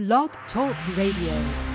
[0.00, 1.69] Blog Talk Radio.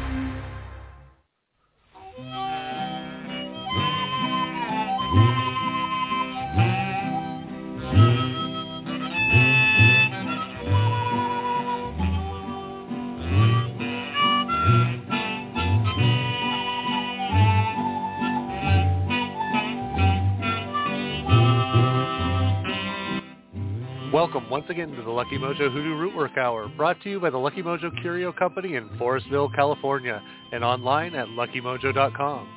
[24.15, 27.37] Welcome once again to the Lucky Mojo Hoodoo Rootwork Hour, brought to you by the
[27.37, 32.47] Lucky Mojo Curio Company in Forestville, California, and online at luckymojo.com.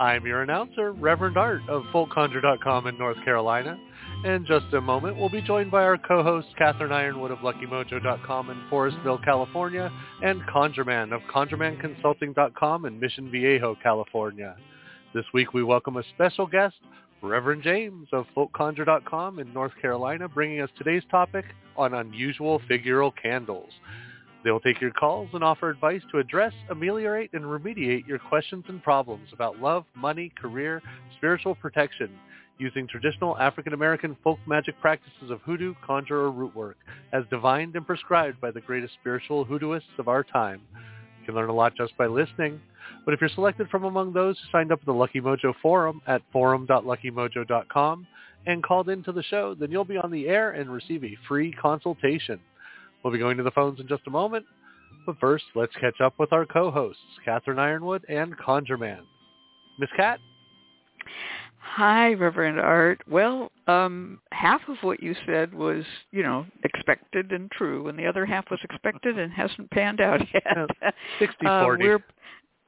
[0.00, 3.78] I'm your announcer, Reverend Art of FolkConjure.com in North Carolina.
[4.24, 8.56] In just a moment, we'll be joined by our co-host, Catherine Yronwode of LuckyMojo.com in
[8.68, 9.92] Forestville, California,
[10.22, 14.56] and ConjureMan of ConjureManConsulting.com in Mission Viejo, California.
[15.14, 16.74] This week, we welcome a special guest,
[17.22, 21.44] Reverend James of FolkConjure.com in North Carolina, bringing us today's topic
[21.76, 23.70] on unusual figural candles.
[24.44, 28.64] They will take your calls and offer advice to address, ameliorate, and remediate your questions
[28.68, 30.80] and problems about love, money, career,
[31.16, 32.10] spiritual protection,
[32.58, 36.76] using traditional African American folk magic practices of hoodoo, conjure, or root work,
[37.12, 40.60] as divined and prescribed by the greatest spiritual hoodooists of our time.
[41.28, 42.58] Can learn a lot just by listening.
[43.04, 46.00] But if you're selected from among those who signed up at the Lucky Mojo forum
[46.06, 48.06] at forum.luckymojo.com
[48.46, 51.52] and called into the show, then you'll be on the air and receive a free
[51.52, 52.40] consultation.
[53.04, 54.46] We'll be going to the phones in just a moment.
[55.04, 59.00] But first, let's catch up with our co-hosts, Catherine Yronwode and ConjureMan.
[59.78, 60.20] Miss Cat?
[61.74, 63.00] Hi, Reverend Art.
[63.08, 68.06] Well, um, half of what you said was, you know, expected and true, and the
[68.06, 70.68] other half was expected and hasn't panned out yet.
[71.20, 71.44] 60-40.
[71.44, 72.04] Uh, we're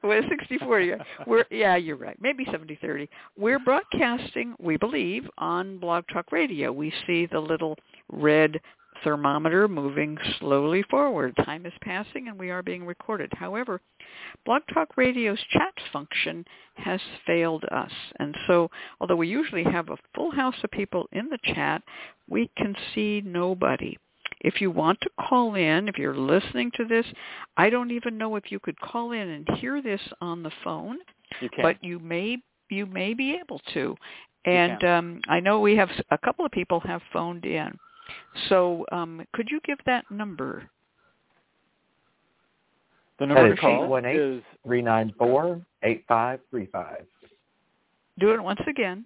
[0.03, 0.87] well, 60-40.
[0.87, 1.03] Yeah.
[1.27, 2.17] We're yeah, you're right.
[2.21, 3.07] Maybe 70-30.
[3.37, 6.71] We're broadcasting, we believe, on Blog Talk Radio.
[6.71, 7.75] We see the little
[8.11, 8.59] red
[9.03, 11.35] thermometer moving slowly forward.
[11.45, 13.31] Time is passing and we are being recorded.
[13.33, 13.81] However,
[14.45, 17.91] Blog Talk Radio's chat function has failed us.
[18.19, 21.81] And so, although we usually have a full house of people in the chat,
[22.29, 23.97] we can see nobody.
[24.41, 27.05] If you want to call in, if you're listening to this,
[27.57, 30.97] I don't even know if you could call in and hear this on the phone,
[31.41, 31.61] You can.
[31.63, 32.37] but you may
[32.69, 33.95] you may be able to.
[34.45, 37.77] And um, I know we have a couple of people have phoned in.
[38.49, 40.69] So um, could you give that number?
[43.19, 44.37] the That number is to call 818.
[44.37, 44.43] is
[45.83, 47.05] 394-8535.
[48.19, 49.05] Do it once again.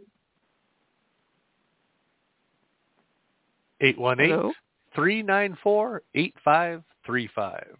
[3.81, 4.53] 818
[4.95, 7.77] 394 8535.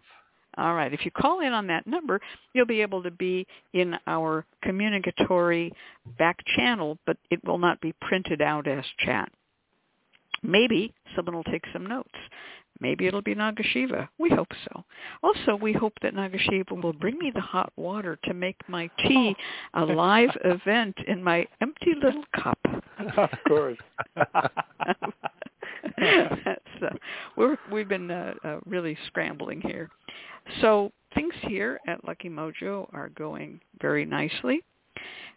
[0.58, 0.92] All right.
[0.92, 2.20] If you call in on that number,
[2.54, 5.70] you'll be able to be in our communicatory
[6.18, 9.30] back channel, but it will not be printed out as chat.
[10.42, 12.14] Maybe someone will take some notes.
[12.80, 14.08] Maybe it'll be Nagasiva.
[14.18, 14.84] We hope so.
[15.22, 19.34] Also, we hope that Nagasiva will bring me the hot water to make my tea
[19.74, 22.58] a live event in my empty little cup.
[23.16, 23.78] of course.
[26.80, 26.88] so
[27.36, 29.88] we're we've been uh, uh, really scrambling here.
[30.60, 34.62] So things here at Lucky Mojo are going very nicely.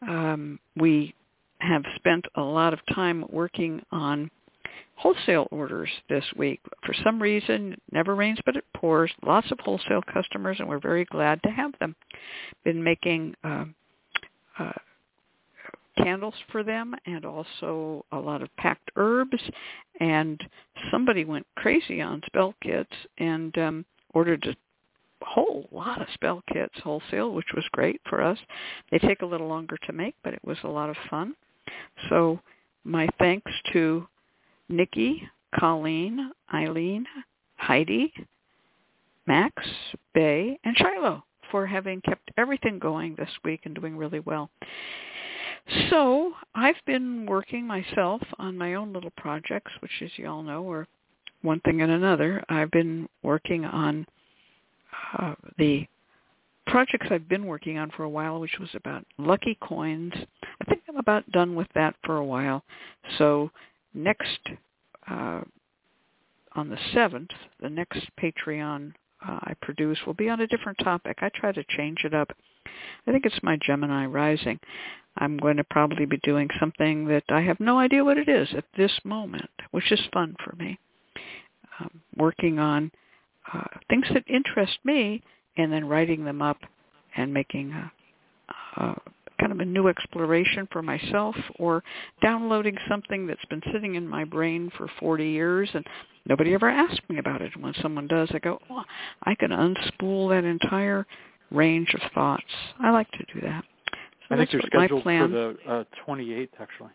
[0.01, 1.13] Um, we
[1.59, 4.31] have spent a lot of time working on
[4.95, 6.59] wholesale orders this week.
[6.85, 9.11] For some reason, never rains but it pours.
[9.25, 11.95] Lots of wholesale customers, and we're very glad to have them.
[12.63, 13.75] Been making um,
[14.57, 14.73] uh,
[15.97, 19.41] candles for them and also a lot of packed herbs
[19.99, 20.41] and
[20.91, 24.55] somebody went crazy on spell kits and um ordered a
[25.25, 28.37] whole lot of spell kits wholesale which was great for us
[28.91, 31.35] they take a little longer to make but it was a lot of fun
[32.09, 32.39] so
[32.85, 34.07] my thanks to
[34.69, 35.27] nikki
[35.59, 37.05] colleen eileen
[37.57, 38.13] heidi
[39.27, 39.53] max
[40.13, 44.49] bay and shiloh for having kept everything going this week and doing really well
[45.89, 50.69] so I've been working myself on my own little projects, which as you all know
[50.71, 50.87] are
[51.41, 52.43] one thing and another.
[52.49, 54.05] I've been working on
[55.17, 55.87] uh, the
[56.67, 60.13] projects I've been working on for a while, which was about lucky coins.
[60.61, 62.63] I think I'm about done with that for a while.
[63.17, 63.51] So
[63.93, 64.39] next,
[65.09, 65.41] uh,
[66.55, 67.29] on the 7th,
[67.61, 68.93] the next Patreon
[69.27, 71.17] uh, I produce will be on a different topic.
[71.21, 72.31] I try to change it up.
[73.07, 74.59] I think it's my Gemini rising.
[75.17, 78.47] I'm going to probably be doing something that I have no idea what it is
[78.55, 80.79] at this moment, which is fun for me.
[81.79, 82.91] Um, working on
[83.53, 85.21] uh, things that interest me
[85.57, 86.57] and then writing them up
[87.15, 87.91] and making a,
[88.81, 88.95] a
[89.39, 91.83] kind of a new exploration for myself or
[92.21, 95.85] downloading something that's been sitting in my brain for 40 years and
[96.25, 97.51] nobody ever asked me about it.
[97.59, 98.83] When someone does, I go, oh,
[99.23, 101.05] I can unspool that entire
[101.51, 102.43] range of thoughts.
[102.79, 103.63] I like to do that.
[104.27, 106.89] So I think you're scheduled for the uh, 28th, actually.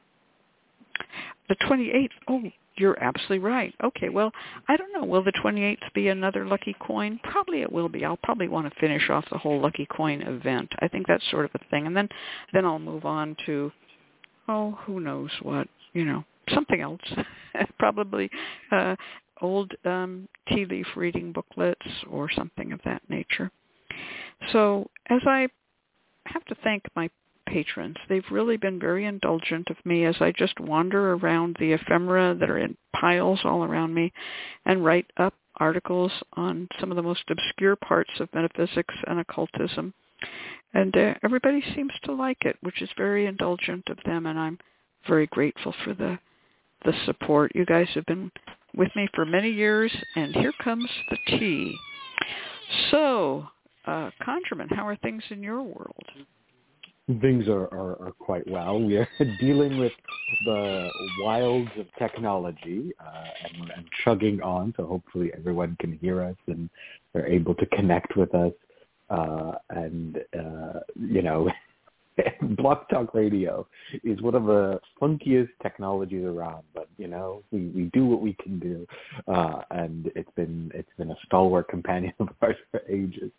[1.49, 2.09] The 28th.
[2.29, 2.43] Oh,
[2.77, 3.73] you're absolutely right.
[3.85, 4.33] Okay, well,
[4.69, 5.05] I don't know.
[5.05, 7.21] Will the 28th be another Lucky Coin?
[7.23, 8.05] Probably it will be.
[8.05, 10.71] I'll probably want to finish off the whole Lucky Coin event.
[10.81, 12.09] I think that's sort of a thing, and then
[12.53, 13.71] then I'll move on to
[14.49, 17.01] oh, who knows what, you know, something else.
[17.79, 18.29] probably
[18.73, 18.97] uh,
[19.41, 23.51] old um, tea leaf reading booklets or something of that nature.
[24.53, 25.49] So as I
[26.27, 27.09] have to thank my
[27.47, 27.97] patrons.
[28.09, 32.51] They've really been very indulgent of me as I just wander around the ephemera that
[32.51, 34.13] are in piles all around me
[34.67, 39.95] and write up articles on some of the most obscure parts of metaphysics and occultism.
[40.73, 44.59] And uh, everybody seems to like it, which is very indulgent of them, and I'm
[45.07, 46.19] very grateful for the
[46.85, 47.53] the support.
[47.55, 48.31] You guys have been
[48.77, 51.75] with me for many years, and here comes the tea.
[52.91, 53.47] So,
[53.87, 56.05] uh, ConjureMan, how are things in your world?
[57.21, 58.81] Things are, are, are quite well.
[58.81, 59.09] We are
[59.41, 59.93] dealing with
[60.45, 66.37] the wilds of technology uh, and, and chugging on, so hopefully everyone can hear us
[66.47, 66.69] and
[67.13, 68.53] they're able to connect with us.
[69.11, 71.51] Uh, and, uh, you know,
[72.57, 73.67] Blog Talk Radio
[74.05, 78.35] is one of the funkiest technologies around, but you know we, we do what we
[78.35, 78.87] can do,
[79.27, 83.31] uh, and it's been it's been a stalwart companion of ours for ages.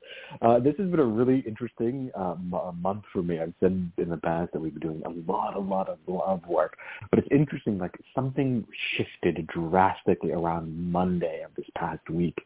[0.42, 2.36] Uh, this has been a really interesting uh,
[2.74, 3.39] month for me.
[3.39, 6.42] I've said in the past that we've been doing a lot, a lot of love
[6.48, 6.78] work,
[7.10, 7.78] but it's interesting.
[7.78, 8.66] Like something
[8.98, 12.38] shifted drastically around Monday of this past week,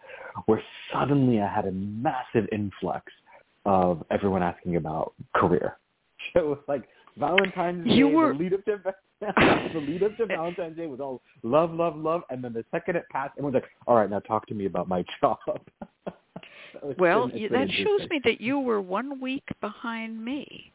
[0.46, 0.62] where
[0.94, 3.12] suddenly I had a massive influx
[3.66, 5.78] of everyone asking about career
[6.36, 6.84] it was like
[7.18, 8.34] Valentine's you Day, were...
[8.34, 8.80] the lead up to
[9.22, 12.96] the lead up to Valentine's Day was all love, love, love, and then the second
[12.96, 15.38] it passed, everyone's like, "All right, now talk to me about my job."
[16.98, 20.72] well, been, that shows me that you were one week behind me.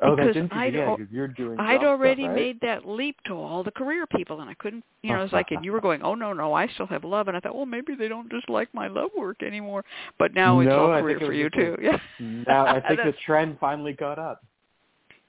[0.00, 0.48] Oh, because that's.
[0.52, 1.58] I'd, yeah, you're doing.
[1.58, 2.36] I'd already stuff, right?
[2.36, 4.84] made that leap to all the career people, and I couldn't.
[5.02, 7.26] You know, it's like and you were going, "Oh no, no, I still have love,"
[7.26, 9.84] and I thought, "Well, maybe they don't just like my love work anymore."
[10.16, 11.76] But now it's no, all career for you too.
[11.82, 11.98] Yeah.
[12.20, 14.44] Now I think the trend finally caught up.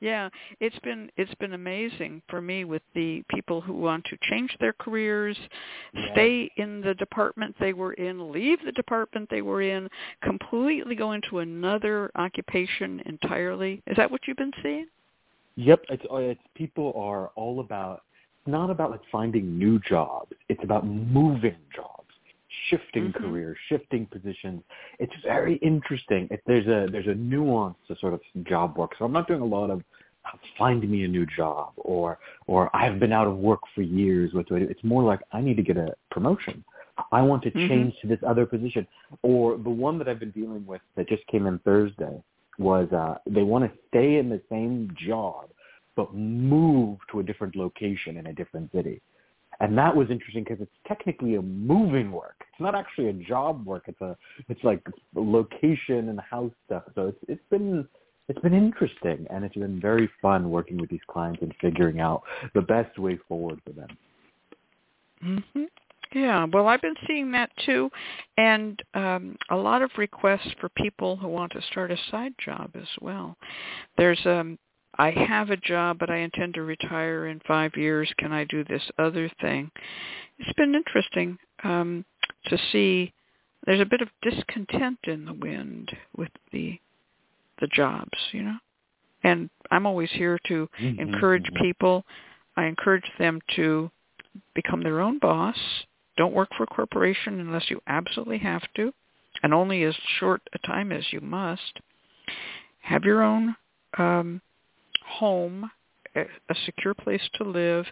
[0.01, 0.29] Yeah,
[0.61, 4.73] it's been it's been amazing for me with the people who want to change their
[4.73, 5.37] careers,
[5.93, 6.11] Yeah.
[6.13, 9.89] stay in the department they were in, leave the department they were in,
[10.21, 13.81] completely go into another occupation entirely.
[13.87, 14.87] Is that what you've been seeing?
[15.55, 18.03] Yep, it's uh, it's people are all about
[18.39, 20.31] it's not about like finding new jobs.
[20.47, 22.08] It's about moving jobs,
[22.67, 23.13] shifting Mhm.
[23.13, 24.63] careers, shifting positions.
[24.99, 26.27] It's very interesting.
[26.31, 28.95] It, there's a there's a nuance to sort of job work.
[28.97, 29.83] So I'm not doing a lot of
[30.57, 34.33] find me a new job or or I've been out of work for years.
[34.33, 34.65] What do I do?
[34.65, 36.63] It's more like I need to get a promotion.
[37.11, 37.67] I want to Mhm.
[37.67, 38.85] change to this other position.
[39.23, 42.21] Or the one that I've been dealing with that just came in Thursday
[42.57, 45.49] was uh, they want to stay in the same job
[45.99, 49.01] but move to a different location in a different city.
[49.61, 52.35] And that was interesting because it's technically a moving work.
[52.51, 53.83] It's not actually a job work.
[53.87, 54.15] It's a
[54.47, 54.81] it's like
[55.13, 56.83] location and house stuff.
[56.95, 57.87] So it's it's been
[58.29, 62.21] it's been interesting and it's been very fun working with these clients and figuring out
[62.53, 63.97] the best way forward for them.
[65.23, 65.67] Mhm.
[66.11, 67.91] Yeah, well, I've been seeing that too,
[68.37, 72.71] and um, a lot of requests for people who want to start a side job
[72.75, 73.37] as well.
[73.95, 74.57] There's um,
[74.99, 78.11] I have a job, but I intend to retire in five years.
[78.17, 79.71] Can I do this other thing?
[80.37, 82.03] It's been interesting um,
[82.47, 83.13] to see.
[83.65, 86.77] There's a bit of discontent in the wind with the
[87.61, 88.57] the jobs, you know.
[89.23, 91.61] And I'm always here to Mhm, encourage mhm.
[91.61, 92.05] people.
[92.57, 93.89] I encourage them to
[94.53, 95.57] become their own boss.
[96.17, 98.93] Don't work for a corporation unless you absolutely have to,
[99.43, 101.79] and only as short a time as you must.
[102.81, 103.55] Have your own
[103.97, 104.41] um,
[105.09, 105.69] home,
[106.15, 106.25] a,
[106.65, 107.85] secure place to live,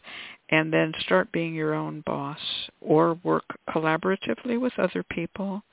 [0.49, 2.39] and then start being your own boss
[2.81, 5.63] or work collaboratively with other people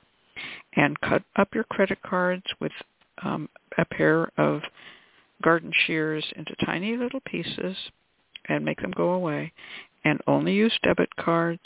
[0.75, 2.71] and cut up your credit cards with
[3.23, 4.61] um, a pair of
[5.41, 7.75] garden shears into tiny little pieces
[8.47, 9.51] and make them go away
[10.03, 11.61] and only use debit cards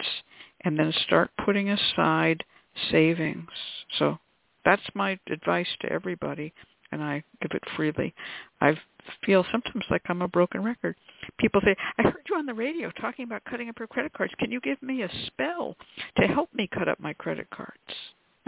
[0.61, 2.43] and then start putting aside
[2.91, 3.49] savings.
[3.97, 4.19] So
[4.65, 6.53] that's my advice to everybody
[6.91, 8.13] and I give it freely.
[8.61, 8.77] I
[9.25, 10.95] feel sometimes like I'm a broken record.
[11.37, 14.33] People say, I heard you on the radio talking about cutting up your credit cards.
[14.39, 15.75] Can you give me a spell
[16.17, 17.77] to help me cut up my credit cards?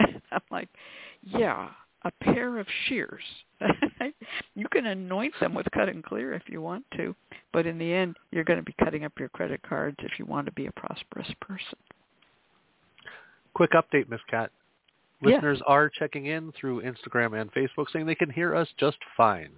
[0.00, 0.68] I'm like,
[1.22, 1.70] yeah,
[2.04, 3.22] a pair of shears.
[4.54, 7.14] you can anoint them with cutting clear if you want to,
[7.52, 10.24] but in the end, you're going to be cutting up your credit cards if you
[10.24, 11.78] want to be a prosperous person.
[13.54, 14.50] quick update, Miss Cat.
[15.20, 15.34] Yeah.
[15.34, 19.52] Listeners are checking in through Instagram and Facebook saying they can hear us just fine.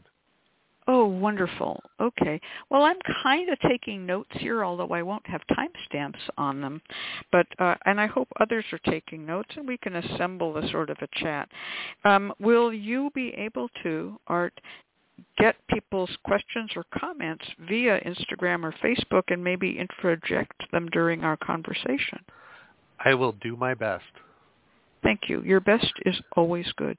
[0.87, 1.83] Oh, wonderful.
[1.99, 2.38] Okay.
[2.69, 6.83] Well, I'm kind of taking notes here, although I won't have timestamps on them.
[7.33, 10.91] But uh, and I hope others are taking notes, and we can assemble a sort
[10.91, 11.49] of a chat.
[12.05, 14.53] Um, will you be able to, Art,
[15.38, 21.38] get people's questions or comments via Instagram or Facebook, and maybe interject them during our
[21.38, 22.19] conversation?
[23.03, 24.05] I will do my best.
[25.03, 25.43] Thank you.
[25.43, 26.99] Your best is always good.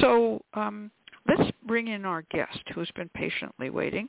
[0.00, 0.90] So um,
[1.28, 4.08] let's bring in our guest who's been patiently waiting,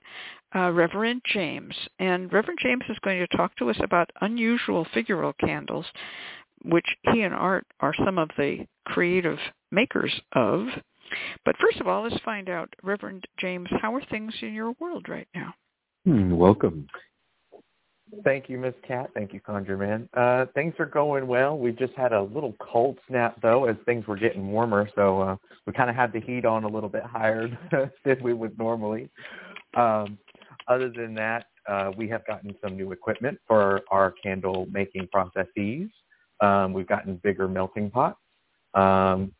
[0.55, 1.75] uh, Reverend James.
[1.99, 5.85] And Reverend James is going to talk to us about unusual figural candles,
[6.63, 9.39] which he and Art are some of the creative
[9.71, 10.67] makers of.
[11.45, 15.07] But first of all, let's find out, Reverend James, how are things in your world
[15.07, 15.53] right now?
[16.05, 16.87] Hmm, welcome.
[18.23, 19.09] Thank you, Miss Cat.
[19.13, 20.07] Thank you, Conjure Man.
[20.13, 21.57] Uh, things are going well.
[21.57, 25.35] We just had a little cold snap though, as things were getting warmer, so uh,
[25.65, 27.47] we kind of had the heat on a little bit higher
[28.05, 29.09] than we would normally.
[29.75, 30.19] Um,
[30.67, 35.89] other than that, uh, we have gotten some new equipment for our candle making processes.
[36.41, 38.19] Um, we've gotten bigger melting pots,
[38.75, 39.33] um,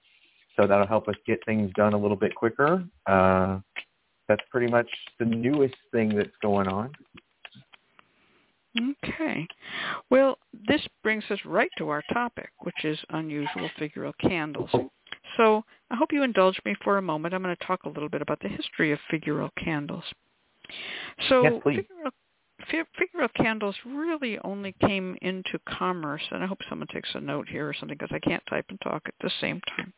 [0.55, 2.83] so that'll help us get things done a little bit quicker.
[3.05, 3.59] Uh,
[4.27, 6.91] that's pretty much the newest thing that's going on.
[8.77, 9.47] Okay.
[10.09, 14.69] Well, this brings us right to our topic, which is unusual figural candles.
[14.73, 14.91] Oh.
[15.37, 17.33] So I hope you indulge me for a moment.
[17.33, 20.03] I'm going to talk a little bit about the history of figural candles.
[21.29, 22.11] So Yes, figural,
[22.99, 27.67] figural candles really only came into commerce, and I hope someone takes a note here
[27.67, 29.93] or something because I can't type and talk at the same time.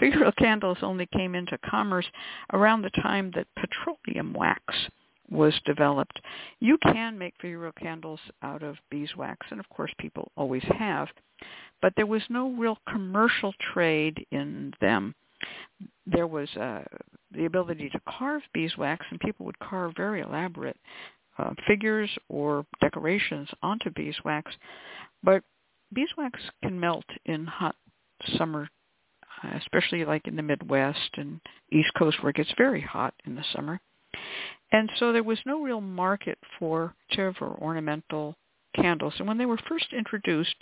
[0.00, 2.06] Figural candles only came into commerce
[2.52, 4.62] around the time that petroleum wax
[5.30, 6.20] was developed.
[6.60, 11.08] You can make figural candles out of beeswax, and of course people always have,
[11.82, 15.14] but there was no real commercial trade in them.
[16.06, 16.84] There was uh,
[17.32, 20.76] the ability to carve beeswax, and people would carve very elaborate
[21.38, 24.52] uh, figures or decorations onto beeswax,
[25.22, 25.42] but
[25.92, 27.76] beeswax can melt in hot
[28.36, 28.68] summer,
[29.56, 31.40] especially like in the Midwest and
[31.72, 33.80] East Coast where it gets very hot in the summer.
[34.72, 38.36] And so there was no real market for decorative or ornamental
[38.74, 39.14] candles.
[39.18, 40.56] And when they were first introduced,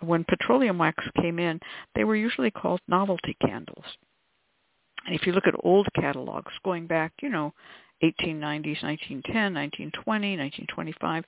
[0.00, 1.60] when petroleum wax came in,
[1.94, 3.84] they were usually called novelty candles.
[5.06, 7.52] And if you look at old catalogs going back, you know,
[8.02, 11.24] 1890s, 1910, 1920, 1925,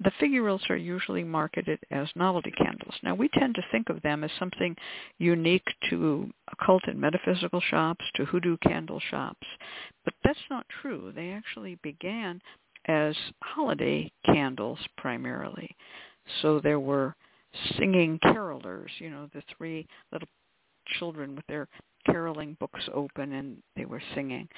[0.00, 2.94] the figurals are usually marketed as novelty candles.
[3.02, 4.76] Now, we tend to think of them as something
[5.18, 9.46] unique to occult and metaphysical shops, to hoodoo candle shops,
[10.04, 11.12] but that's not true.
[11.14, 12.40] They actually began
[12.86, 15.74] as holiday candles primarily.
[16.42, 17.14] So there were
[17.78, 20.28] singing carolers, you know, the three little
[20.98, 21.68] children with their
[22.06, 24.48] caroling books open and they were singing.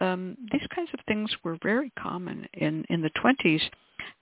[0.00, 2.46] Um, these kinds of things were very common.
[2.54, 3.60] In, in the 20s,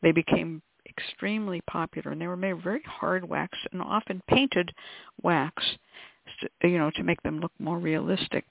[0.02, 4.70] they became extremely popular and they were made of very hard wax and often painted
[5.22, 5.62] wax,
[6.62, 8.44] you know, to make them look more realistic.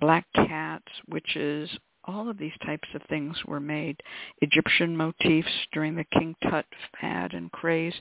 [0.00, 1.68] Black cats, witches,
[2.04, 4.00] all of these types of things were made.
[4.40, 6.64] Egyptian motifs during the King Tut
[7.00, 7.94] fad and craze.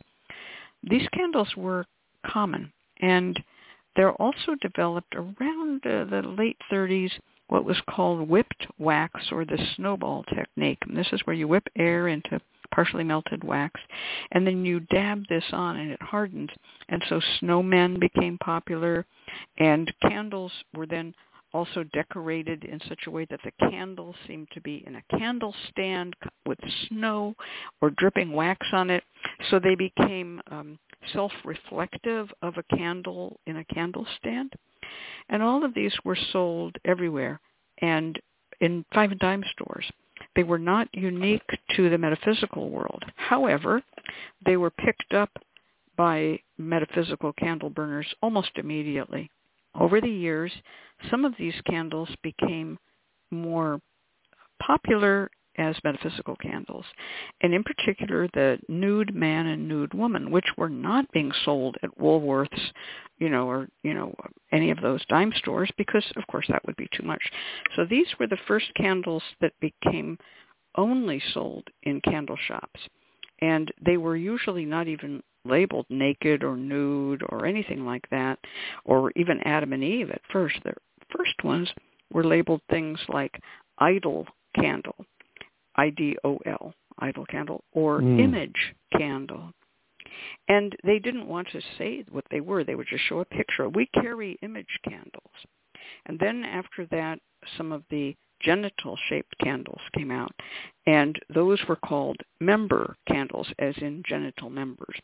[0.83, 1.86] These candles were
[2.25, 2.71] common
[3.01, 3.38] and
[3.95, 7.12] they're also developed around uh, the late 30s
[7.49, 10.79] what was called whipped wax or the snowball technique.
[10.87, 12.39] And this is where you whip air into
[12.71, 13.79] partially melted wax
[14.31, 16.49] and then you dab this on and it hardens.
[16.87, 19.05] And so snowmen became popular
[19.57, 21.13] and candles were then
[21.51, 25.53] also decorated in such a way that the candles seemed to be in a candle
[25.69, 26.15] stand
[26.45, 27.35] with snow
[27.81, 29.03] or dripping wax on it.
[29.49, 30.77] So they became um,
[31.13, 34.53] self-reflective of a candle in a candle stand.
[35.29, 37.39] And all of these were sold everywhere
[37.81, 38.19] and
[38.62, 39.89] in five and dime stores.
[40.36, 43.03] They were not unique to the metaphysical world.
[43.15, 43.81] However,
[44.46, 45.31] they were picked up
[45.96, 49.29] by metaphysical candle burners almost immediately.
[49.75, 50.51] Over the years,
[51.10, 52.77] some of these candles became
[53.31, 53.81] more
[54.62, 56.85] popular as metaphysical candles,
[57.41, 61.99] and in particular the nude man and nude woman, which were not being sold at
[61.99, 62.71] Woolworths,
[63.17, 64.15] you know, or you know
[64.51, 67.21] any of those dime stores because of course that would be too much.
[67.75, 70.17] So these were the first candles that became
[70.75, 72.79] only sold in candle shops,
[73.41, 78.39] and they were usually not even labeled naked or nude or anything like that,
[78.85, 80.57] or even Adam and Eve at first.
[80.63, 80.73] The
[81.15, 81.69] first ones
[82.11, 83.41] were labeled things like
[83.77, 84.25] idol
[84.55, 84.95] candle
[85.75, 88.19] I-D-O-L, idol candle, or Mm.
[88.19, 89.53] image candle.
[90.47, 92.63] And they didn't want to say what they were.
[92.63, 93.69] They would just show a picture.
[93.69, 95.45] We carry image candles.
[96.05, 97.19] And then after that,
[97.57, 100.33] some of the genital-shaped candles came out.
[100.85, 104.99] And those were called member candles, as in genital members.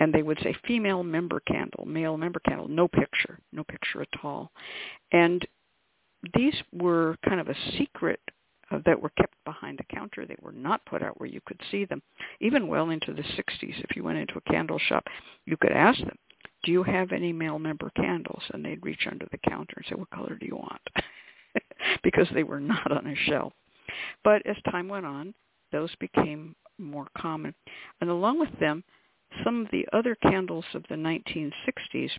[0.00, 4.08] And they would say female member candle, male member candle, no picture, no picture at
[4.22, 4.52] all.
[5.12, 5.46] And
[6.36, 8.20] these were kind of a secret
[8.74, 10.26] Uh, that were kept behind the counter.
[10.26, 12.02] They were not put out where you could see them.
[12.40, 15.04] Even well into the 60s, if you went into a candle shop,
[15.46, 16.16] you could ask them,
[16.64, 18.42] do you have any male member candles?
[18.52, 20.80] And they'd reach under the counter and say, what color do you want?
[22.02, 23.52] because they were not on a shelf.
[24.24, 25.34] But as time went on,
[25.72, 27.54] those became more common.
[28.00, 28.82] And along with them,
[29.44, 32.10] some of the other candles of the 1960s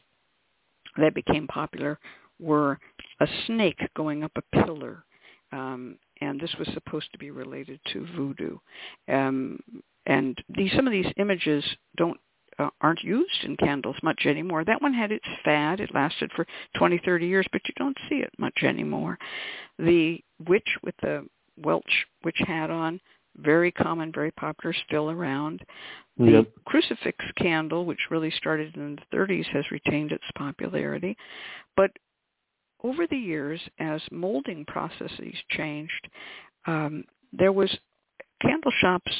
[0.98, 2.00] that became popular
[2.40, 2.80] were
[3.20, 5.04] a snake going up a pillar.
[5.52, 8.58] Um, and this was supposed to be related to voodoo.
[9.08, 9.60] Um,
[10.06, 11.64] and these, some of these images
[11.98, 12.20] don't
[12.60, 14.64] uh, aren't used in candles much anymore.
[14.64, 15.80] That one had its fad.
[15.80, 16.46] It lasted for
[16.78, 19.18] 20, 30 years, but you don't see it much anymore.
[19.78, 21.26] The witch with the
[21.58, 23.00] Welsh witch hat on,
[23.38, 25.66] very common, very popular, still around.
[26.18, 26.52] The Yep.
[26.66, 31.18] crucifix candle, which really started in the 30s, has retained its popularity.
[31.76, 31.92] But
[32.84, 36.10] over the years, as molding processes changed,
[36.68, 37.04] um,
[37.34, 37.76] there was
[38.42, 39.12] candle shops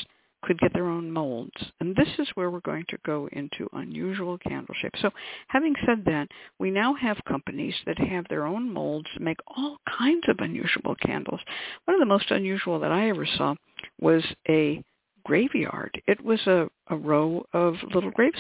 [0.46, 1.52] could get their own molds.
[1.80, 5.00] And this is where we're going to go into unusual candle shapes.
[5.02, 5.10] So
[5.48, 6.28] having said that,
[6.60, 10.96] we now have companies that have their own molds to make all kinds of unusual
[11.02, 11.40] candles.
[11.86, 13.56] One of the most unusual that I ever saw
[14.00, 14.84] was a
[15.26, 16.00] graveyard.
[16.08, 18.34] It was a, a row of little grave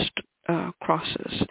[0.47, 1.43] uh, crosses,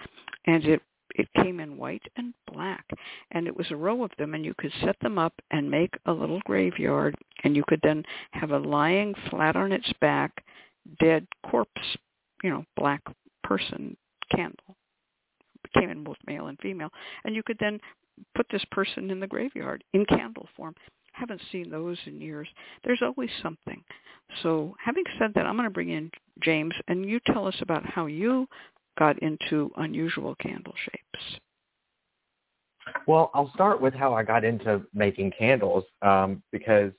[0.47, 0.83] and it
[1.14, 2.85] it came in white and black
[3.33, 5.94] and it was a row of them and you could set them up and make
[6.06, 8.02] a little graveyard and you could then
[8.33, 10.44] have a lying flat on its back
[11.00, 11.71] dead corpse
[12.42, 13.02] you know black
[13.44, 13.97] person
[14.35, 14.76] candle.
[15.64, 16.90] It came in both male and female.
[17.25, 17.78] And you could then
[18.35, 20.75] put this person in the graveyard in candle form.
[21.12, 22.49] Haven't seen those in years.
[22.84, 23.82] There's always something.
[24.43, 26.10] So having said that i'm going to bring in
[26.43, 28.49] james and you tell us about how you
[28.99, 31.41] got into unusual candle shapes?
[33.07, 36.93] Well, I'll start with how I got into making candles um, because,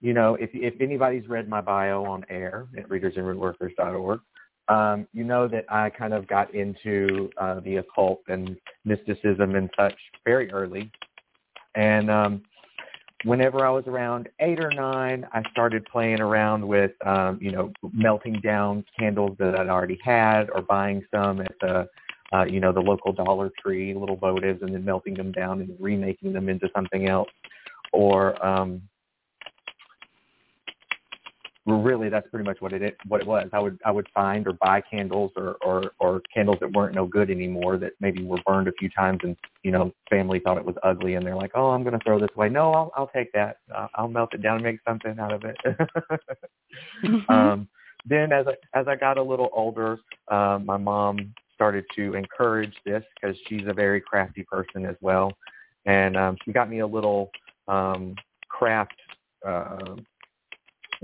[0.00, 4.20] you know, if, if anybody's read my bio on air at readersandrootworkers.org,
[4.68, 9.68] um, you know that I kind of got into uh, the occult and mysticism and
[9.78, 9.94] such
[10.24, 10.90] very early.
[11.74, 12.42] And um,
[13.24, 17.72] whenever I was around eight or nine, I started playing around with, um, you know,
[17.92, 21.88] melting down candles that I'd already had or buying some at the,
[22.32, 25.76] uh, you know, the local Dollar Tree, little votives, and then melting them down and
[25.80, 27.30] remaking them into something else.
[27.92, 28.82] Or um,
[31.66, 33.48] really, that's pretty much what it what it was.
[33.52, 37.06] I would I would find or buy candles or, or or candles that weren't no
[37.06, 40.64] good anymore that maybe were burned a few times and you know family thought it
[40.64, 42.50] was ugly and they're like, oh, I'm going to throw this away.
[42.50, 43.58] No, I'll I'll take that.
[43.74, 45.56] Uh, I'll melt it down and make something out of it.
[47.04, 47.14] Mm-hmm.
[47.32, 47.68] um,
[48.06, 49.98] then as I as I got a little older,
[50.28, 55.32] um, my mom started to encourage this because she's a very crafty person as well,
[55.86, 57.30] and um, she got me a little
[57.68, 58.14] um,
[58.48, 58.96] craft.
[59.46, 59.96] Uh,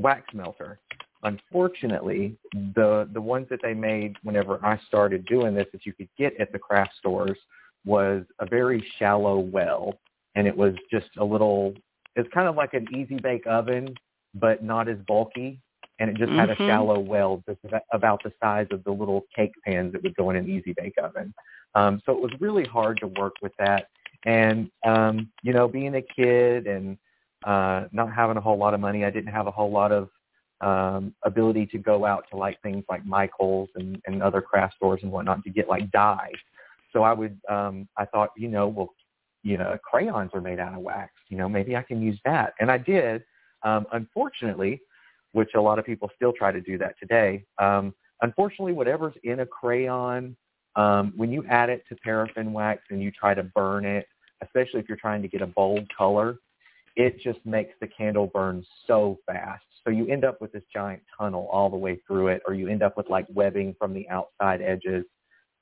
[0.01, 0.79] wax melter.
[1.23, 2.37] Unfortunately,
[2.75, 6.39] the the ones that they made whenever I started doing this that you could get
[6.41, 7.39] at the craft stores
[7.85, 9.99] was a very shallow well,
[10.35, 11.75] and it was just a little.
[12.17, 13.95] It's kind of like an easy bake oven,
[14.35, 15.61] but not as bulky,
[15.99, 16.67] and it just had a Mhm.
[16.67, 20.31] shallow well just about- about the size of the little cake pans that would go
[20.31, 21.33] in an easy bake oven.
[21.75, 23.89] Um, so it was really hard to work with that,
[24.25, 26.99] and um, you know, being a kid and
[27.45, 29.05] uh, not having a whole lot of money.
[29.05, 30.09] I didn't have a whole lot of
[30.61, 35.01] um, ability to go out to like things like Michael's and, and other craft stores
[35.03, 36.35] and whatnot to get like dyes.
[36.93, 38.91] So I would, um, I thought, you know, well,
[39.43, 41.13] you know, crayons are made out of wax.
[41.29, 42.55] You know, maybe I can use that.
[42.61, 43.23] And I did.
[43.63, 44.81] Um, unfortunately,
[45.33, 47.45] which a lot of people still try to do that today.
[47.59, 50.37] Um, unfortunately, whatever's in a crayon,
[50.77, 54.07] um, when you add it to paraffin wax and you try to burn it,
[54.43, 56.37] especially if you're trying to get a bold color,
[56.97, 59.65] it just makes the candle burn so fast.
[59.85, 62.69] So you end up with this giant tunnel all the way through it, or you
[62.69, 65.05] end up with like webbing from the outside edges.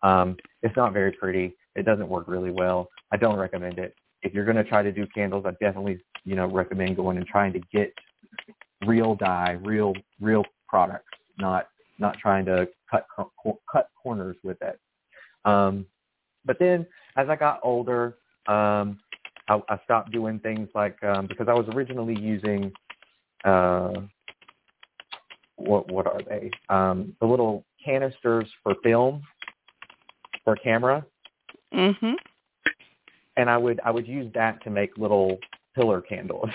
[0.02, 1.54] Um, it's not very pretty.
[1.76, 2.88] It doesn't work really well.
[3.12, 3.94] I don't recommend it.
[4.22, 7.26] If you're going to try to do candles, I definitely, you know, recommend going and
[7.26, 7.92] trying to get
[8.86, 11.06] real dye, real real products,
[11.38, 13.06] not not trying to cut
[13.72, 14.78] cut corners with it.
[15.44, 15.86] Um,
[16.44, 16.86] but then
[17.16, 18.16] as I got older,
[18.48, 18.98] um,
[19.48, 22.72] I, I stopped doing things like um, because I was originally using
[23.44, 23.92] uh,
[25.56, 26.50] what what are they?
[26.68, 29.22] Um, the little canisters for film
[30.44, 31.04] for camera,
[31.72, 32.16] Mhm.
[33.36, 35.38] and I would I would use that to make little
[35.74, 36.50] pillar candles.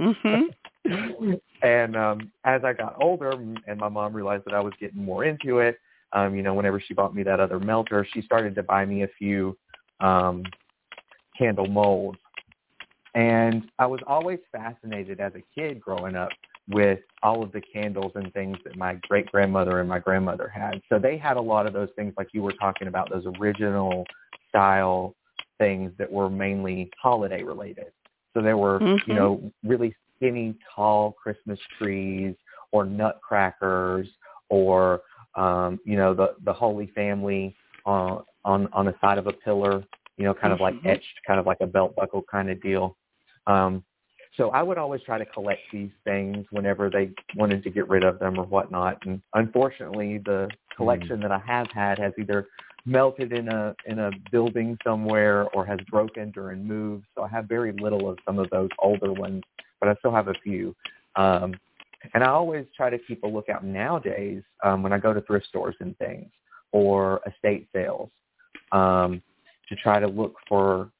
[0.00, 0.54] Mhm.
[1.62, 5.24] and um as I got older and my mom realized that I was getting more
[5.24, 5.78] into it,
[6.12, 9.02] um, you know, whenever she bought me that other melter, she started to buy me
[9.02, 9.56] a few
[10.00, 10.44] um
[11.40, 12.18] candle molds.
[13.14, 16.30] And I was always fascinated as a kid growing up
[16.68, 20.80] with all of the candles and things that my great grandmother and my grandmother had.
[20.88, 24.06] So they had a lot of those things like you were talking about, those original
[24.48, 25.16] style
[25.58, 27.92] things that were mainly holiday related.
[28.32, 29.06] So there were, Mhm.
[29.08, 32.36] you know, really skinny, tall Christmas trees
[32.70, 34.08] or nutcrackers
[34.48, 35.02] or
[35.36, 37.54] um, you know, the the Holy Family
[37.86, 39.84] on on on the side of a pillar,
[40.20, 40.90] you know, kind of like Mhm.
[40.90, 42.94] etched, kind of like a belt buckle kind of deal.
[43.46, 43.82] Um,
[44.36, 48.04] so I would always try to collect these things whenever they wanted to get rid
[48.04, 49.04] of them or whatnot.
[49.06, 52.48] And unfortunately, the collection that I have had has either
[52.84, 57.06] melted in a in a building somewhere or has broken during moves.
[57.14, 59.42] So I have very little of some of those older ones,
[59.80, 60.76] but I still have a few.
[61.16, 61.54] Um,
[62.12, 65.46] and I always try to keep a lookout nowadays um, when I go to thrift
[65.46, 66.30] stores and things
[66.72, 68.10] or estate sales
[68.72, 69.22] um,
[69.70, 70.90] to try to look for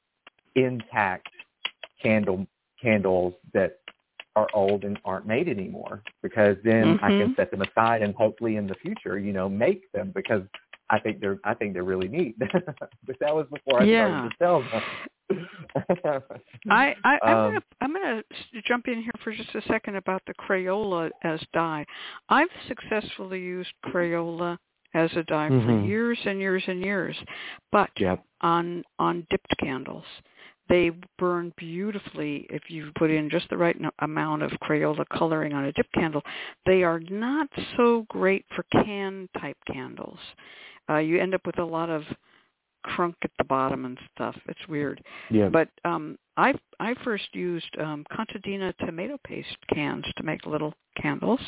[0.55, 1.29] intact
[2.01, 2.47] candle
[2.81, 3.79] candles that
[4.35, 7.35] are old and aren't made anymore because then I can Mhm.
[7.35, 10.43] set them aside and hopefully in the future, you know, make them because
[10.89, 12.39] I think they're I think they're really neat.
[12.39, 14.29] but that was before I Yeah.
[14.29, 14.83] started to sell them.
[16.69, 18.23] I, I I'm Um, gonna I'm gonna
[18.65, 21.85] jump in here for just a second about the Crayola as dye.
[22.29, 24.57] I've successfully used Crayola
[24.93, 25.87] as a dye for Mhm.
[25.87, 27.17] years and years and years,
[27.71, 28.23] but Yep.
[28.41, 30.05] on on dipped candles.
[30.67, 35.65] They burn beautifully if you put in just the right amount of Crayola coloring on
[35.65, 36.23] a dip candle.
[36.65, 40.19] They are not so great for can type candles.
[40.89, 42.05] Uh, you end up with a lot of
[42.85, 44.35] crunk at the bottom and stuff.
[44.47, 45.03] It's weird.
[45.29, 45.49] Yeah.
[45.49, 51.41] But um, I I first used um, Contadina tomato paste cans to make little candles,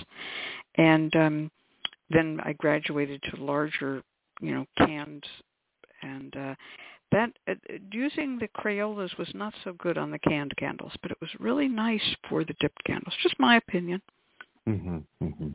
[0.75, 1.51] and um,
[2.13, 4.03] then I graduated to larger,
[4.41, 5.23] you know, cans,
[6.01, 6.55] and uh,
[7.11, 7.53] that uh,
[7.91, 11.67] using the Crayolas was not so good on the canned candles, but it was really
[11.67, 13.13] nice for the dipped candles.
[13.21, 14.01] Just my opinion.
[14.65, 15.47] hmm hmm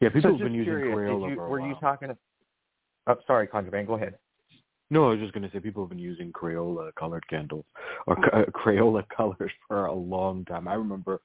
[0.00, 1.68] Yeah, people so have been using curious, Crayola you, for a were while.
[1.68, 2.08] you talking?
[3.06, 3.86] Oh, sorry, Contraband.
[3.88, 4.14] Go ahead.
[4.90, 7.64] No, I was just going to say people have been using Crayola colored candles
[8.06, 10.68] or uh, Crayola colors for a long time.
[10.68, 11.20] I remember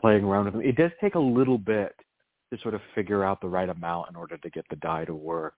[0.00, 0.62] playing around with them.
[0.62, 1.94] It does take a little bit
[2.52, 5.14] to sort of figure out the right amount in order to get the dye to
[5.14, 5.54] work.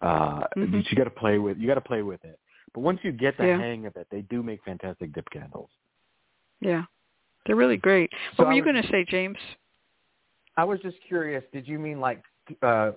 [0.00, 0.88] Uh, Mhm.
[0.90, 2.38] You got to play with you got to play with it.
[2.74, 3.58] But once you get the Yeah.
[3.58, 5.70] hang of it, they do make fantastic dip candles.
[6.60, 6.84] Yeah,
[7.46, 8.12] they're really great.
[8.36, 9.38] So What were I you going to say, James?
[10.56, 11.44] I was just curious.
[11.52, 12.22] Did you mean like
[12.62, 12.92] uh,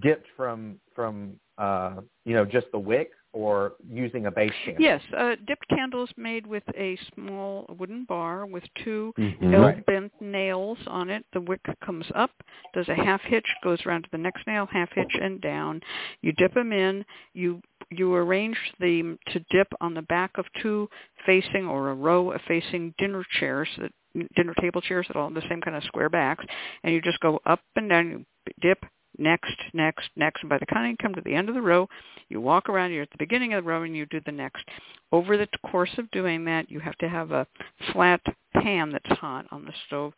[0.00, 4.82] dipped from from uh, you know just the wick, or using a base candle?
[4.82, 9.54] Yes, uh, dipped candles made with a small wooden bar with two Mhm.
[9.54, 11.24] L-bent nails on it.
[11.32, 12.32] The wick comes up,
[12.72, 15.82] does a half hitch, goes around to the next nail, half hitch, and down.
[16.22, 17.04] You dip them in.
[17.32, 17.62] You
[17.92, 20.88] you arrange them to dip on the back of two
[21.26, 23.92] facing or a row of facing dinner chairs that
[24.36, 26.44] dinner table chairs that all have the same kind of square backs,
[26.82, 28.08] and you just go up and down.
[28.08, 28.24] You
[28.60, 28.84] dip
[29.20, 31.88] next, next, next, and by the time you come to the end of the row,
[32.28, 32.92] you walk around.
[32.92, 34.64] You're at the beginning of the row, and you do the next.
[35.12, 37.46] Over the course of doing that, you have to have a
[37.92, 38.20] flat
[38.54, 40.12] pan that's hot on the stove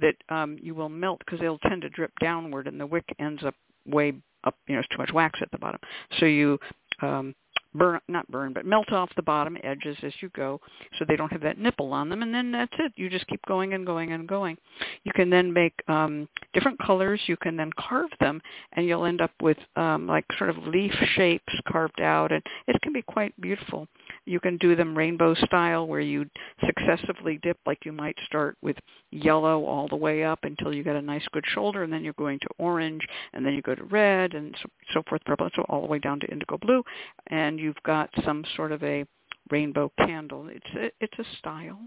[0.00, 3.42] that um, you will melt because they'll tend to drip downward, and the wick ends
[3.44, 3.54] up
[3.86, 4.12] way
[4.44, 4.56] up.
[4.66, 5.80] You know, it's too much wax at the bottom.
[6.18, 6.58] So you
[7.00, 7.34] um,
[7.74, 10.60] burn, not burn, but melt off the bottom edges as you go,
[10.98, 12.92] so they don't have that nipple on them, and then that's it.
[12.96, 14.56] You just keep going and going and going.
[15.04, 17.20] You can then make um, different colors.
[17.26, 18.40] You can then carve them,
[18.72, 22.80] and you'll end up with um, like sort of leaf shapes carved out, and it
[22.82, 23.88] can be quite beautiful.
[24.26, 26.26] You can do them rainbow style, where you
[26.64, 28.76] successively dip, like you might start with
[29.12, 32.14] yellow all the way up until you get a nice good shoulder, and then you're
[32.14, 35.62] going to orange, and then you go to red, and so, so forth, purple, so
[35.68, 36.82] all the way down to indigo blue,
[37.28, 39.06] and you've got some sort of a
[39.50, 40.48] rainbow candle.
[40.48, 41.80] It's a, it's a style.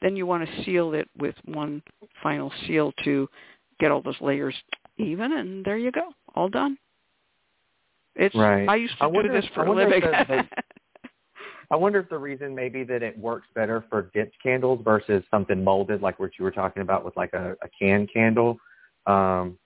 [0.00, 1.82] Then you want to seal it with one
[2.22, 3.28] final seal to
[3.78, 4.54] get all those layers
[4.98, 6.78] even, and there you go, all done.
[8.14, 8.68] It's Right.
[8.68, 10.02] I used to I wonder do this for a living.
[11.72, 15.64] I wonder if the reason maybe that it works better for dipped candles versus something
[15.64, 18.58] molded like what you were talking about with like a, a can candle.
[19.06, 19.58] Um,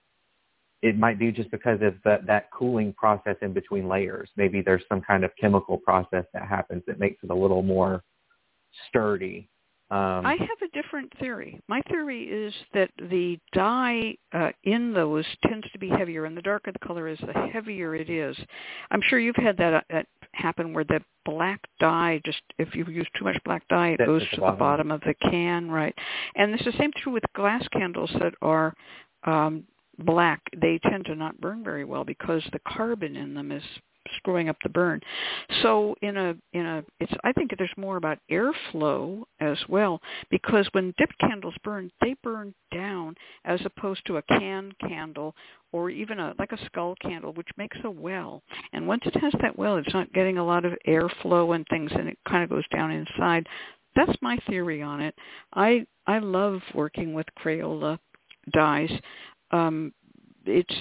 [0.82, 4.30] it might be just because of that, that cooling process in between layers.
[4.36, 8.04] Maybe there's some kind of chemical process that happens that makes it a little more
[8.88, 9.50] sturdy
[9.88, 11.60] Um, I have a different theory.
[11.68, 16.42] My theory is that the dye uh, in those tends to be heavier, and the
[16.42, 18.36] darker the color is, the heavier it is.
[18.90, 22.84] I'm sure you've had that, uh, that happen where the black dye just if you
[22.86, 24.54] use too much black dye it goes at the to bottom.
[24.54, 25.94] the bottom of the can right
[26.36, 28.72] and it's the same true with glass candles that are
[29.24, 29.64] um
[30.00, 33.62] black they tend to not burn very well because the carbon in them is
[34.16, 35.00] screwing up the burn.
[35.62, 40.68] So in a in a it's i think there's more about airflow as well because
[40.72, 43.14] when dip candles burn they burn down
[43.44, 45.34] as opposed to a can candle
[45.72, 48.42] or even a like a skull candle which makes a well.
[48.72, 51.90] And once it has that well it's not getting a lot of airflow and things
[51.94, 53.46] and it kind of goes down inside.
[53.94, 55.14] That's my theory on it.
[55.54, 57.98] I i love working with crayola
[58.52, 58.90] dyes.
[59.50, 59.92] Um
[60.44, 60.74] it's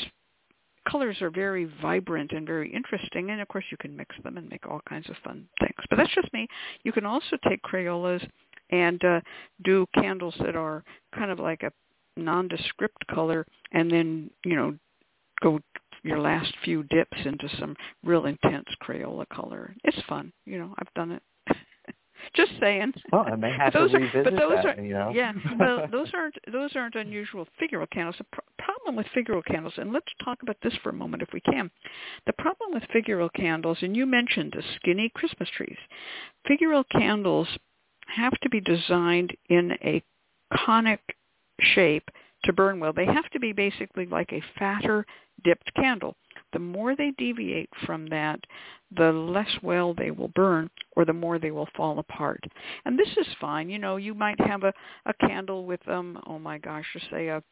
[0.89, 4.50] colors are very vibrant and very interesting and of course you can mix them and
[4.50, 5.76] make all kinds of fun things.
[5.89, 6.48] But that's just me.
[6.84, 8.26] You can also take crayolas
[8.71, 9.21] and uh,
[9.63, 11.71] do candles that are kind of like a
[12.17, 14.78] nondescript color and then you know
[15.41, 15.60] go
[16.04, 19.76] your last few dips into some real intense crayola color.
[19.84, 21.21] It's fun you know i've done it
[22.33, 24.77] just saying well, I may have those to are- but those that.
[24.77, 25.11] are- you know.
[25.13, 28.15] yeah, well, those aren't those aren't unusual figural candles.
[28.17, 31.29] The pr- problem with figural candles, and let's talk about this for a moment if
[31.33, 31.69] we can.
[32.25, 35.77] The problem with figural candles, and you mentioned the skinny Christmas trees.
[36.49, 37.47] Figural candles
[38.07, 40.03] have to be designed in a
[40.65, 41.01] conic
[41.59, 42.09] shape
[42.43, 42.93] to burn well.
[42.93, 45.05] They have to be basically like a fatter
[45.43, 46.15] dipped candle.
[46.53, 48.39] The more they deviate from that,
[48.95, 52.43] the less well they will burn or the more they will fall apart.
[52.86, 53.69] And this is fine.
[53.69, 54.73] You know, you might have a,
[55.05, 57.43] a candle with um oh my gosh, just say a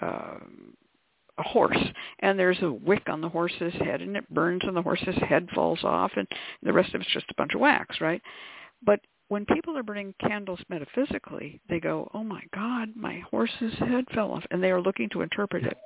[0.00, 0.74] um
[1.38, 1.76] a horse
[2.20, 5.46] and there's a wick on the horse's head and it burns and the horse's head
[5.54, 6.26] falls off and
[6.62, 8.22] the rest of it's just a bunch of wax, right?
[8.82, 14.08] But when people are burning candles metaphysically, they go, "Oh my God, my horse's head
[14.10, 15.78] fell off," and they are looking to interpret it.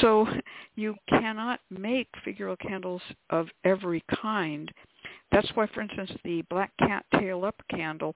[0.00, 0.28] So
[0.76, 4.72] you cannot make figural candles of every kind.
[5.32, 8.14] That's why, for instance, the black cat tail up candle,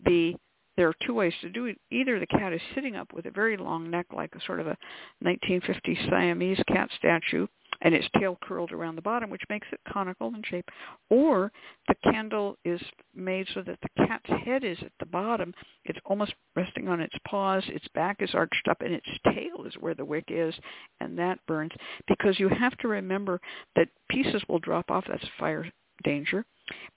[0.00, 0.36] the
[0.76, 1.80] there are two ways to do it.
[1.90, 4.66] Either the cat is sitting up with a very long neck, like a sort of
[4.66, 4.76] a
[5.24, 7.46] 1950s Siamese cat statue,
[7.82, 10.68] and its tail curled around the bottom, which makes it conical in shape,
[11.10, 11.52] or
[11.88, 12.80] the candle is
[13.14, 15.52] made so that the cat's head is at the bottom.
[15.84, 17.64] It's almost resting on its paws.
[17.68, 20.54] Its back is arched up, and its tail is where the wick is,
[21.00, 21.72] and that burns.
[22.08, 23.40] Because you have to remember
[23.74, 25.04] that pieces will drop off.
[25.08, 25.70] That's a fire
[26.04, 26.44] danger.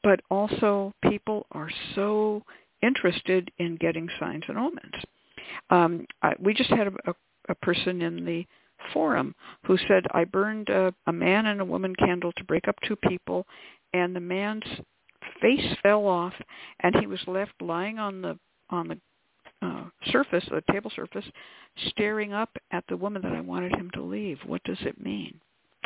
[0.03, 2.43] But also, people are so
[2.81, 5.03] interested in getting signs and omens.
[5.69, 7.13] Um, I, we just had a, a,
[7.49, 8.45] a person in the
[8.93, 12.75] forum who said, I burned a, a man and a woman candle to break up
[12.85, 13.45] two people,
[13.93, 14.63] and the man's
[15.41, 16.33] face fell off,
[16.81, 18.37] and he was left lying on the
[18.69, 18.97] on the
[19.61, 21.25] uh, surface, the table surface,
[21.89, 24.37] staring up at the woman that I wanted him to leave.
[24.45, 25.39] What does it mean?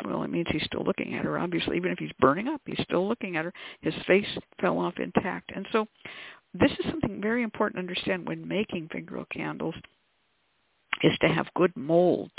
[0.04, 1.38] Well, it means he's still looking at her.
[1.38, 3.52] Obviously, even if he's burning up, he's still looking at her.
[3.80, 4.26] His face
[4.60, 5.86] fell off intact, and so
[6.52, 9.74] this is something very important to understand when making figural candles
[11.02, 12.32] is to have good molds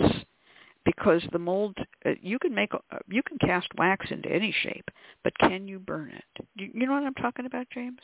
[0.86, 4.90] because the mold uh, you can make uh, you can cast wax into any shape
[5.24, 8.00] but can you burn it you, you know what i'm talking about james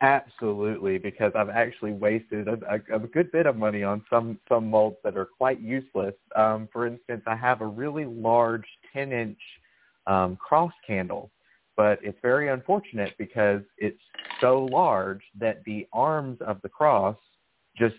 [0.00, 4.70] Absolutely, because I've actually wasted a, a, a good bit of money on some some
[4.70, 6.14] molds that are quite useless.
[6.36, 9.38] Um, for instance, I have a really large 10-inch
[10.06, 11.32] um, cross candle,
[11.76, 14.00] but it's very unfortunate because it's
[14.40, 17.16] so large that the arms of the cross
[17.76, 17.96] just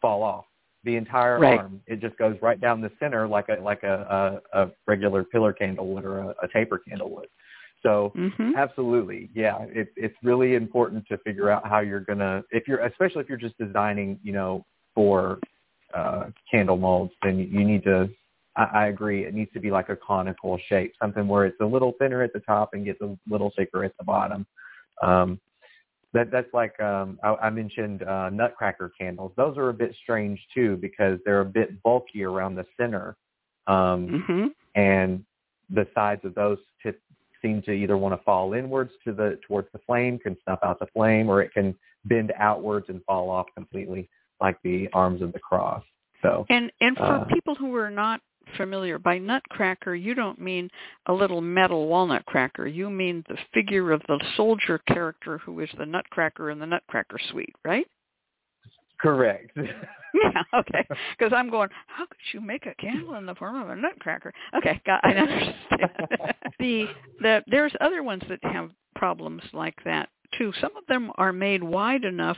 [0.00, 0.46] fall off.
[0.84, 1.58] The entire Right.
[1.58, 5.24] arm, it just goes right down the center like a like a a, a regular
[5.24, 7.28] pillar candle would or a, a taper candle would.
[7.82, 9.30] So mhm Absolutely.
[9.34, 9.58] Yeah.
[9.68, 13.38] It, it's really important to figure out how you're to, if you're, especially if you're
[13.38, 15.40] just designing, you know, for
[15.92, 18.08] uh, candle molds, then you, you need to,
[18.56, 21.66] I, I agree, it needs to be like a conical shape, something where it's a
[21.66, 24.46] little thinner at the top and gets a little thicker at the bottom.
[25.02, 25.40] Um,
[26.14, 29.32] that, that's like um, I, I mentioned uh, nutcracker candles.
[29.36, 33.16] Those are a bit strange too because they're a bit bulky around the center.
[33.66, 35.24] Um, mhm and
[35.70, 37.00] the sides of those tip,
[37.40, 40.78] seem to either want to fall inwards to the towards the flame, can snuff out
[40.78, 41.74] the flame, or it can
[42.06, 44.08] bend outwards and fall off completely,
[44.40, 45.84] like the arms of the cross.
[46.22, 48.20] So and and for Uh, people who are not
[48.56, 50.68] familiar by nutcracker you don't mean
[51.06, 55.70] a little metal walnut cracker you mean the figure of the soldier character who is
[55.78, 57.86] the nutcracker in the nutcracker suite right
[59.00, 59.56] correct.
[60.22, 60.86] Yeah, okay.
[61.18, 64.32] Because I'm going, how could you make a candle in the form of a nutcracker?
[64.56, 65.54] Okay, got, I understand.
[66.60, 66.86] the
[67.20, 70.52] the there's other ones that have problems like that too.
[70.60, 72.36] Some of them are made wide enough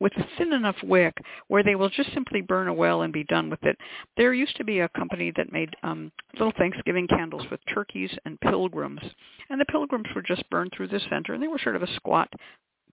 [0.00, 1.14] with a thin enough wick
[1.48, 3.76] where they will just simply burn a well and be done with it.
[4.16, 8.40] There used to be a company that made um, little Thanksgiving candles with turkeys and
[8.40, 9.02] pilgrims,
[9.50, 11.94] and the pilgrims were just burned through the center, and they were sort of a
[11.94, 12.28] squat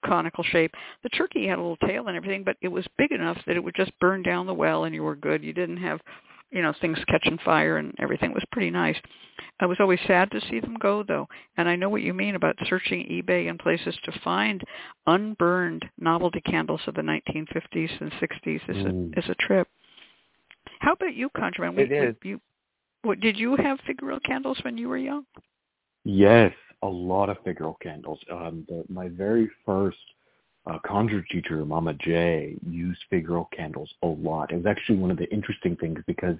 [0.06, 0.74] conical shape.
[1.04, 3.64] The turkey had a little tail and everything, but it was big enough that it
[3.64, 5.44] would just burn down the well and you were good.
[5.44, 6.00] You didn't have,
[6.52, 8.32] you know, things catching fire and everything.
[8.32, 8.98] It was pretty nice.
[9.60, 12.36] I was always sad to see them go though, and I know what you mean
[12.36, 14.64] about searching eBay and places to find
[15.08, 19.16] unburned novelty candles of the 1950s and 60s is Mm.
[19.16, 19.68] a is a trip.
[20.80, 21.80] How about you, ConjureMan?
[21.80, 22.16] It is.
[22.24, 22.40] You,
[23.04, 25.26] what, did you have figural candles when you were young?
[26.06, 28.20] Yes, a lot of figural candles.
[28.32, 29.98] Um, the, my very first
[30.70, 34.52] uh, conjure teacher, Mama J, used figural candles a lot.
[34.52, 36.36] It was actually one of the interesting things because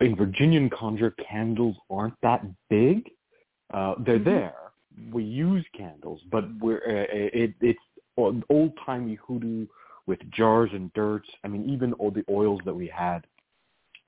[0.00, 3.10] in Virginian conjure, candles aren't that big.
[3.72, 4.24] Uh, they're Mhm.
[4.24, 4.56] there.
[5.12, 7.78] We use candles, but we're uh, it, it's
[8.16, 9.66] old timey hoodoo
[10.06, 11.28] with jars and dirts.
[11.44, 13.26] I mean, even all the oils that we had,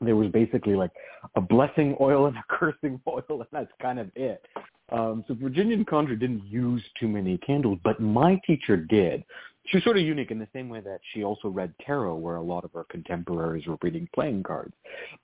[0.00, 0.90] there was basically like
[1.36, 4.44] a blessing oil and a cursing oil, and that's kind of it.
[4.92, 9.24] Um, so Virginian Conjure didn't use too many candles, but my teacher did.
[9.66, 12.36] She was sort of unique in the same way that she also read tarot, where
[12.36, 14.74] a lot of her contemporaries were reading playing cards.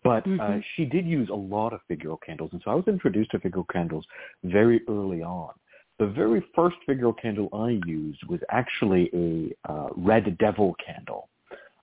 [0.05, 0.65] But uh, Mhm.
[0.75, 3.67] she did use a lot of figural candles, and so I was introduced to figural
[3.69, 4.07] candles
[4.45, 5.53] very early on.
[5.99, 11.29] The very first figural candle I used was actually a uh, red devil candle,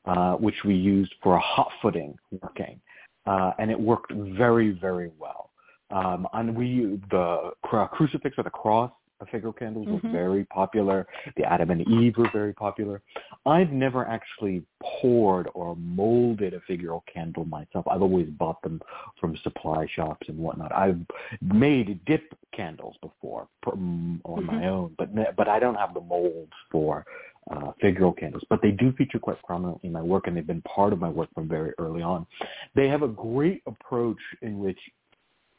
[0.06, 2.80] uh, which we used for a hot footing working,
[3.26, 5.50] uh, and it worked very, very well.
[5.93, 10.12] Um, and we the crucifix or the cross of figural candles was Mhm.
[10.12, 11.08] very popular.
[11.38, 13.01] The Adam and Eve were very popular.
[13.45, 17.88] I've never actually poured or molded a figural candle myself.
[17.88, 18.82] I've always bought them
[19.19, 20.71] from supply shops and whatnot.
[20.73, 20.99] I've
[21.41, 26.53] made dip candles before um, on my own, but but I don't have the molds
[26.71, 27.06] for
[27.51, 28.43] uh, figural candles.
[28.49, 31.10] But they do feature quite prominently in my work, and they've been part of my
[31.10, 32.25] work from very early on.
[32.73, 34.79] They have a great approach in which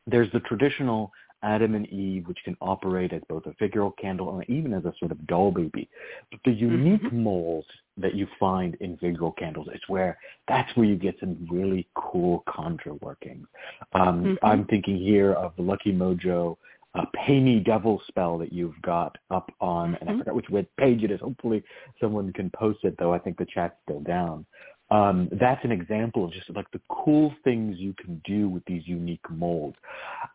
[0.07, 1.13] there's the traditional
[1.43, 4.95] Adam and Eve, which can operate as both a figural candle and even as a
[4.99, 5.89] sort of doll baby.
[6.31, 7.13] But the unique Mhm.
[7.13, 11.87] molds that you find in figural candles is where that's where you get some really
[11.95, 13.47] cool conjure workings.
[13.93, 14.39] Um, Mhm.
[14.43, 16.57] I'm thinking here of the Lucky Mojo
[16.95, 20.19] uh, Pay Me Devil spell that you've got up on, and I Mhm.
[20.19, 21.21] forgot which web page it is.
[21.21, 21.65] Hopefully
[22.01, 23.13] someone can post it, though.
[23.13, 24.47] I think the chat's still down
[24.91, 28.83] um, that's an example of just like the cool things you can do with these
[28.87, 29.77] unique molds.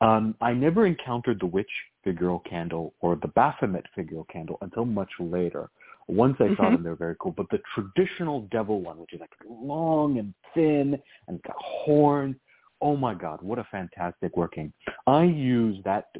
[0.01, 1.69] Um, I never encountered the witch
[2.05, 5.69] figural candle or the Baphomet figural candle until much later.
[6.07, 6.71] Once I saw Mhm.
[6.73, 7.31] them, they were very cool.
[7.31, 12.35] But the traditional devil one, which is like long and thin and got horns,
[12.81, 14.73] oh my God, what a fantastic working.
[15.05, 16.15] I use that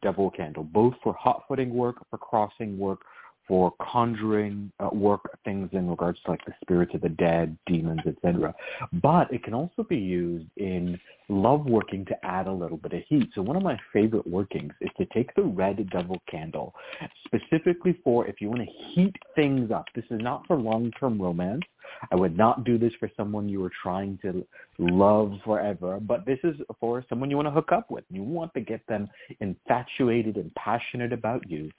[0.00, 3.00] devil candle both for hot footing work, for crossing work,
[3.48, 8.02] for conjuring uh, work, things in regards to like the spirits of the dead, demons,
[8.06, 8.54] etc.
[9.02, 13.02] But it can also be used in love working to add a little bit of
[13.08, 13.28] heat.
[13.34, 16.74] So one of my favorite workings is to take the red devil candle,
[17.26, 19.86] specifically for if you want to heat things up.
[19.94, 21.62] This is not for long-term romance.
[22.12, 24.46] I would not do this for someone you are trying to
[24.78, 28.04] love forever, but this is for someone you want to hook up with.
[28.10, 29.08] You want to get them
[29.40, 31.70] infatuated and passionate about you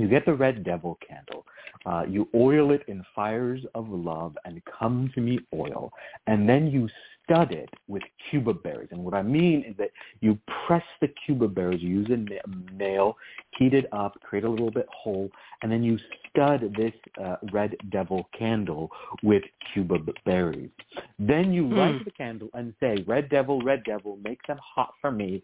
[0.00, 1.44] you get the red devil candle.
[1.86, 5.90] Uh, you oil it in fires of love and come to me oil.
[6.26, 6.88] And then you
[7.28, 8.88] stud it with cubeb berries.
[8.90, 13.16] And what I mean is that you press the cubeb berries, you use a nail,
[13.58, 15.30] heat it up, create a little bit hole,
[15.62, 18.90] and then you stud this uh, red devil candle
[19.22, 19.42] with
[19.74, 20.70] cubeb berries.
[21.18, 25.10] Then you light the candle and say, red devil, red devil, make them hot for
[25.10, 25.42] me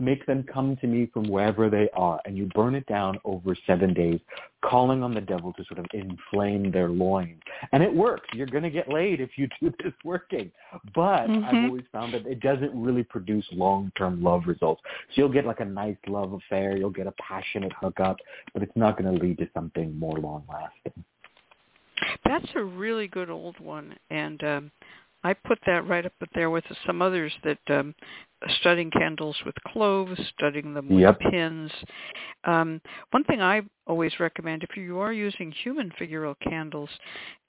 [0.00, 3.56] make them come to me from wherever they are, and you burn it down over
[3.66, 4.20] seven days,
[4.62, 7.40] calling on the devil to sort of inflame their loins.
[7.72, 8.28] And it works.
[8.32, 10.50] You're going to get laid if you do this working.
[10.94, 11.64] But I've Mhm.
[11.64, 14.82] always found that it doesn't really produce long-term love results.
[15.10, 18.18] So you'll get like a nice love affair, you'll get a passionate hookup,
[18.52, 21.04] but it's not going to lead to something more long-lasting.
[22.24, 24.70] That's a really good old one, and um,
[25.22, 27.94] I put that right up there with some others that um,
[28.60, 31.18] studying candles with cloves, studying them with Yep.
[31.30, 31.72] pins.
[32.44, 32.80] Um,
[33.10, 36.88] one thing I always recommend if you are using human figural candles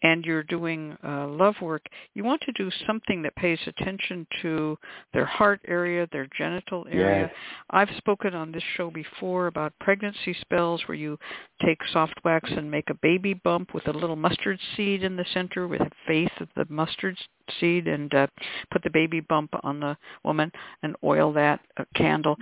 [0.03, 1.81] and you're doing uh, love work,
[2.13, 4.77] you want to do something that pays attention to
[5.13, 7.21] their heart area, their genital area.
[7.21, 7.31] Yes.
[7.71, 11.17] I've spoken on this show before about pregnancy spells where you
[11.65, 15.25] take soft wax and make a baby bump with a little mustard seed in the
[15.33, 17.17] center with faith of the mustard
[17.59, 18.27] seed and uh,
[18.71, 20.51] put the baby bump on the woman
[20.85, 21.59] and oil that
[21.95, 22.37] candle.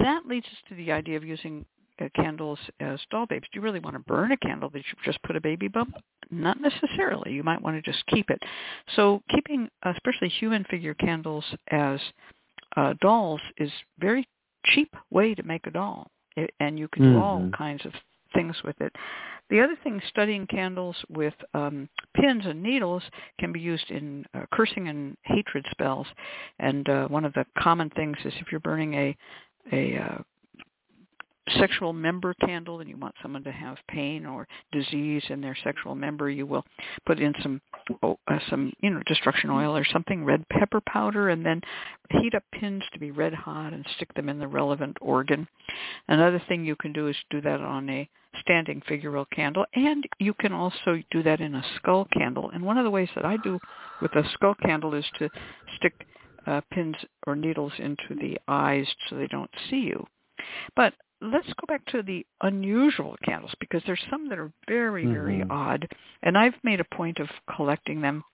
[0.00, 1.64] That leads us to the idea of using
[2.00, 3.46] uh, candles as doll babes.
[3.52, 5.94] Do you really want to burn a candle that you've just put a baby bump?
[6.30, 7.32] Not necessarily.
[7.32, 8.40] You might want to just keep it.
[8.96, 12.00] So keeping, especially human figure candles as
[12.76, 14.26] uh, dolls is very
[14.66, 17.18] cheap way to make a doll, it, and you can do Mm-hmm.
[17.18, 17.92] all kinds of
[18.34, 18.94] things with it.
[19.50, 23.02] The other thing, studying candles with um, pins and needles
[23.38, 26.06] can be used in uh, cursing and hatred spells.
[26.60, 29.16] And uh, one of the common things is if you're burning a
[29.72, 30.18] a uh,
[31.58, 35.94] sexual member candle and you want someone to have pain or disease in their sexual
[35.94, 36.64] member, you will
[37.06, 37.60] put in some
[38.02, 41.60] oh, uh, some you know destruction oil or something, red pepper powder, and then
[42.10, 45.46] heat up pins to be red hot and stick them in the relevant organ.
[46.08, 48.08] Another thing you can do is do that on a
[48.40, 52.50] standing figural candle, and you can also do that in a skull candle.
[52.50, 53.58] And one of the ways that I do
[54.00, 55.28] with a skull candle is to
[55.76, 56.06] stick
[56.46, 60.06] uh, pins or needles into the eyes so they don't see you.
[60.74, 65.38] But let's go back to the unusual candles because there's some that are very, very
[65.38, 65.50] Mhm.
[65.50, 65.88] odd,
[66.22, 68.24] and I've made a point of collecting them.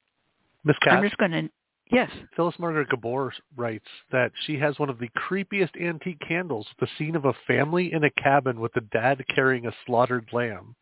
[0.65, 1.51] Miss I'm just going to,
[1.91, 6.89] yes, Phyllis Margaret Gabor writes that she has one of the creepiest antique candles, the
[6.99, 10.75] scene of a family in a cabin with the dad carrying a slaughtered lamb.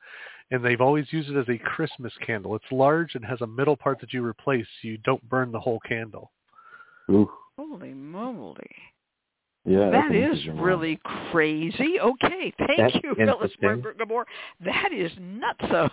[0.51, 2.55] And they've always used it as a Christmas candle.
[2.55, 5.61] It's large and has a middle part that you replace so you don't burn the
[5.61, 6.33] whole candle.
[7.11, 8.71] Ooh, holy moly.
[9.67, 10.15] Yeah, that's That
[10.49, 10.65] an one.
[10.65, 11.01] really
[11.31, 11.99] crazy.
[12.01, 13.59] Okay, thank That's you, Phyllis interesting.
[13.63, 14.27] Margaret Gabor.
[14.65, 15.89] That is nutso.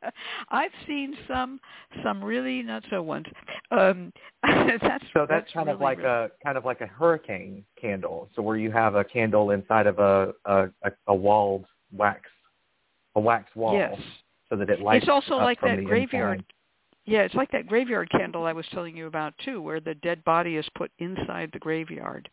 [0.50, 1.60] I've seen some
[2.02, 3.26] some really nutso ones.
[3.70, 8.28] Um, that's So that's, kind of like really- a kind of like a hurricane candle.
[8.34, 12.22] So where you have a candle inside of a a, a, a walled wax
[13.14, 13.94] a wax wall, yes.
[14.48, 15.02] so that it lights.
[15.02, 16.38] It's also up like from that graveyard.
[16.38, 16.46] inside.
[17.04, 20.22] Yeah, it's like that graveyard candle I was telling you about too, where the dead
[20.24, 22.28] body is put inside the graveyard,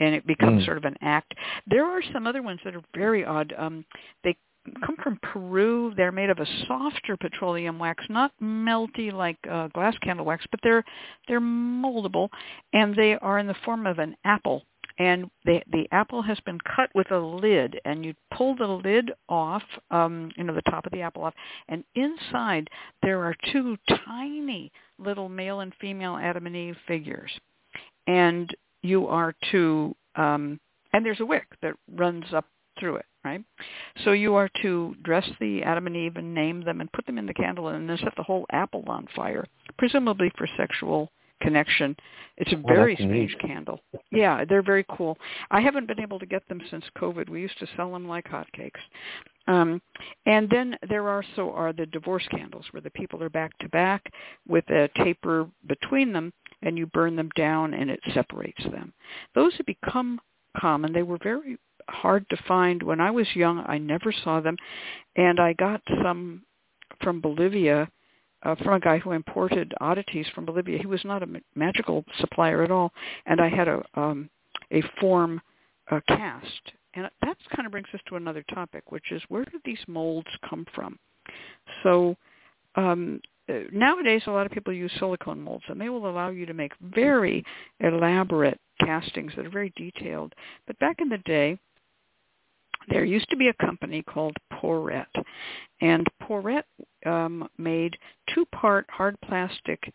[0.00, 0.66] and it becomes Mm.
[0.66, 1.34] sort of an act.
[1.66, 3.54] There are some other ones that are very odd.
[3.56, 3.84] Um,
[4.24, 4.36] they
[4.84, 5.92] come from Peru.
[5.96, 10.60] They're made of a softer petroleum wax, not melty like uh, glass candle wax, but
[10.62, 10.84] they're
[11.28, 12.28] they're moldable,
[12.72, 14.64] and they are in the form of an apple.
[14.98, 19.12] And the the apple has been cut with a lid, and you pull the lid
[19.30, 21.34] off, um, you know, the top of the apple off,
[21.68, 22.68] and inside
[23.02, 27.32] there are two tiny little male and female Adam and Eve figures,
[28.06, 30.58] and you are to, um,
[30.92, 32.46] and there's a wick that runs up
[32.78, 33.42] through it, right?
[34.04, 37.18] So you are to dress the Adam and Eve and name them and put them
[37.18, 39.46] in the candle and then set the whole apple on fire,
[39.78, 41.10] presumably for sexual
[41.42, 41.96] connection.
[42.36, 43.40] It's a Oh, very strange neat.
[43.40, 43.80] candle.
[44.10, 45.16] Yeah, they're very cool.
[45.50, 47.28] I haven't been able to get them since COVID.
[47.28, 48.80] We used to sell them like hotcakes.
[49.46, 49.80] Um,
[50.26, 54.04] and then there also are the divorce candles where the people are back to back
[54.46, 58.92] with a taper between them and you burn them down and it separates them.
[59.34, 60.20] Those have become
[60.56, 60.92] common.
[60.92, 61.58] They were very
[61.88, 63.64] hard to find when I was young.
[63.66, 64.56] I never saw them
[65.16, 66.42] and I got some
[67.02, 67.88] from Bolivia
[68.42, 70.78] uh, from a guy who imported oddities from Bolivia.
[70.78, 72.92] He was not a ma- magical supplier at all,
[73.26, 74.30] and I had a um,
[74.72, 75.40] a form
[75.90, 79.60] uh, cast, and that kind of brings us to another topic, which is where did
[79.64, 80.98] these molds come from?
[81.82, 82.16] So
[82.76, 83.20] um,
[83.72, 86.72] nowadays, a lot of people use silicone molds, and they will allow you to make
[86.80, 87.44] very
[87.80, 90.34] elaborate castings that are very detailed.
[90.66, 91.58] But back in the day,
[92.88, 95.06] there used to be a company called Pourette,
[95.80, 96.64] and Pourette
[97.06, 97.96] um, made
[98.34, 99.92] two-part hard plastic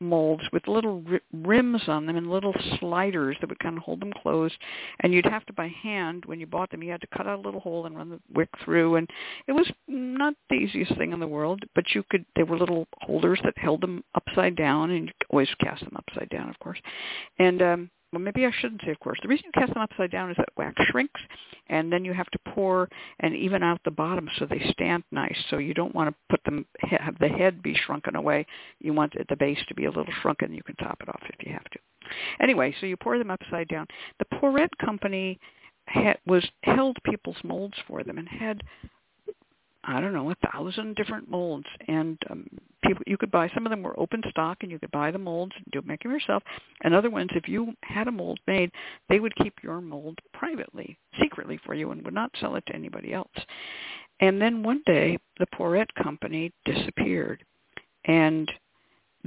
[0.00, 4.00] molds with little ri- rims on them and little sliders that would kind of hold
[4.00, 4.56] them closed.
[5.00, 7.38] And you'd have to, by hand, when you bought them, you had to cut out
[7.38, 8.96] a little hole and run the wick through.
[8.96, 9.08] And
[9.46, 12.24] it was not the easiest thing in the world, but you could.
[12.36, 15.96] They were little holders that held them upside down, and you could always cast them
[15.96, 16.80] upside down, of course.
[17.38, 19.18] And um, well, maybe I shouldn't say, of course.
[19.22, 21.20] The reason you cast them upside down is that wax shrinks,
[21.68, 22.88] and then you have to pour
[23.20, 25.36] and even out the bottom so they stand nice.
[25.50, 28.46] So you don't want to put them have the head be shrunken away.
[28.80, 30.54] You want the base to be a little shrunken.
[30.54, 31.78] You can top it off if you have to.
[32.40, 33.86] Anyway, so you pour them upside down.
[34.18, 35.38] The Pourette company
[35.86, 38.62] had, was held people's molds for them and had
[39.90, 42.46] I don't know, a thousand different molds, and um,
[42.84, 43.48] people you could buy.
[43.54, 46.02] Some of them were open stock, and you could buy the molds and do make
[46.02, 46.42] them yourself.
[46.82, 48.70] And other ones, if you had a mold made,
[49.08, 52.74] they would keep your mold privately, secretly for you, and would not sell it to
[52.74, 53.32] anybody else.
[54.20, 57.42] And then one day, the Pourette company disappeared,
[58.04, 58.52] and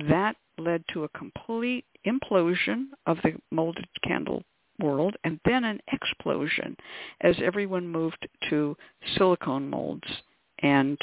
[0.09, 4.43] that led to a complete implosion of the molded candle
[4.79, 6.75] world and then an explosion
[7.21, 8.75] as everyone moved to
[9.15, 10.07] silicone molds
[10.61, 10.97] and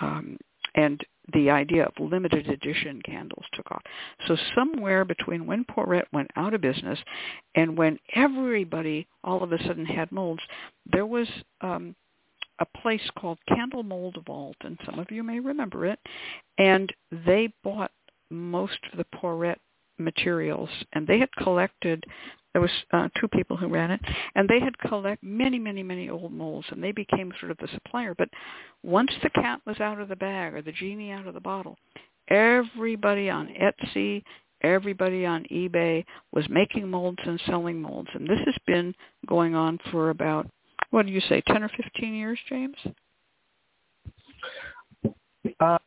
[0.00, 0.36] um,
[0.74, 1.00] and
[1.32, 3.82] the idea of limited edition candles took off.
[4.26, 6.98] So somewhere between when Pourette went out of business
[7.54, 10.42] and when everybody all of a sudden had molds,
[10.92, 11.28] there was
[11.60, 11.94] um,
[12.58, 15.98] a place called Candle Mold Vault, and some of you may remember it,
[16.58, 16.92] and
[17.26, 17.90] they bought
[18.30, 19.60] most of the Pourette
[19.98, 22.04] materials, and they had collected
[22.54, 24.00] there was uh, two people who ran it,
[24.36, 27.68] and they had collected many, many, many old molds, and they became sort of the
[27.74, 28.14] supplier.
[28.16, 28.28] But
[28.84, 31.76] once the cat was out of the bag or the genie out of the bottle,
[32.28, 34.22] everybody on Etsy,
[34.62, 38.94] everybody on eBay was making molds and selling molds, and this has been
[39.26, 40.48] going on for about
[40.90, 42.76] what do you say, ten or fifteen years, James?
[45.58, 45.78] Uh,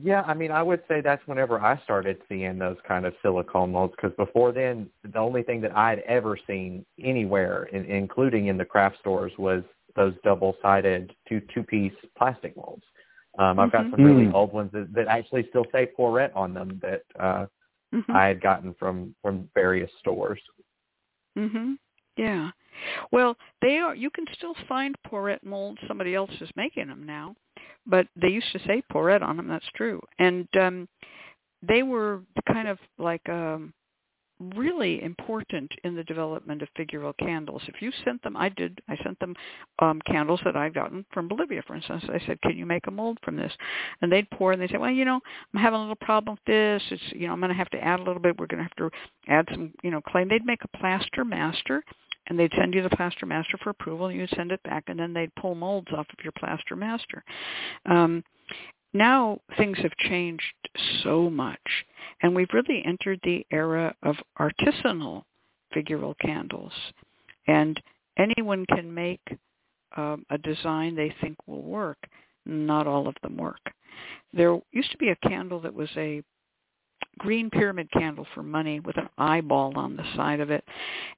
[0.00, 3.72] yeah, I mean, I would say that's whenever I started seeing those kind of silicone
[3.72, 8.46] molds because before then, the only thing that I had ever seen anywhere, in, including
[8.46, 9.62] in the craft stores, was
[9.96, 12.84] those double-sided two two-piece plastic molds.
[13.38, 14.34] Um, I've got some really Mm.
[14.34, 17.46] old ones that, that actually still say Pourette on them that uh,
[17.94, 18.12] Mm-hmm.
[18.12, 20.40] I had gotten from from various stores.
[21.36, 21.78] Mhm.
[22.16, 22.50] Yeah.
[23.12, 23.94] Well, they are.
[23.94, 25.80] You can still find Pourette molds.
[25.88, 27.34] Somebody else is making them now,
[27.88, 29.48] but they used to say Pourette on them.
[29.48, 30.00] That's true.
[30.18, 30.88] And um,
[31.66, 33.72] they were kind of like um,
[34.54, 37.62] really important in the development of figural candles.
[37.66, 38.80] If you sent them, I did.
[38.88, 39.34] I sent them
[39.80, 42.04] um, candles that I'd gotten from Bolivia, for instance.
[42.08, 43.52] I said, "Can you make a mold from this?"
[44.00, 45.20] And they'd pour, and they said, "Well, you know,
[45.54, 46.82] I'm having a little problem with this.
[46.90, 48.38] It's, you know, I'm going to have to add a little bit.
[48.38, 48.90] We're going to have to
[49.28, 51.82] add some, you know, clay." They'd make a plaster master,
[52.28, 54.98] and they'd send you the plaster master for approval, and you'd send it back, and
[54.98, 57.24] then they'd pull molds off of your plaster master.
[57.86, 58.22] Um,
[58.94, 60.42] now things have changed
[61.02, 61.58] so much,
[62.22, 65.24] and we've really entered the era of artisanal
[65.74, 66.72] figural candles,
[67.46, 67.80] and
[68.18, 69.20] anyone can make
[69.96, 71.98] um, a design they think will work.
[72.46, 73.60] Not all of them work.
[74.32, 76.22] There used to be a candle that was a
[77.18, 80.64] green pyramid candle for money with an eyeball on the side of it,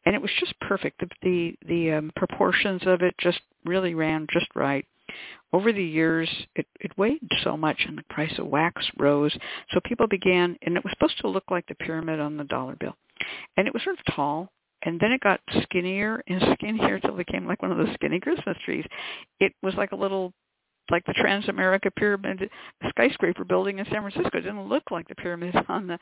[0.05, 1.01] and it was just perfect.
[1.01, 4.85] The the, the um, proportions of it just really ran just right.
[5.53, 9.37] Over the years, it, it weighed so much, and the price of wax rose.
[9.73, 12.77] So people began, and it was supposed to look like the pyramid on the dollar
[12.79, 12.97] bill,
[13.57, 14.51] and it was sort of tall.
[14.83, 18.19] And then it got skinnier and skinnier until it became like one of those skinny
[18.19, 18.87] Christmas trees.
[19.39, 20.33] It was like a little
[20.91, 22.51] like the Transamerica Pyramid
[22.89, 24.39] skyscraper building in San Francisco.
[24.39, 25.99] It didn't look like the pyramid on the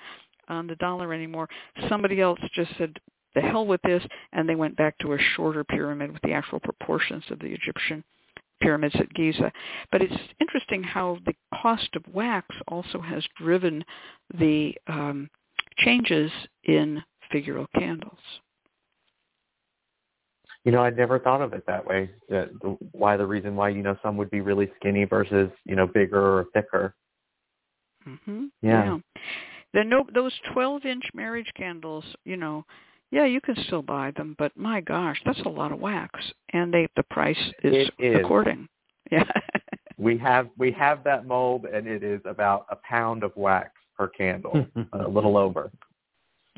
[0.48, 1.48] on the dollar anymore.
[1.88, 2.98] Somebody else just said,
[3.34, 4.02] "The hell with this,"
[4.32, 8.04] and they went back to a shorter pyramid with the actual proportions of the Egyptian
[8.60, 9.52] pyramids at Giza.
[9.92, 13.84] But it's interesting how the cost of wax also has driven
[14.34, 15.28] the um,
[15.78, 16.30] changes
[16.64, 17.02] in
[17.32, 18.18] figural candles.
[20.64, 22.11] You know, I'd never thought of it that way.
[22.28, 25.76] That the, why the reason why you know some would be really skinny versus you
[25.76, 26.94] know bigger or thicker.
[28.04, 28.98] hmm Yeah.
[29.74, 32.64] The no those 12-inch marriage candles, you know,
[33.11, 36.20] yeah, you can still buy them, but my gosh, that's a lot of wax,
[36.52, 38.16] and they the price is, is.
[38.16, 38.68] according.
[39.11, 39.24] Yeah.
[39.96, 44.06] We have we have that mold, and it is about a pound of wax per
[44.06, 45.70] candle, a little over.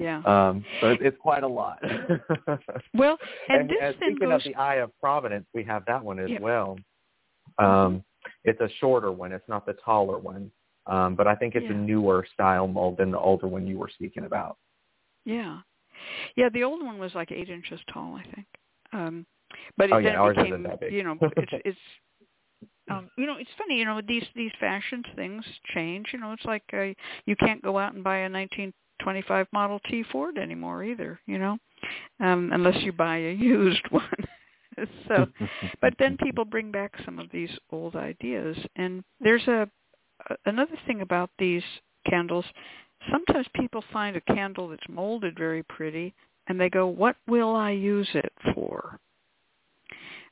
[0.00, 0.22] Yeah.
[0.24, 1.78] Um, so it's, it's quite a lot.
[2.94, 6.02] well, and, and, this and speaking goes of the Eye of Providence, we have that
[6.04, 6.40] one as Yeah.
[6.40, 6.76] well.
[7.58, 8.02] Um,
[8.44, 9.32] it's a shorter one.
[9.32, 10.50] It's not the taller one,
[10.86, 11.72] um, but I think it's Yeah.
[11.72, 14.56] a newer style mold than the older one you were speaking about.
[15.24, 15.60] Yeah.
[16.36, 18.46] Yeah, the old one was like eight inches tall, I think.
[18.92, 19.26] Um
[19.76, 20.92] but it, Oh, then yeah, ours it isn't became, that big.
[20.92, 21.78] you know, it's it's
[22.90, 25.44] um you know, it's funny, you know, these these fashions things
[25.74, 26.92] change, you know, it's like uh,
[27.26, 28.28] you can't go out and buy a
[29.04, 31.58] 1925 Model T Ford anymore either, you know.
[32.20, 34.26] Um unless you buy a used one.
[35.08, 35.26] so
[35.80, 39.68] but then people bring back some of these old ideas and there's a
[40.46, 41.62] another thing about these
[42.08, 42.44] candles
[43.10, 46.14] sometimes people find a candle that's molded very pretty
[46.46, 48.98] and they go what will i use it for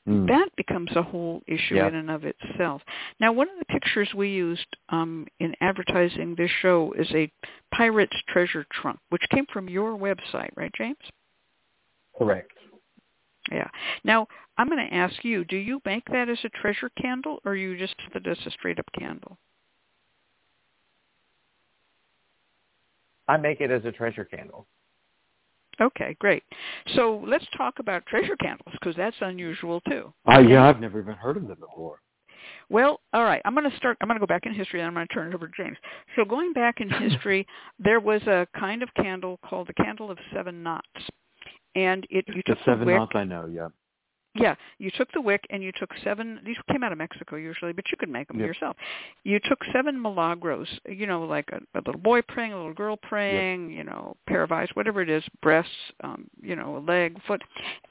[0.09, 0.27] Mm.
[0.27, 1.87] that becomes a whole issue Yeah.
[1.87, 2.81] in and of itself
[3.19, 7.31] now one of the pictures we used um, in advertising this show is a
[7.71, 10.97] pirate's treasure trunk which came from your website right james
[12.17, 12.51] Correct.
[13.51, 13.69] yeah
[14.03, 17.55] now i'm going to ask you do you make that as a treasure candle or
[17.55, 19.37] you just have it as a straight up candle
[23.27, 24.65] I make it as a treasure candle.
[25.81, 26.43] Okay, great.
[26.95, 30.13] So let's talk about treasure candles because that's unusual too.
[30.31, 31.99] Uh, yeah, I've never even heard of them before.
[32.69, 33.41] Well, all right.
[33.45, 33.97] I'm going to start.
[34.01, 35.53] I'm going to go back in history, and I'm going to turn it over to
[35.57, 35.77] James.
[36.15, 37.47] So going back in history,
[37.79, 40.87] there was a kind of candle called the candle of seven knots,
[41.75, 43.69] and it you The took seven wick, knots I know, yeah.
[44.39, 46.39] Yeah, you took the wick and you took seven.
[46.45, 48.47] These came out of Mexico usually, but you could make them Yep.
[48.47, 48.75] yourself.
[49.23, 50.67] You took seven milagros.
[50.87, 53.71] You know, like a, a little boy praying, a little girl praying.
[53.71, 55.71] You know, pair of eyes, whatever it is, breasts.
[56.03, 57.41] Um, you know, a leg, foot.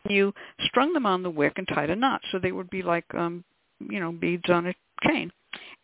[0.08, 3.04] You strung them on the wick and tied a knot, so they would be like,
[3.14, 3.44] um,
[3.80, 4.74] you know, beads on a
[5.06, 5.30] chain.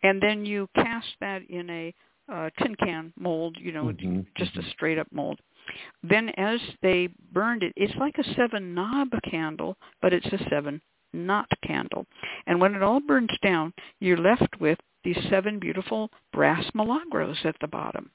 [0.02, 1.94] And then you cast that in a
[2.32, 3.56] uh, tin can mold.
[3.60, 4.70] You know, Mhm, just a mhm.
[4.70, 5.38] straight up mold.
[6.02, 10.80] Then as they burned it, it's like a seven knob candle, but it's a seven
[11.12, 12.06] knot candle.
[12.46, 17.56] And when it all burns down, you're left with these seven beautiful brass milagros at
[17.60, 18.10] the bottom.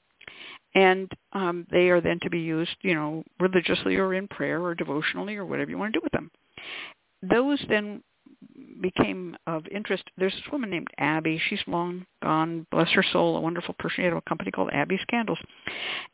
[0.74, 4.74] And um, they are then to be used, you know, religiously or in prayer or
[4.74, 6.30] devotionally or whatever you want to do with them.
[7.22, 8.02] Those then
[8.80, 10.04] became of interest.
[10.16, 11.40] There's this woman named Abby.
[11.48, 13.96] She's long gone, bless her soul, a wonderful person.
[13.96, 15.38] She had a company called Abby's Candles,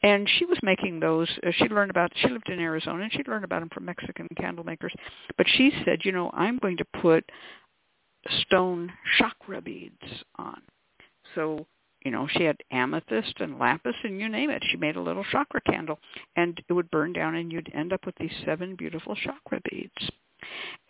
[0.02, 1.28] and she was making those.
[1.46, 2.12] Uh, she learned about.
[2.16, 4.92] She lived in Arizona, and she learned about them from Mexican candle makers.
[5.36, 7.24] But she said, you know, I'm going to put
[8.40, 10.60] stone chakra beads on.
[11.34, 11.66] So
[12.06, 14.62] you know, she had amethyst and lapis and you name it.
[14.70, 15.98] She made a little chakra candle
[16.36, 20.10] and it would burn down and you'd end up with these seven beautiful chakra beads.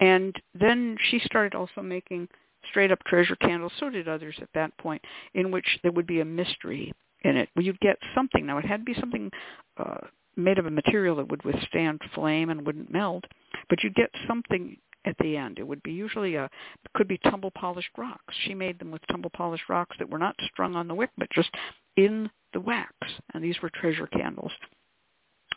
[0.01, 2.29] And then she started also making
[2.71, 3.73] straight up treasure candles.
[3.79, 5.03] So did others at that point,
[5.35, 6.93] in which there would be a mystery
[7.23, 7.49] in it.
[7.57, 8.47] You'd get something.
[8.47, 9.31] Now it had to be something
[9.77, 9.99] uh,
[10.37, 13.25] made of a material that would withstand flame and wouldn't melt,
[13.69, 14.77] but you'd get something
[15.07, 15.59] at the end.
[15.59, 16.51] It would be usually a
[16.95, 18.35] could be tumble polished rocks.
[18.45, 21.31] She made them with tumble polished rocks that were not strung on the wick, but
[21.31, 21.51] just
[21.97, 22.93] in the wax.
[23.33, 24.53] And these were treasure candles.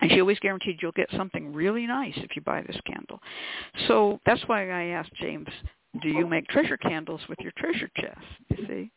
[0.02, 3.20] And she always guaranteed you'll get something really nice if you buy this candle.
[3.88, 5.48] So that's why I asked James,
[6.02, 8.20] do you make treasure candles with your treasure chest?
[8.50, 8.92] You see?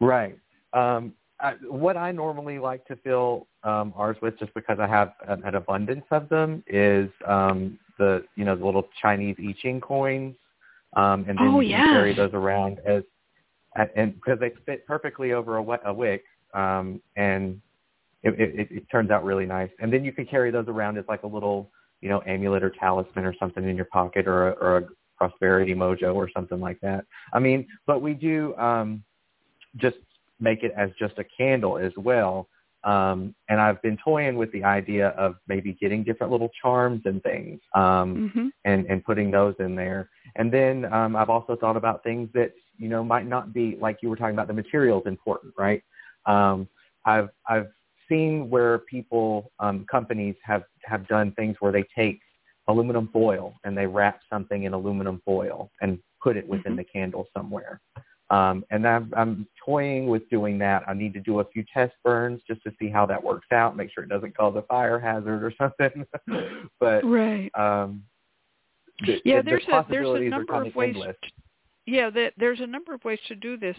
[0.00, 0.38] Right.
[0.72, 5.14] Um, I, what I normally like to fill um, ours with, just because I have
[5.28, 9.80] an, an abundance of them, is um, the you know the little Chinese I Ching
[9.80, 10.36] coins,
[10.94, 13.02] um, and then Oh, you can carry those around as
[13.96, 17.60] and because they fit perfectly over a, a wick, um, and
[18.24, 19.70] it, it, it turns out really nice.
[19.80, 21.70] And then you can carry those around as like a little
[22.00, 25.74] you know amulet or talisman or something in your pocket, or a, or a prosperity
[25.74, 27.04] mojo or something like that.
[27.32, 29.04] I mean, but we do um,
[29.76, 29.96] just
[30.40, 32.48] make it as just a candle as well.
[32.84, 37.22] Um, and I've been toying with the idea of maybe getting different little charms and
[37.22, 40.08] things um, hmm and, and putting those in there.
[40.36, 43.98] And then um, I've also thought about things that, you know, might not be like
[44.02, 45.82] you were talking about the materials important, right?
[46.26, 46.66] Um,
[47.04, 47.68] I've, I've
[48.08, 52.20] seen where people, um, companies have, have done things where they take
[52.68, 56.76] aluminum foil and they wrap something in aluminum foil and put it within Mhm.
[56.78, 57.80] the candle somewhere.
[58.30, 60.82] Um, and I'm, I'm toying with doing that.
[60.88, 63.76] I need to do a few test burns just to see how that works out,
[63.76, 66.06] make sure it doesn't cause a fire hazard or something.
[66.80, 67.50] but Right.
[67.54, 68.02] um,
[69.06, 70.94] the, Yeah, the, there's the a there's a number of ways.
[70.94, 71.16] endless.
[71.86, 73.76] Yeah, the, there's a number of ways to do this,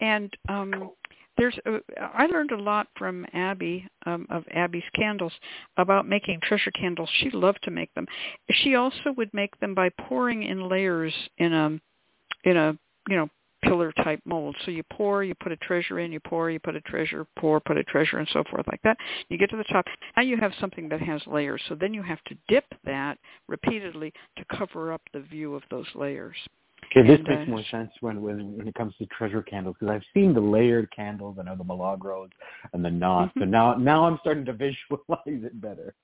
[0.00, 0.92] and um,
[1.38, 5.32] there's a, I learned a lot from Abby um, of Abby's Candles
[5.76, 7.08] about making treasure candles.
[7.20, 8.06] She loved to make them.
[8.50, 11.80] She also would make them by pouring in layers in a
[12.44, 12.76] in a
[13.08, 13.28] you know
[13.62, 14.56] pillar type mold.
[14.64, 17.60] So you pour, you put a treasure in, you pour, you put a treasure, pour,
[17.60, 18.96] put a treasure, and so forth like that.
[19.28, 19.84] You get to the top.
[20.16, 21.62] Now you have something that has layers.
[21.68, 23.18] So then you have to dip that
[23.48, 26.36] repeatedly to cover up the view of those layers.
[26.90, 30.04] Okay, this makes more sense when when when it comes to treasure candles because I've
[30.14, 32.30] seen the layered candles, I know the milagros
[32.72, 33.32] and the knots.
[33.38, 33.50] So Mhm.
[33.50, 35.94] now now I'm starting to visualize it better.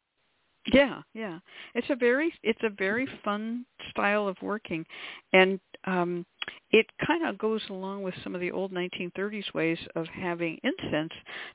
[0.66, 1.41] Yeah, yeah.
[1.74, 4.85] It's a very it's a very fun style of working
[5.32, 6.24] and um
[6.70, 11.12] it kind of goes along with some of the old 1930s ways of having incense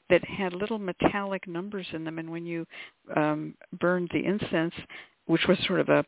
[0.09, 2.65] that had little metallic numbers in them and when you
[3.15, 4.73] um burned the incense
[5.25, 6.05] which was sort of a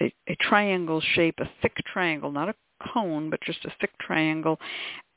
[0.00, 2.54] a, a triangle shape, a thick triangle, not a
[2.92, 4.58] cone, but just a thick triangle,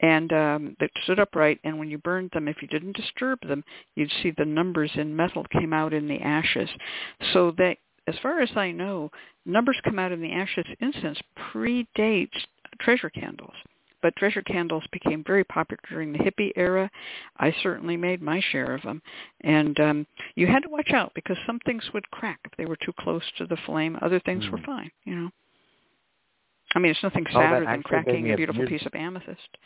[0.01, 1.59] and um, that stood upright.
[1.63, 3.63] And when you burned them, if you didn't disturb them,
[3.95, 6.69] you'd see the numbers in metal came out in the ashes.
[7.31, 7.77] So that,
[8.07, 9.09] as far as I know,
[9.45, 10.65] numbers come out in the ashes.
[10.79, 11.19] Incense
[11.53, 12.27] predates
[12.81, 13.53] treasure candles.
[14.03, 16.91] But treasure candles became very popular during the hippie era.
[17.37, 19.01] I certainly made my share of them.
[19.41, 22.75] And um, you had to watch out because some things would crack if they were
[22.85, 23.97] too close to the flame.
[24.01, 24.65] Other things were Mm.
[24.65, 25.29] fine, you know.
[26.75, 29.57] I mean, it's nothing Oh, sadder than cracking a beautiful beaut- piece of amethyst.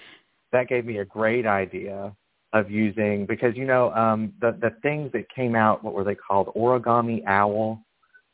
[0.51, 2.15] that gave me a great idea
[2.53, 6.15] of using because you know um the the things that came out what were they
[6.15, 7.83] called origami owl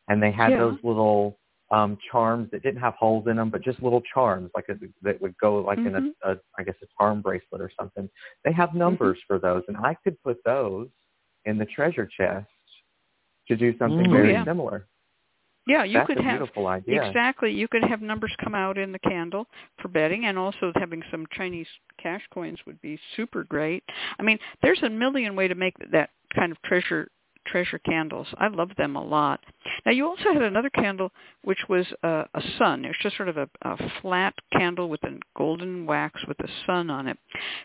[0.08, 0.60] and they had Yeah.
[0.60, 1.40] those little
[1.74, 5.20] um charms that didn't have holes in them but just little charms like a, that
[5.22, 6.14] would go like in Mhm.
[6.24, 8.10] a, a I guess a charm bracelet or something
[8.46, 10.88] they have numbers for those and I could put those
[11.46, 12.48] in the treasure chest
[13.48, 14.12] to do something Mm.
[14.12, 14.46] very yeah.
[14.46, 14.88] similar
[15.66, 17.08] Yeah, you That's could a have beautiful idea.
[17.08, 17.50] exactly.
[17.52, 19.48] You could have numbers come out in the candle
[19.82, 21.68] for betting, and also having some Chinese
[22.02, 23.82] cash coins would be super great.
[24.20, 27.08] I mean, there's a million way to make that kind of treasure
[27.46, 28.28] treasure candles.
[28.38, 29.40] I love them a lot.
[29.86, 31.12] Now you also had another candle
[31.44, 32.86] which was a, a sun.
[32.86, 36.50] It was just sort of a, a flat candle with a golden wax with a
[36.66, 37.18] sun on it.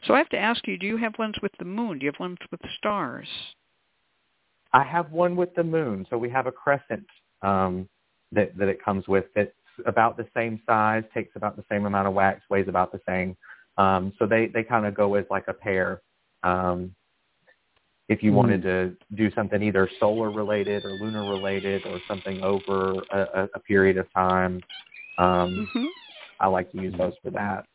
[0.07, 1.99] So I have to ask you, do you have ones with the moon?
[1.99, 3.29] Do you have ones with stars?
[4.73, 7.07] I have one with the moon, so we have a crescent
[7.43, 7.89] um,
[8.33, 9.25] that that it comes with.
[9.35, 9.51] That's
[9.87, 13.37] about the same size, takes about the same amount of wax, weighs about the same.
[13.79, 16.03] Um, so they they kind of go as like a pair.
[16.43, 16.95] Um,
[18.09, 18.37] if you Mm.
[18.37, 23.59] wanted to do something either solar related or lunar related or something over a, a,
[23.61, 24.63] period of time,
[25.19, 25.87] um, hmm
[26.41, 27.67] I like to use those for that.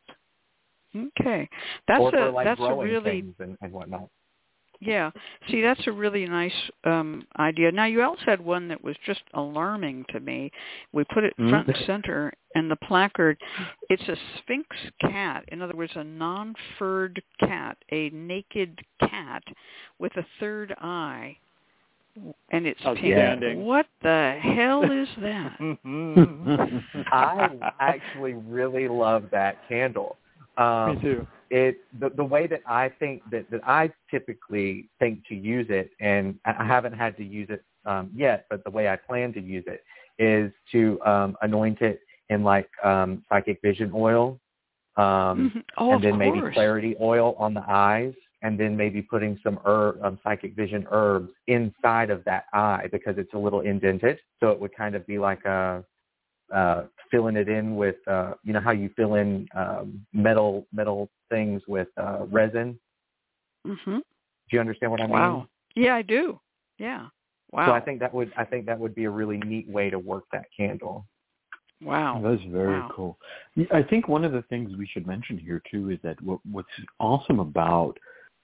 [0.96, 1.50] Okay,
[1.88, 4.10] that's or a like that's a really and, and whatnot.
[4.86, 5.12] Yeah.
[5.50, 6.52] See, that's a really nice
[6.84, 7.72] um idea.
[7.72, 10.52] Now you also had one that was just alarming to me.
[10.92, 13.38] We put it front and center in the placard.
[13.90, 14.66] It's a sphynx
[15.02, 15.46] cat.
[15.50, 19.44] In other words, a non-furred cat, a naked cat
[20.00, 21.38] with a third eye.
[22.52, 22.98] And it's pink.
[22.98, 23.66] Outstanding.
[23.66, 25.58] What the hell is that?
[27.12, 30.18] I actually really love that candle.
[30.58, 31.28] Um, Me too.
[31.50, 35.92] it the the way that I think that that I typically think to use it,
[36.00, 39.42] and I haven't had to use it um, yet, but the way I plan to
[39.42, 39.84] use it
[40.20, 42.00] is to um, anoint it
[42.30, 44.40] in like um, psychic vision oil,
[44.98, 45.64] um, Mhm.
[45.78, 50.04] Oh, and then maybe clarity oil on the eyes, and then maybe putting some herb,
[50.04, 54.60] um, psychic vision herbs inside of that eye because it's a little indented, so it
[54.60, 55.84] would kind of be like a
[56.54, 56.84] uh,
[57.14, 61.62] filling it in with, uh, you know, how you fill in um, metal metal things
[61.68, 62.80] with uh, resin.
[63.66, 63.98] Mhm.
[63.98, 64.04] Do
[64.52, 65.14] you understand what I mean?
[65.14, 65.48] Wow.
[65.76, 66.40] Yeah, I do.
[66.80, 67.08] Yeah.
[67.52, 67.68] Wow.
[67.68, 70.00] So I think that would I think that would be a really neat way to
[70.00, 71.06] work that candle.
[71.82, 72.20] wow.
[72.24, 72.92] That's very Wow.
[72.96, 73.18] cool.
[73.72, 76.68] I think one of the things we should mention here too is that what, what's
[77.00, 77.98] awesome about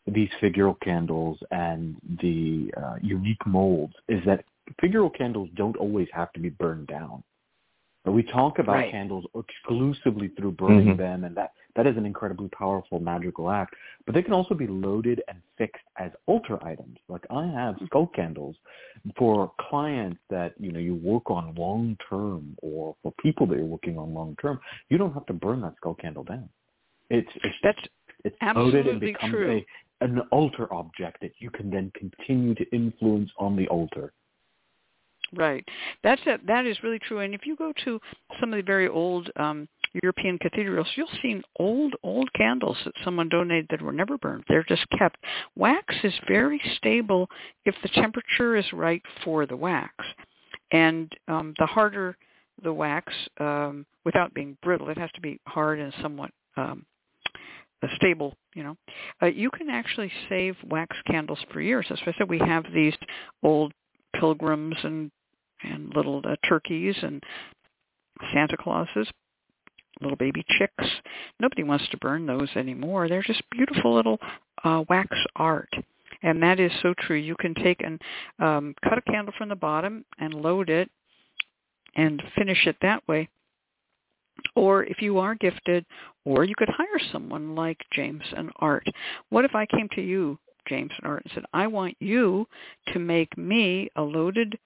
[0.06, 4.46] these figural candles and the uh, unique molds is that
[4.82, 7.24] figural candles don't always have to be burned down.
[8.10, 8.90] But we talk about Right.
[8.90, 10.98] candles exclusively through burning Mhm.
[10.98, 13.76] them, and that that is an incredibly powerful magical act.
[14.08, 16.98] But they can also be loaded and fixed as altar items.
[17.08, 18.58] Like I have skull candles
[19.16, 23.66] for clients that you know you work on long term, or for people that you're
[23.68, 24.60] working on long term.
[24.90, 26.50] You don't have to burn that skull candle down.
[27.12, 27.88] It's it's That's
[28.24, 29.52] it's loaded and becomes true.
[29.52, 34.14] a an altar object that you can then continue to influence on the altar.
[35.36, 35.64] Right.
[36.04, 37.20] That's a, that is really true.
[37.20, 38.00] And if you go to
[38.40, 39.68] some of the very old um,
[40.02, 44.44] European cathedrals, you'll see old old candles that someone donated that were never burned.
[44.48, 45.18] They're just kept.
[45.56, 47.30] Wax is very stable
[47.66, 49.94] if the temperature is right for the wax,
[50.72, 52.18] and um, the harder
[52.64, 56.86] the wax, um, without being brittle, it has to be hard and somewhat um,
[57.82, 58.36] uh, stable.
[58.54, 58.78] You know,
[59.22, 61.86] uh, you can actually save wax candles for years.
[61.90, 62.96] As I said, we have these
[63.44, 63.74] old
[64.16, 65.12] pilgrims and
[65.64, 67.24] and little uh, turkeys and
[68.34, 69.08] Santa Clauses,
[70.02, 70.90] little baby chicks.
[71.40, 73.08] Nobody wants to burn those anymore.
[73.08, 74.20] They're just beautiful little
[74.64, 75.74] uh, wax art.
[76.22, 77.16] And that is so true.
[77.16, 78.02] You can take and
[78.40, 80.90] um, cut a candle from the bottom and load it
[81.96, 83.30] and finish it that way.
[84.56, 85.86] Or if you are gifted,
[86.26, 88.88] or you could hire someone like James and Art.
[89.30, 92.48] What if I came to you, James and Art, and said, I want you
[92.94, 94.58] to make me a loaded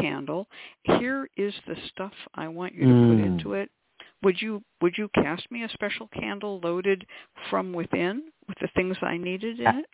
[0.00, 0.48] candle.
[0.84, 3.26] Here is the stuff I want you to put Mm.
[3.26, 3.70] into it.
[4.22, 7.06] Would you would you cast me a special candle loaded
[7.50, 9.86] from within with the things I needed in it?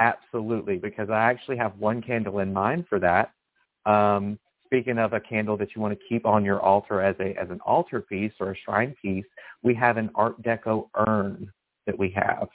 [0.00, 3.32] Absolutely, because I actually have one candle in mind for that.
[3.86, 7.34] Um, speaking of a candle that you want to keep on your altar as a
[7.40, 9.26] as an altar piece or a shrine piece,
[9.62, 11.52] we have an Art Deco urn
[11.86, 12.48] that we have.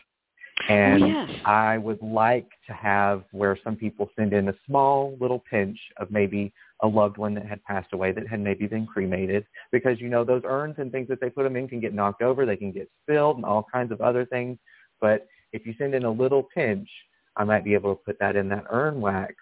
[0.67, 1.29] And oh, yes.
[1.45, 6.11] I would like to have where some people send in a small little pinch of
[6.11, 10.09] maybe a loved one that had passed away that had maybe been cremated because you
[10.09, 12.55] know those urns and things that they put them in can get knocked over, they
[12.55, 14.57] can get spilled and all kinds of other things.
[15.01, 16.89] But if you send in a little pinch,
[17.35, 19.35] I might be able to put that in that urn wax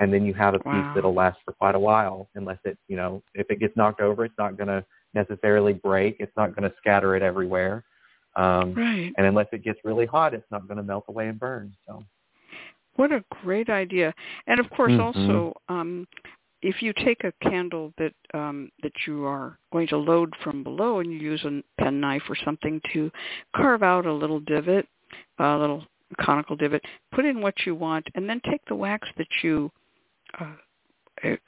[0.00, 0.92] and then you have a piece Wow.
[0.94, 4.24] that'll last for quite a while unless it, you know, if it gets knocked over,
[4.24, 6.16] it's not going to necessarily break.
[6.18, 7.84] It's not going to scatter it everywhere.
[8.36, 9.12] Um, Right.
[9.16, 11.74] and unless it gets really hot, it's not going to melt away and burn.
[11.86, 12.04] So
[12.96, 14.12] What a great idea.
[14.46, 15.00] And of course Mhm.
[15.00, 16.06] also um
[16.62, 20.98] if you take a candle that um that you are going to load from below
[21.00, 23.10] and you use a pen knife or something to
[23.56, 24.86] carve out a little divot,
[25.38, 25.86] a little
[26.18, 29.70] conical divot, put in what you want and then take the wax that you
[30.38, 30.54] uh,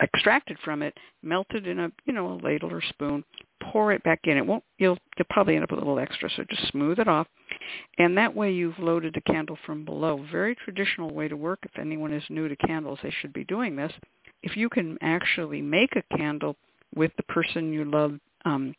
[0.03, 3.25] extracted from it, melted in a you know a ladle or spoon,
[3.63, 4.37] pour it back in.
[4.37, 4.65] It won't.
[4.79, 7.27] You'll you'll probably end up with a little extra, so just smooth it off,
[7.99, 10.25] and that way you've loaded the candle from below.
[10.31, 11.61] Very traditional way to work.
[11.63, 13.93] If anyone is new to candles, they should be doing this.
[14.43, 16.57] If you can actually make a candle
[16.95, 18.75] with the person you love um,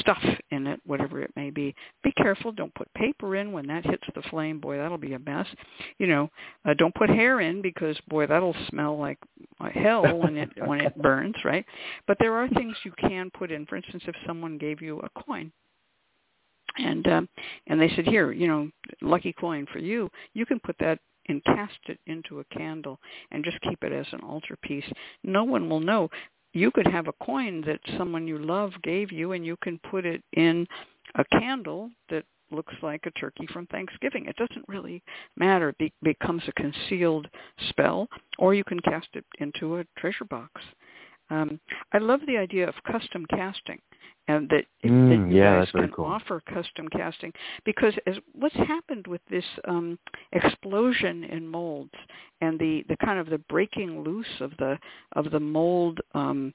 [0.00, 1.74] stuff in it, whatever it may be.
[2.02, 2.52] Be careful.
[2.52, 4.60] Don't put paper in when that hits the flame.
[4.60, 5.46] Boy, that'll be a mess.
[5.98, 6.30] You know,
[6.64, 9.18] uh, don't put hair in because boy, that'll smell like
[9.72, 11.64] hell when it when it burns, right?
[12.06, 13.66] But there are things you can put in.
[13.66, 15.52] For instance, if someone gave you a coin
[16.78, 17.28] and um,
[17.66, 18.70] and they said, here, you know,
[19.02, 20.98] lucky coin for you, you can put that
[21.28, 22.98] and cast it into a candle
[23.30, 24.90] and just keep it as an altar piece.
[25.22, 26.08] No one will know
[26.58, 30.04] you could have a coin that someone you love gave you and you can put
[30.04, 30.66] it in
[31.16, 34.26] a candle that looks like a turkey from Thanksgiving.
[34.26, 35.02] It doesn't really
[35.36, 35.74] matter.
[35.78, 37.28] It becomes a concealed
[37.68, 40.62] spell, or you can cast it into a treasure box.
[41.30, 41.60] Um,
[41.92, 43.80] I love the idea of custom casting
[44.28, 46.04] and that, mm, that you yeah, guys can cool.
[46.04, 47.32] offer custom casting
[47.64, 49.98] because as what's happened with this um,
[50.32, 51.94] explosion in molds
[52.40, 54.78] and the, the kind of the breaking loose of the
[55.12, 56.54] of the mold um,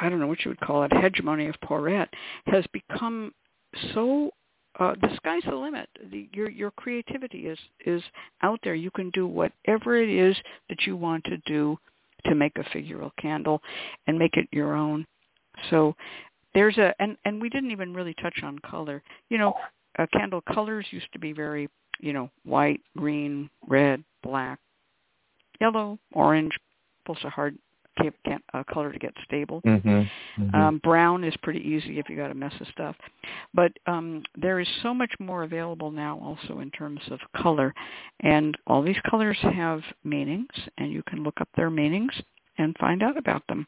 [0.00, 2.08] I don't know what you would call it hegemony of Pourette
[2.46, 3.32] has become
[3.94, 4.30] so
[4.78, 5.88] uh, the sky's the limit.
[6.10, 8.02] The, your your creativity is is
[8.42, 8.74] out there.
[8.74, 10.36] You can do whatever it is
[10.68, 11.76] that you want to do
[12.26, 13.60] to make a figural candle
[14.06, 15.04] and make it your own.
[15.70, 15.94] So
[16.54, 19.02] there's a and and we didn't even really touch on color.
[19.28, 19.54] You know,
[19.98, 21.68] uh, candle colors used to be very
[22.00, 24.58] you know white, green, red, black,
[25.60, 26.52] yellow, orange.
[27.06, 27.56] Also hard
[28.24, 29.60] can, uh, color to get stable.
[29.66, 29.88] Mm-hmm.
[29.88, 30.54] Mm-hmm.
[30.54, 32.96] Um, brown is pretty easy if you got a mess of stuff,
[33.54, 37.74] but um, there is so much more available now also in terms of color,
[38.20, 42.12] and all these colors have meanings, and you can look up their meanings
[42.58, 43.66] and find out about them.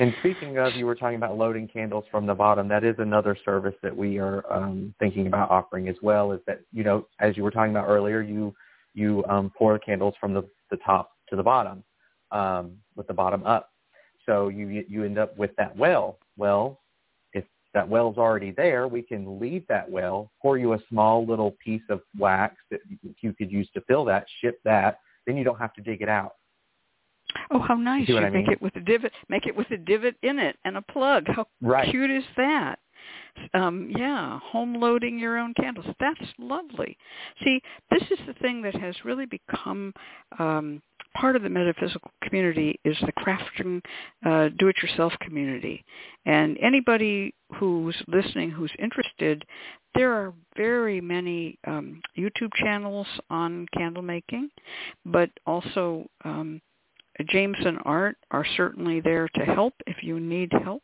[0.00, 2.66] And speaking of, you were talking about loading candles from the bottom.
[2.66, 6.32] That is another service that we are um, thinking about offering as well.
[6.32, 8.54] Is that you know, as you were talking about earlier, you
[8.94, 11.84] you um, pour candles from the, the top to the bottom,
[12.32, 13.70] um, with the bottom up.
[14.26, 16.18] So you you end up with that well.
[16.36, 16.80] Well,
[17.32, 21.52] if that well's already there, we can leave that well, pour you a small little
[21.64, 22.80] piece of wax that
[23.20, 24.98] you could use to fill that, ship that.
[25.24, 26.34] Then you don't have to dig it out.
[27.50, 28.08] Oh, how nice!
[28.08, 28.52] You, you I make mean?
[28.52, 29.12] it with a divot.
[29.28, 31.26] Make it with a divot in it and a plug.
[31.28, 31.90] How right.
[31.90, 32.78] cute is that?
[33.52, 35.86] Um, yeah, home loading your own candles.
[36.00, 36.96] That's lovely.
[37.42, 37.60] See,
[37.90, 39.92] this is the thing that has really become
[40.38, 40.80] um,
[41.16, 43.82] part of the metaphysical community is the crafting,
[44.24, 45.84] uh, do-it-yourself community.
[46.26, 49.44] And anybody who's listening who's interested,
[49.94, 54.48] there are very many um, YouTube channels on candle making,
[55.04, 56.60] but also um,
[57.28, 60.82] James and Art are certainly there to help if you need help.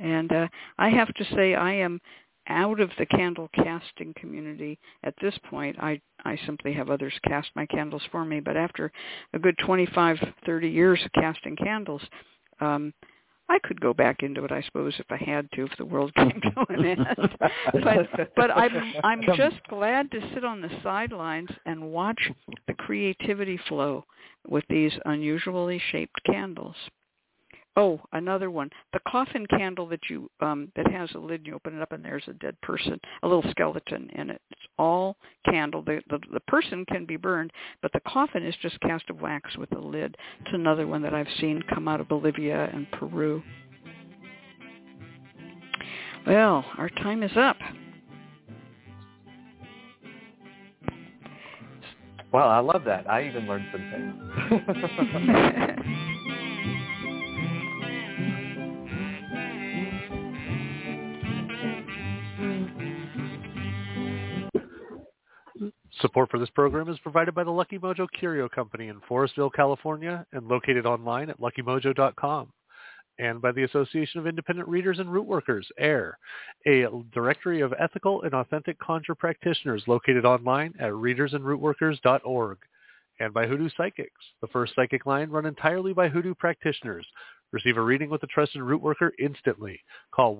[0.00, 0.48] And uh,
[0.78, 2.00] I have to say I am
[2.48, 5.76] out of the candle casting community at this point.
[5.80, 8.40] I, I simply have others cast my candles for me.
[8.40, 8.92] But after
[9.32, 12.02] a good 25, 30 years of casting candles,
[12.60, 12.92] um,
[13.48, 16.14] I could go back into it, I suppose, if I had to, if the world
[16.14, 17.06] came to an end.
[17.84, 22.30] but but I'm I'm just glad to sit on the sidelines and watch
[22.66, 24.04] the creativity flow
[24.48, 26.76] with these unusually shaped candles.
[27.76, 28.70] Oh, another one.
[28.92, 31.90] The coffin candle that you um that has a lid and you open it up
[31.92, 34.40] and there's a dead person, a little skeleton in it.
[34.50, 35.82] It's all candle.
[35.82, 37.50] The the, the person can be burned,
[37.82, 40.16] but the coffin is just cast of wax with a lid.
[40.40, 43.42] It's another one that I've seen come out of Bolivia and Peru.
[46.26, 47.56] Well, our time is up.
[52.32, 53.08] Well, I love that.
[53.08, 53.90] I even learned some
[54.50, 56.00] things.
[66.00, 70.26] Support for this program is provided by the Lucky Mojo Curio Company in Forestville, California,
[70.32, 72.52] and located online at luckymojo.com,
[73.18, 76.18] and by the Association of Independent Readers and Root Workers, AIRR,
[76.66, 82.58] a directory of ethical and authentic conjure practitioners located online at readersandrootworkers.org,
[83.20, 87.06] and by Hoodoo Psychics, the first psychic line run entirely by Hoodoo practitioners.
[87.52, 89.80] Receive a reading with a trusted root worker instantly.
[90.12, 90.36] Call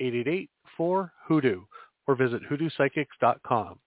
[0.00, 1.66] 1-888-4-HOODOO
[2.08, 3.78] or visit hoodoopsychics.com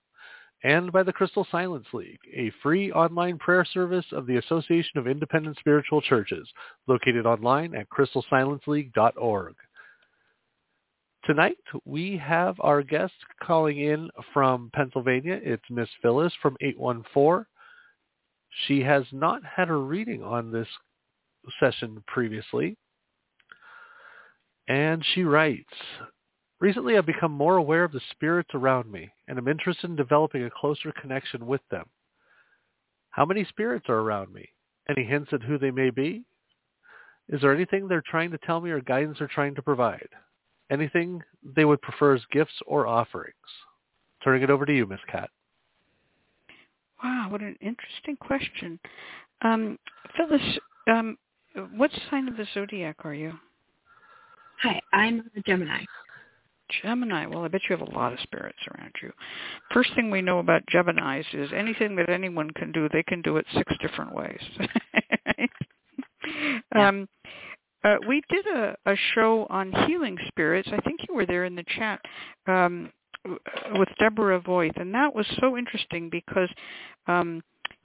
[0.63, 5.07] and by the Crystal Silence League, a free online prayer service of the Association of
[5.07, 6.47] Independent Spiritual Churches,
[6.87, 9.55] located online at crystalsilenceleague.org.
[11.25, 15.39] Tonight, we have our guest calling in from Pennsylvania.
[15.43, 17.45] It's Miss Phyllis from 814.
[18.67, 20.67] She has not had a reading on this
[21.59, 22.75] session previously.
[24.67, 25.73] And she writes,
[26.61, 30.43] Recently I've become more aware of the spirits around me and am interested in developing
[30.43, 31.85] a closer connection with them.
[33.09, 34.47] How many spirits are around me?
[34.87, 36.23] Any hints at who they may be?
[37.29, 40.07] Is there anything they're trying to tell me or guidance they're trying to provide?
[40.69, 41.21] Anything
[41.55, 43.35] they would prefer as gifts or offerings?
[44.23, 45.31] Turning it over to you, Miss Cat.
[47.03, 48.79] Wow, what an interesting question.
[49.41, 49.79] Um,
[50.15, 51.17] Phyllis, um,
[51.75, 53.33] what sign of the zodiac are you?
[54.61, 55.83] Hi, I'm a Gemini.
[56.81, 57.25] Gemini.
[57.25, 59.11] Well, I bet you have a lot of spirits around you.
[59.73, 63.37] First thing we know about Geminis is anything that anyone can do, they can do
[63.37, 64.41] it six different ways.
[66.75, 66.87] Yeah.
[66.87, 67.07] um,
[67.83, 70.69] uh, we did a, a show on healing spirits.
[70.71, 71.99] I think you were there in the chat
[72.47, 72.91] um,
[73.73, 76.49] with Deborah Voigt, and that was so interesting because
[77.07, 77.41] um,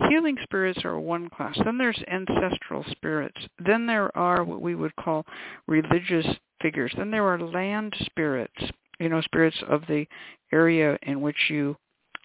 [0.09, 1.57] healing spirits are one class.
[1.65, 3.39] Then there's ancestral spirits.
[3.65, 5.25] Then there are what we would call
[5.67, 6.27] religious
[6.61, 6.93] figures.
[6.97, 8.55] Then there are land spirits,
[8.99, 10.07] you know, spirits of the
[10.53, 11.77] area in which you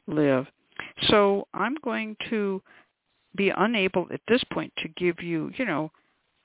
[0.08, 0.46] live.
[1.08, 2.62] So I'm going to
[3.36, 5.92] be unable at this point to give you, you know,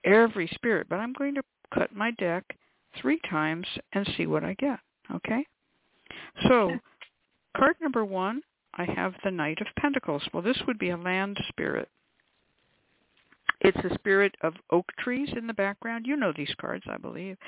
[0.05, 1.43] every spirit, but I'm going to
[1.75, 2.45] cut my deck
[3.01, 4.79] three times and see what I get.
[5.13, 5.45] Okay?
[6.49, 6.71] So,
[7.57, 8.43] card number one,
[8.77, 10.23] I have the Knight of Pentacles.
[10.33, 11.89] Well, this would be a land spirit.
[13.63, 16.07] It's a spirit of oak trees in the background.
[16.07, 17.39] You know these cards, I believe.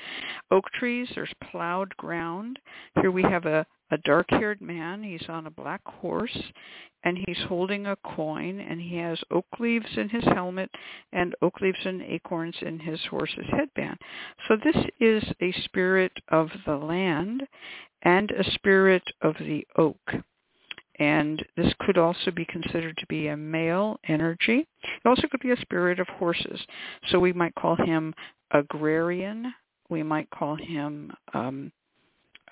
[0.49, 2.57] Oak trees, there's plowed ground.
[2.99, 5.03] Here we have a, a dark-haired man.
[5.03, 6.35] He's on a black horse,
[7.03, 10.71] and he's holding a coin, and he has oak leaves in his helmet
[11.13, 13.97] and oak leaves and acorns in his horse's headband.
[14.47, 17.43] So this is a spirit of the land
[18.01, 19.99] and a spirit of the oak
[20.99, 24.67] and this could also be considered to be a male energy.
[24.83, 26.59] It also could be a spirit of horses.
[27.09, 28.13] So we might call him
[28.51, 29.53] agrarian.
[29.89, 31.71] We might call him um,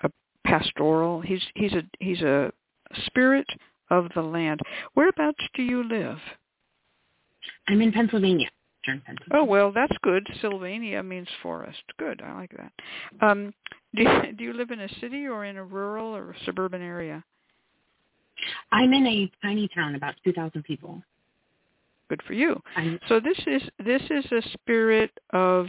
[0.02, 0.10] a
[0.44, 1.20] pastoral.
[1.20, 2.50] He's he's a he's a
[3.06, 3.46] spirit
[3.90, 4.60] of the land.
[4.94, 6.18] Whereabouts do you live?
[7.68, 8.48] I'm in Pennsylvania.
[9.32, 10.26] Oh well, that's good.
[10.40, 11.82] Sylvania means forest.
[11.98, 12.72] Good, I like that.
[13.20, 13.52] Um,
[13.94, 16.80] do you, do you live in a city or in a rural or a suburban
[16.80, 17.22] area?
[18.72, 21.02] I'm in a tiny town, about 2,000 people.
[22.08, 22.60] Good for you.
[22.76, 25.66] I'm, So this is this is a spirit of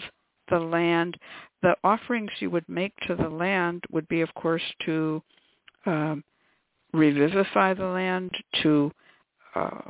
[0.50, 1.18] the land.
[1.62, 5.22] The offerings you would make to the land would be, of course, to
[5.86, 6.24] um,
[6.94, 8.32] revivify the land,
[8.64, 8.92] to
[9.56, 9.82] uh,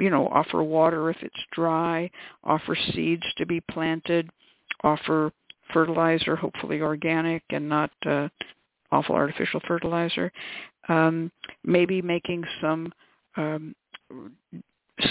[0.00, 2.10] you know offer water if it's dry,
[2.42, 4.28] offer seeds to be planted,
[4.82, 5.30] offer
[5.72, 8.28] fertilizer, hopefully organic and not uh,
[8.90, 10.32] awful artificial fertilizer.
[10.88, 11.30] Um,
[11.64, 12.92] maybe making some
[13.36, 13.74] um,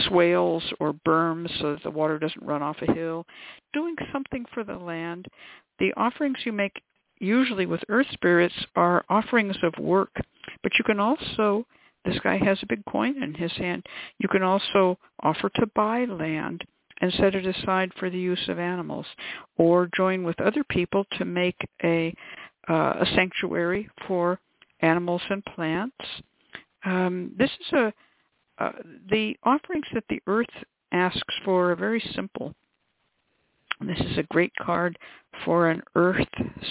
[0.07, 3.26] swales or berms so that the water doesn't run off a hill,
[3.74, 5.28] doing something for the land.
[5.80, 6.82] The offerings you make
[7.19, 10.13] usually with earth spirits are offerings of work,
[10.61, 11.65] but you can also,
[12.05, 13.86] this guy has a big coin in his hand,
[14.19, 16.63] you can also offer to buy land
[17.01, 19.05] and set it aside for the use of animals
[19.57, 22.13] or join with other people to make a,
[22.69, 24.39] uh, a sanctuary for
[24.84, 25.95] animals and plants.
[26.86, 27.93] Um, this is a
[28.59, 28.71] uh,
[29.09, 30.45] the offerings that the earth
[30.91, 32.53] asks for are very simple.
[33.81, 34.99] This is a great card
[35.43, 36.27] for an earth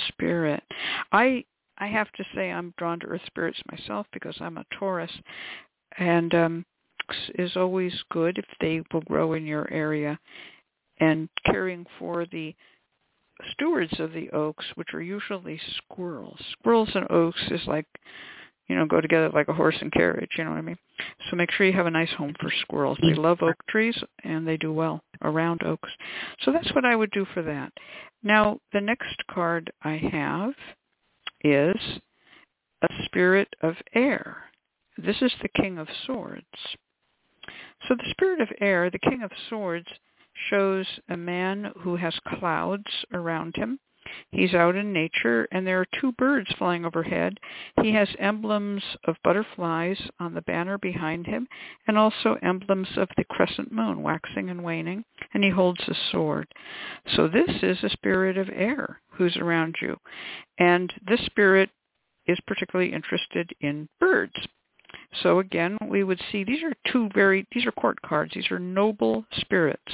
[0.08, 0.62] spirit.
[1.10, 1.44] I
[1.78, 5.10] I have to say I'm drawn to earth spirits myself because I'm a Taurus,
[5.98, 6.66] and um,
[7.34, 10.18] is always good if they will grow in your area.
[11.00, 12.54] And caring for the
[13.50, 16.40] stewards of the oaks, which are usually squirrels.
[16.52, 17.86] Squirrels and oaks is like,
[18.68, 20.30] you know, go together like a horse and carriage.
[20.36, 20.78] You know what I mean?
[21.28, 22.98] So make sure you have a nice home for squirrels.
[23.02, 25.90] They love oak trees and they do well around oaks.
[26.42, 27.72] So that's what I would do for that.
[28.22, 30.54] Now, the next card I have
[31.42, 32.00] is
[32.82, 34.44] a spirit of air.
[34.96, 36.46] This is the King of Swords.
[37.88, 39.88] So the spirit of air, the King of Swords,
[40.50, 43.78] shows a man who has clouds around him.
[44.30, 47.38] He's out in nature, and there are two birds flying overhead.
[47.82, 51.46] He has emblems of butterflies on the banner behind him,
[51.86, 56.52] and also emblems of the crescent moon waxing and waning, and he holds a sword.
[57.14, 59.96] So this is a spirit of air who's around you.
[60.58, 61.70] And this spirit
[62.26, 64.34] is particularly interested in birds.
[65.22, 68.32] So again, we would see these are two very, these are court cards.
[68.34, 69.92] These are noble spirits.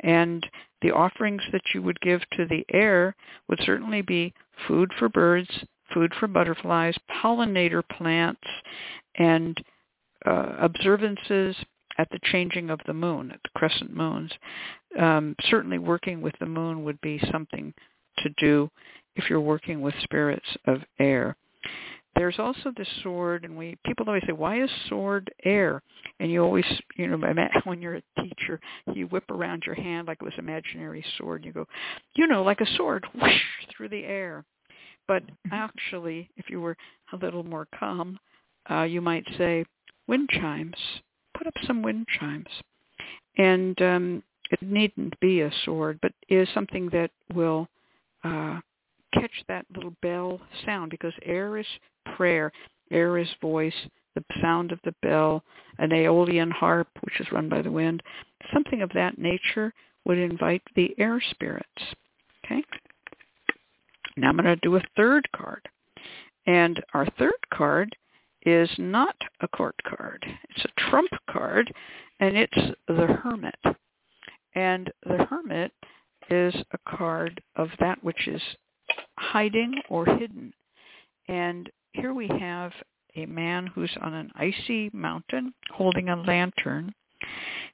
[0.00, 0.46] And
[0.82, 3.16] the offerings that you would give to the air
[3.48, 4.34] would certainly be
[4.66, 5.48] food for birds,
[5.92, 8.46] food for butterflies, pollinator plants,
[9.16, 9.56] and
[10.26, 11.56] uh, observances
[11.98, 14.32] at the changing of the moon, at the crescent moons.
[14.98, 17.72] Um, certainly working with the moon would be something
[18.18, 18.70] to do
[19.16, 21.36] if you're working with spirits of air.
[22.16, 25.82] There's also the sword, and we people always say, "Why is sword air?"
[26.20, 26.64] And you always,
[26.96, 27.18] you know,
[27.64, 28.60] when you're a teacher,
[28.92, 31.40] you whip around your hand like it was imaginary sword.
[31.40, 31.66] And you go,
[32.14, 33.40] you know, like a sword, whoosh
[33.70, 34.44] through the air.
[35.08, 36.76] But actually, if you were
[37.12, 38.18] a little more calm,
[38.70, 39.64] uh, you might say,
[40.06, 40.76] "Wind chimes."
[41.36, 42.48] Put up some wind chimes,
[43.38, 47.66] and um, it needn't be a sword, but is something that will
[48.22, 48.60] uh,
[49.12, 51.66] catch that little bell sound because air is
[52.16, 52.52] prayer,
[52.90, 53.74] is voice,
[54.14, 55.42] the sound of the bell,
[55.78, 58.02] an aeolian harp, which is run by the wind,
[58.52, 59.72] something of that nature
[60.04, 61.82] would invite the air spirits.
[62.44, 62.62] Okay?
[64.16, 65.62] Now I'm going to do a third card.
[66.46, 67.96] And our third card
[68.44, 70.24] is not a court card.
[70.50, 71.72] It's a trump card,
[72.20, 73.58] and it's the hermit.
[74.54, 75.72] And the hermit
[76.30, 78.42] is a card of that which is
[79.18, 80.52] hiding or hidden.
[81.28, 82.72] And here we have
[83.16, 86.92] a man who's on an icy mountain holding a lantern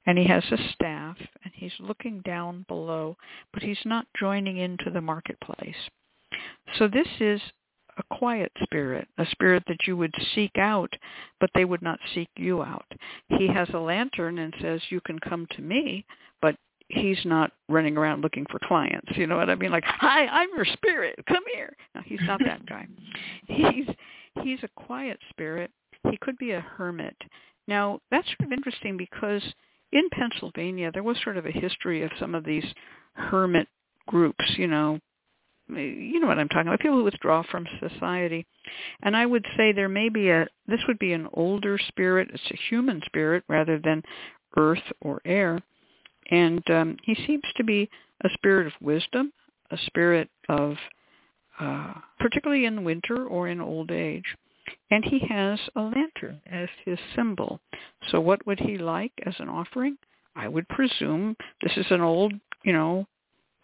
[0.05, 3.17] and he has a staff and he's looking down below
[3.51, 5.75] but he's not joining into the marketplace.
[6.77, 7.41] So this is
[7.97, 10.93] a quiet spirit a spirit that you would seek out
[11.39, 12.85] but they would not seek you out.
[13.27, 16.05] He has a lantern and says you can come to me
[16.93, 19.09] he's not running around looking for clients.
[19.15, 19.71] You know what I mean?
[19.71, 21.15] Like, hi, I'm your spirit.
[21.27, 21.75] Come here.
[21.95, 22.87] No, he's not that guy.
[23.47, 23.85] He's
[24.43, 25.71] he's a quiet spirit.
[26.09, 27.15] He could be a hermit.
[27.67, 29.43] Now that's sort of interesting because
[29.91, 32.65] in Pennsylvania there was sort of a history of some of these
[33.13, 33.67] hermit
[34.07, 34.43] groups.
[34.57, 34.99] You know,
[35.69, 36.79] you know what I'm talking about.
[36.79, 38.45] People who withdraw from society.
[39.03, 42.29] And I would say there may be a this would be an older spirit.
[42.33, 44.03] It's a human spirit rather than
[44.55, 45.61] earth or air
[46.31, 47.89] and um, he seems to be
[48.23, 49.31] a spirit of wisdom,
[49.69, 50.75] a spirit of,
[51.59, 54.25] uh, particularly in winter or in old age.
[54.89, 57.59] And he has a lantern as his symbol.
[58.09, 59.97] So what would he like as an offering?
[60.35, 63.05] I would presume this is an old, you know,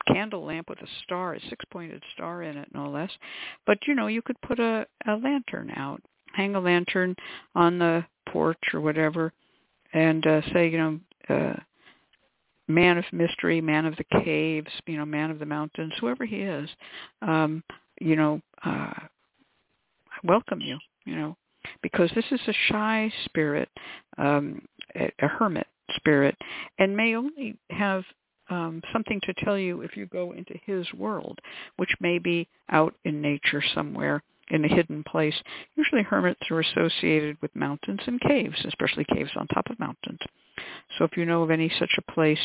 [0.08, 3.12] candle lamp with a star, a six-pointed star in it, no less.
[3.66, 6.02] But you know, you could put a, a lantern out,
[6.34, 7.16] hang a lantern
[7.56, 9.34] on the porch or whatever,
[9.94, 11.00] and uh, say, you know,
[11.30, 11.56] uh,
[12.68, 16.38] man of mystery, man of the caves, you know, man of the mountains, whoever he
[16.38, 16.70] is,
[17.22, 17.64] um,
[18.00, 19.08] you know, uh, I
[20.24, 21.38] welcome you, you know,
[21.82, 23.70] because this is a shy spirit,
[24.18, 24.62] um,
[24.96, 26.36] a, a hermit spirit,
[26.80, 28.04] and may only have
[28.50, 31.40] um, something to tell you if you go into his world,
[31.78, 35.36] which may be out in nature somewhere in a hidden place.
[35.76, 40.20] Usually hermits are associated with mountains and caves, especially caves on top of mountains.
[40.98, 42.40] So if you know of any such a place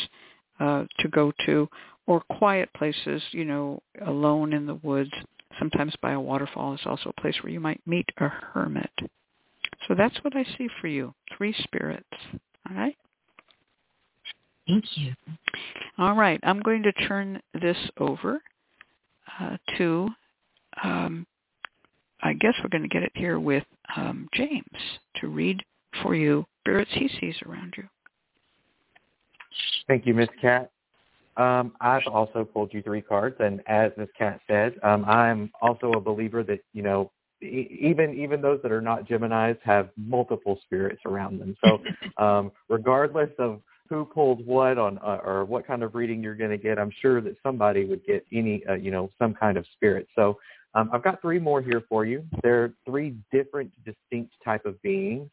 [0.59, 1.67] uh, to go to,
[2.05, 5.11] or quiet places, you know, alone in the woods,
[5.59, 8.91] sometimes by a waterfall is also a place where you might meet a hermit.
[9.87, 12.07] So that's what I see for you, three spirits.
[12.69, 12.97] All right?
[14.67, 15.13] Thank you.
[15.97, 18.41] All right, I'm going to turn this over
[19.39, 20.09] uh, to,
[20.83, 21.27] um,
[22.23, 23.65] I guess we're going to get it here with
[23.97, 24.63] um, James
[25.17, 25.61] to read
[26.01, 27.83] for you spirits he sees around you.
[29.87, 30.71] Thank you, Miss Cat.
[31.35, 35.91] Um, I've also pulled you three cards, and as Miss Cat said, um, I'm also
[35.91, 37.11] a believer that you know
[37.41, 41.55] even even those that are not Gemini's have multiple spirits around them.
[41.65, 41.79] So
[42.23, 46.51] um, regardless of who pulled what on uh, or what kind of reading you're going
[46.51, 49.65] to get, I'm sure that somebody would get any uh, you know some kind of
[49.75, 50.07] spirit.
[50.15, 50.37] So
[50.75, 52.25] um, I've got three more here for you.
[52.41, 55.29] They're three different, distinct type of beings.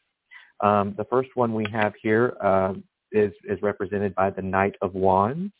[0.60, 2.74] Um, the first one we have here uh,
[3.12, 5.52] is, is represented by the Knight of Wands.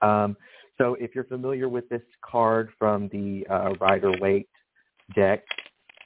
[0.00, 0.36] Um,
[0.78, 4.48] so if you're familiar with this card from the uh, Rider-Waite
[5.14, 5.44] deck,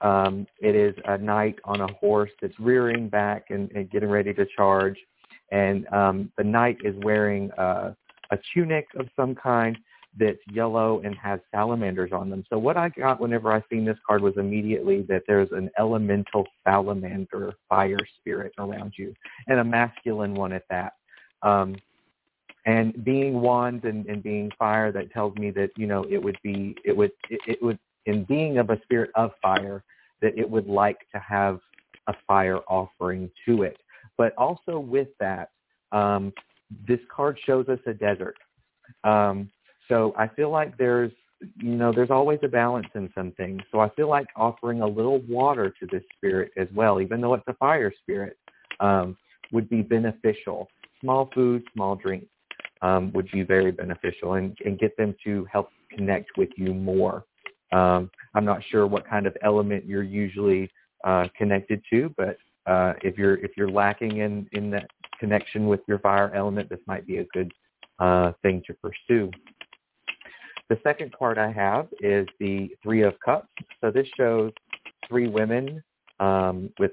[0.03, 4.35] um, it is a knight on a horse that's rearing back and, and getting ready
[4.35, 4.99] to charge.
[5.51, 7.95] And um, the knight is wearing uh,
[8.31, 9.79] a tunic of some kind
[10.19, 12.45] that's yellow and has salamanders on them.
[12.51, 16.47] So what I got whenever I seen this card was immediately that there's an elemental
[16.65, 19.15] salamander fire spirit around you,
[19.47, 20.95] and a masculine one at that.
[21.43, 21.77] Um,
[22.65, 26.39] and being wands and, and being fire, that tells me that you know it would
[26.43, 29.85] be it would it, it would in being of a spirit of fire
[30.23, 31.61] that it would like to have
[32.07, 33.77] a fire offering to it.
[34.17, 35.51] But also with that,
[35.93, 36.33] um,
[36.89, 38.37] this card shows us a desert.
[39.05, 39.51] Um,
[39.89, 41.13] so I feel like there's,
[41.59, 43.63] you know, there's always a balance in some things.
[43.71, 47.35] So I feel like offering a little water to this spirit as well, even though
[47.35, 48.37] it's a fire spirit.
[48.81, 49.17] Um,
[49.53, 50.69] would be beneficial.
[51.01, 52.27] Small food, small drinks
[52.83, 57.25] um, would be very beneficial and, and get them to help connect with you more.
[57.73, 60.71] Um, I'm not sure what kind of element you're usually
[61.05, 64.89] uh, connected to, but uh, if you're if you're lacking in in that
[65.21, 67.53] connection with your fire element, this might be a good
[67.99, 69.31] uh, thing to pursue.
[70.69, 73.49] The second card I have is the Three of Cups.
[73.81, 74.53] So this shows
[75.09, 75.83] three women
[76.19, 76.93] um, with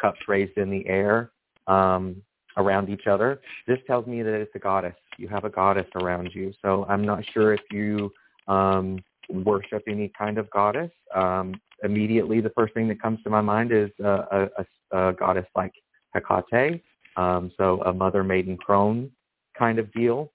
[0.00, 1.30] cups raised in the air
[1.66, 2.22] um,
[2.56, 3.40] around each other.
[3.66, 4.94] This tells me that it's a goddess.
[5.18, 6.52] You have a goddess around you.
[6.62, 8.12] So I'm not sure if you
[8.48, 8.98] um,
[9.30, 10.90] worship any kind of goddess.
[11.14, 14.48] Um, immediately, the first thing that comes to my mind is a,
[14.92, 15.72] a, a goddess like
[16.14, 16.82] Hecate,
[17.16, 19.10] um, so a mother maiden crone
[19.58, 20.32] kind of deal.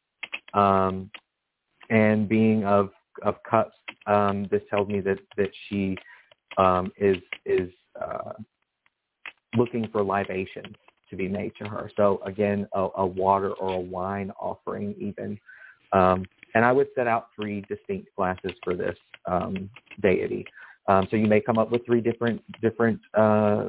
[0.53, 1.09] Um,
[1.91, 2.89] and being of
[3.21, 3.75] of cups,
[4.07, 5.95] um, this tells me that that she
[6.57, 7.69] um, is is
[8.01, 8.33] uh,
[9.55, 10.75] looking for libations
[11.09, 11.91] to be made to her.
[11.95, 15.37] So again, a, a water or a wine offering even.
[15.91, 18.95] Um, and I would set out three distinct glasses for this
[19.25, 19.69] um,
[20.01, 20.45] deity.
[20.87, 23.67] Um, so you may come up with three different different uh,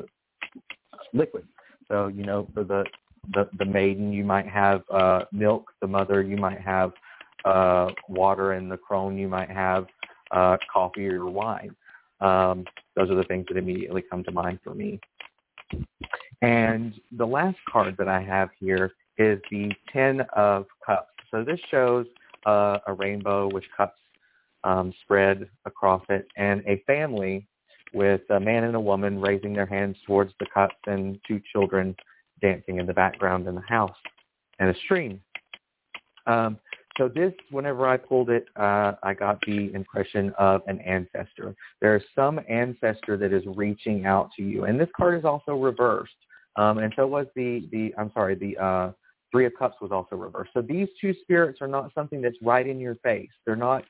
[1.13, 1.49] liquids.
[1.89, 2.85] So you know, for the
[3.35, 5.71] the, the maiden, you might have uh, milk.
[5.81, 6.93] The mother, you might have
[7.45, 9.87] uh, water, and the crone, you might have
[10.31, 11.75] uh, coffee or wine.
[12.21, 12.65] Um,
[12.97, 15.01] those are the things that immediately come to mind for me.
[16.41, 21.09] And the last card that I have here is the Ten of Cups.
[21.31, 22.07] So this shows
[22.47, 23.99] uh, a rainbow with cups
[24.65, 27.47] um, spread across it, and a family
[27.93, 31.95] with a man and a woman raising their hands towards the cups and two children
[32.41, 33.97] dancing in the background in the house,
[34.59, 35.21] and a stream.
[36.27, 36.59] Um,
[36.99, 41.55] so this, whenever I pulled it, uh, I got the impression of an ancestor.
[41.81, 45.57] There is some ancestor that is reaching out to you, and this card is also
[45.57, 46.13] reversed.
[46.57, 48.93] Um, and so was the the I'm sorry, the uh,
[49.31, 50.51] Three of Cups was also reversed.
[50.53, 53.31] So these two spirits are not something that's right in your face.
[53.47, 53.85] They're not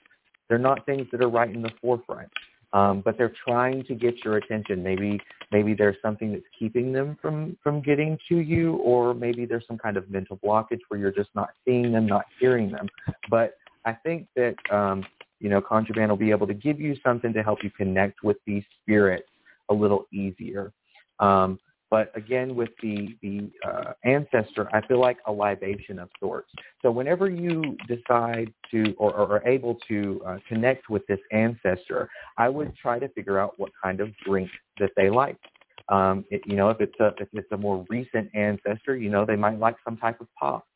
[0.48, 2.28] they're not things that are right in the forefront.
[2.74, 4.82] Um, but they're trying to get your attention.
[4.82, 5.20] Maybe
[5.50, 9.78] maybe there's something that's keeping them from from getting to you, or maybe there's some
[9.78, 12.88] kind of mental blockage where you're just not seeing them, not hearing them.
[13.30, 15.04] But I think that um,
[15.38, 18.36] you know, ConjureMan will be able to give you something to help you connect with
[18.46, 19.28] these spirits
[19.68, 20.72] a little easier.
[21.18, 21.58] Um,
[21.92, 26.50] but again, with the the uh, ancestor, I feel like a libation of sorts.
[26.80, 32.08] So whenever you decide to or, or are able to uh, connect with this ancestor,
[32.38, 34.48] I would try to figure out what kind of drink
[34.80, 35.36] that they like.
[35.90, 39.26] Um, it, you know, if it's a if it's a more recent ancestor, you know,
[39.26, 40.66] they might like some type of pop.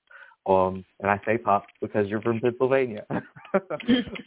[0.46, 3.06] Um, and I say pop because you're from Pennsylvania.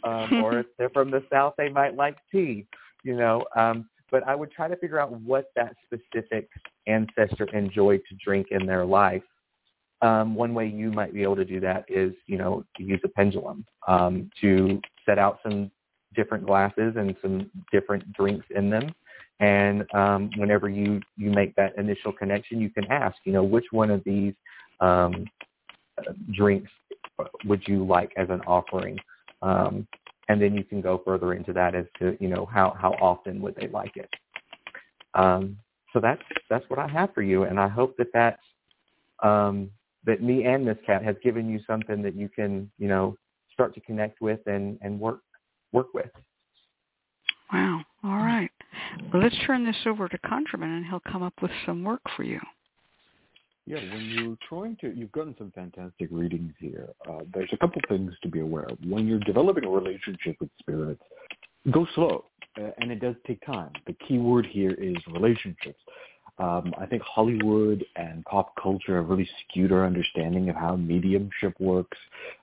[0.02, 2.66] um, or if they're from the South, they might like tea.
[3.04, 6.48] You know, um, but I would try to figure out what that specific
[6.86, 9.22] ancestor enjoyed to drink in their life.
[10.02, 13.00] Um, one way you might be able to do that is, you know, to use
[13.04, 15.70] a pendulum um, to set out some
[16.14, 18.94] different glasses and some different drinks in them.
[19.40, 23.66] And um, whenever you, you make that initial connection, you can ask, you know, which
[23.70, 24.34] one of these
[24.80, 25.26] um,
[26.32, 26.70] drinks
[27.44, 28.98] would you like as an offering?
[30.30, 33.42] And then you can go further into that as to you know how how often
[33.42, 34.08] would they like it.
[35.14, 35.56] Um,
[35.92, 38.38] so that's that's what I have for you, and I hope that that
[39.28, 39.72] um,
[40.06, 43.16] that me and Miss Cat has given you something that you can you know
[43.52, 45.18] start to connect with and and work
[45.72, 46.10] work with.
[47.52, 47.80] Wow.
[48.04, 48.52] All right.
[49.12, 52.22] Well, let's turn this over to ConjureMan, and he'll come up with some work for
[52.22, 52.38] you.
[53.66, 56.88] Yeah, when you're trying to, you've gotten some fantastic readings here.
[57.08, 58.78] Uh, there's a couple things to be aware of.
[58.86, 61.02] When you're developing a relationship with spirits,
[61.70, 62.24] go slow,
[62.58, 63.72] uh, and it does take time.
[63.86, 65.78] The key word here is relationships.
[66.38, 71.52] Um, I think Hollywood and pop culture have really skewed our understanding of how mediumship
[71.60, 71.98] works,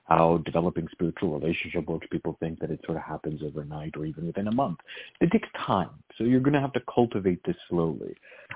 [0.08, 2.06] how developing spiritual relationship works.
[2.10, 4.78] People think that it sort of happens overnight or even within a month.
[5.20, 8.14] It takes time, so you're going to have to cultivate this slowly.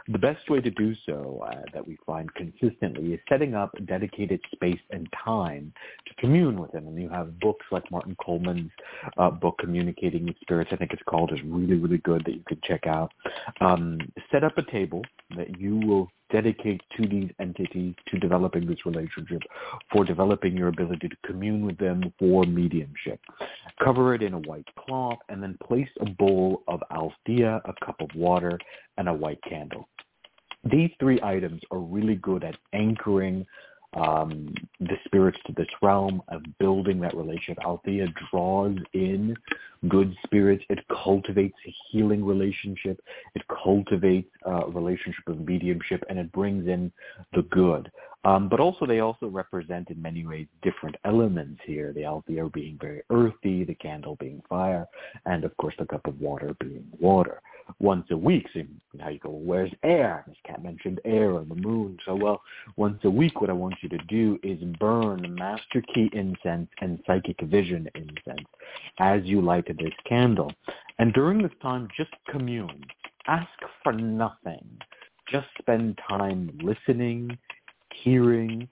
[0.09, 4.41] The best way to do so uh, that we find consistently is setting up dedicated
[4.53, 5.73] space and time
[6.07, 6.87] to commune with them.
[6.87, 8.71] And you have books like Martin Coleman's
[9.19, 12.43] uh, book, Communicating with Spirits, I think it's called, is really, really good that you
[12.49, 13.13] can check out.
[13.61, 13.99] Um,
[14.31, 15.03] set up a table
[15.37, 19.43] that you will dedicate to these entities to developing this relationship,
[19.93, 23.21] for developing your ability to commune with them for mediumship.
[23.85, 28.01] Cover it in a white cloth and then place a bowl of Althea, a cup
[28.01, 28.59] of water,
[28.97, 29.89] and a white candle.
[30.65, 33.47] These three items are really good at anchoring
[33.95, 37.59] um, the spirits to this realm of building that relationship.
[37.65, 39.37] Althea draws in
[39.89, 40.65] good spirits.
[40.69, 43.01] It cultivates a healing relationship.
[43.35, 46.93] It cultivates a relationship of mediumship, and it brings in
[47.33, 47.91] the good.
[48.25, 51.93] Um, but also, they also represent in many ways different elements here.
[51.93, 54.87] The Althea being very earthy, the candle being fire,
[55.27, 57.41] and of course the cup of water being water.
[57.79, 58.61] Once a week, so
[58.95, 60.25] now you go, where's air?
[60.27, 61.97] This cat mentioned air on the moon.
[62.05, 62.43] So, well,
[62.77, 67.01] once a week, what I want you to do is burn Master Key incense and
[67.07, 68.47] Psychic Vision incense
[68.99, 70.53] as you light this candle.
[70.99, 72.85] And during this time, just commune.
[73.27, 73.49] Ask
[73.83, 74.67] for nothing.
[75.31, 77.39] Just spend time listening,
[78.03, 78.69] hearing.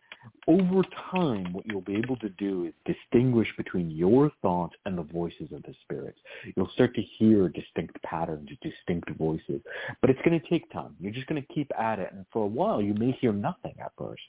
[0.47, 5.02] Over time, what you'll be able to do is distinguish between your thoughts and the
[5.02, 6.18] voices of the spirits.
[6.56, 9.62] You'll start to hear distinct patterns, distinct voices.
[10.01, 10.94] But it's going to take time.
[11.01, 12.12] You're just going to keep at it.
[12.12, 14.22] And for a while, you may hear nothing at first.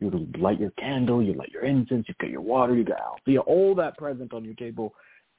[0.00, 3.40] You light your candle, you light your incense, you've got your water, you got Althea,
[3.40, 4.94] all that present on your table,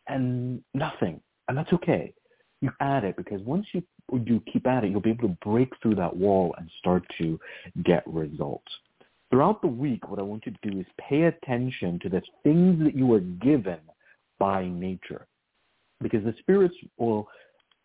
[0.09, 1.21] and nothing.
[1.47, 2.13] And that's okay.
[2.61, 3.81] You add it because once you
[4.25, 7.39] do keep at it, you'll be able to break through that wall and start to
[7.83, 8.71] get results.
[9.29, 12.83] Throughout the week, what I want you to do is pay attention to the things
[12.83, 13.79] that you are given
[14.39, 15.27] by nature.
[16.01, 17.27] Because the spirits will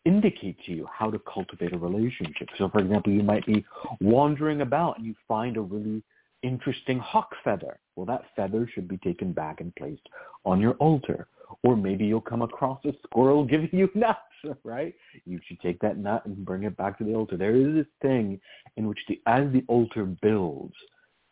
[0.05, 2.49] indicate to you how to cultivate a relationship.
[2.59, 3.65] So, for example, you might be
[4.01, 6.03] wandering about and you find a really
[6.43, 7.79] interesting hawk feather.
[7.97, 10.07] Well, that feather should be taken back and placed
[10.45, 11.27] on your altar.
[11.63, 14.19] Or maybe you'll come across a squirrel giving you nuts,
[14.65, 14.95] right?
[15.25, 17.37] You should take that nut and bring it back to the altar.
[17.37, 18.41] There is this thing
[18.77, 20.75] in which the, as the altar builds,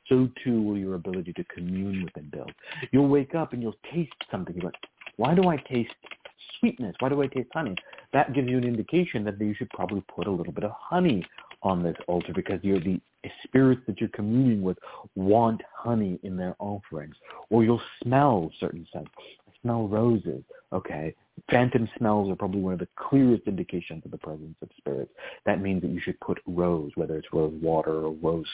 [0.08, 2.52] so too will your ability to commune with and build.
[2.90, 4.54] You'll wake up and you'll taste something.
[4.54, 4.74] You're like,
[5.16, 5.94] why do I taste
[6.58, 6.96] sweetness?
[7.00, 7.74] Why do I taste honey?
[8.12, 11.24] That gives you an indication that you should probably put a little bit of honey
[11.62, 13.00] on this altar because you're the
[13.44, 14.78] spirits that you're communing with
[15.14, 17.14] want honey in their offerings.
[17.50, 19.10] Or you'll smell certain scents.
[19.62, 20.42] Smell roses.
[20.72, 21.14] Okay.
[21.50, 25.12] Phantom smells are probably one of the clearest indications of the presence of spirits.
[25.46, 28.46] That means that you should put rose, whether it's rose water or rose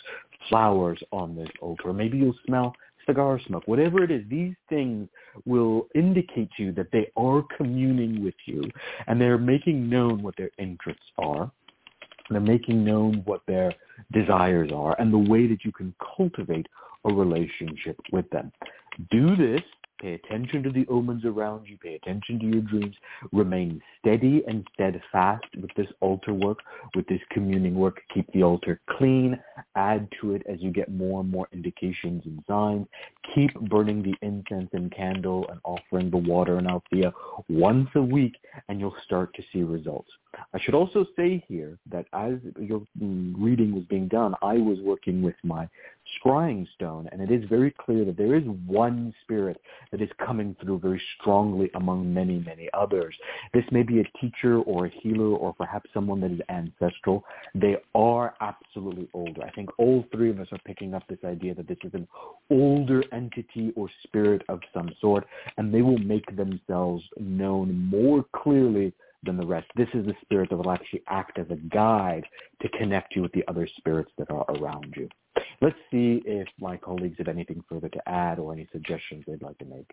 [0.49, 1.93] flowers on this altar.
[1.93, 2.75] Maybe you'll smell
[3.09, 5.09] cigar smoke, whatever it is, these things
[5.47, 8.63] will indicate to you that they are communing with you
[9.07, 11.51] and they're making known what their interests are.
[12.31, 13.73] They're making known what their
[14.13, 16.67] desires are and the way that you can cultivate
[17.07, 18.53] a relationship with them.
[19.11, 19.63] Do this
[20.01, 21.77] Pay attention to the omens around you.
[21.77, 22.95] Pay attention to your dreams.
[23.33, 26.59] Remain steady and steadfast with this altar work,
[26.95, 28.01] with this communing work.
[28.15, 29.39] Keep the altar clean.
[29.75, 32.87] Add to it as you get more and more indications and signs.
[33.35, 37.13] Keep burning the incense and candle and offering the water and althea
[37.49, 38.37] once a week,
[38.69, 40.11] and you'll start to see results.
[40.55, 45.23] I should also say here that as your reading was being done, I was working
[45.23, 45.69] with my
[46.23, 49.61] scrying stone, and it is very clear that there is one spirit
[49.91, 53.15] that is coming through very strongly among many, many others.
[53.53, 57.25] This may be a teacher or a healer or perhaps someone that is ancestral.
[57.55, 59.43] They are absolutely older.
[59.43, 62.09] I think all three of us are picking up this idea that this is an
[62.51, 65.27] older entity or spirit of some sort,
[65.57, 68.93] and they will make themselves known more clearly
[69.25, 69.67] than the rest.
[69.77, 72.25] This is the spirit that will actually act as a guide
[72.63, 75.09] to connect you with the other spirits that are around you.
[75.61, 79.59] Let's see if my colleagues have anything further to add or any suggestions they'd like
[79.59, 79.91] to make.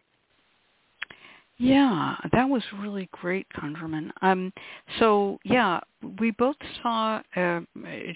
[1.58, 4.10] Yeah, that was really great, ConjureMan.
[4.22, 4.52] Um,
[5.00, 5.80] so yeah,
[6.20, 7.62] we both saw uh,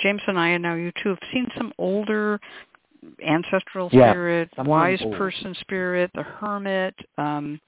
[0.02, 2.40] James and I, and now you too, have seen some older
[3.26, 5.16] ancestral yeah, spirit, wise old.
[5.16, 7.62] person spirit, the hermit, um,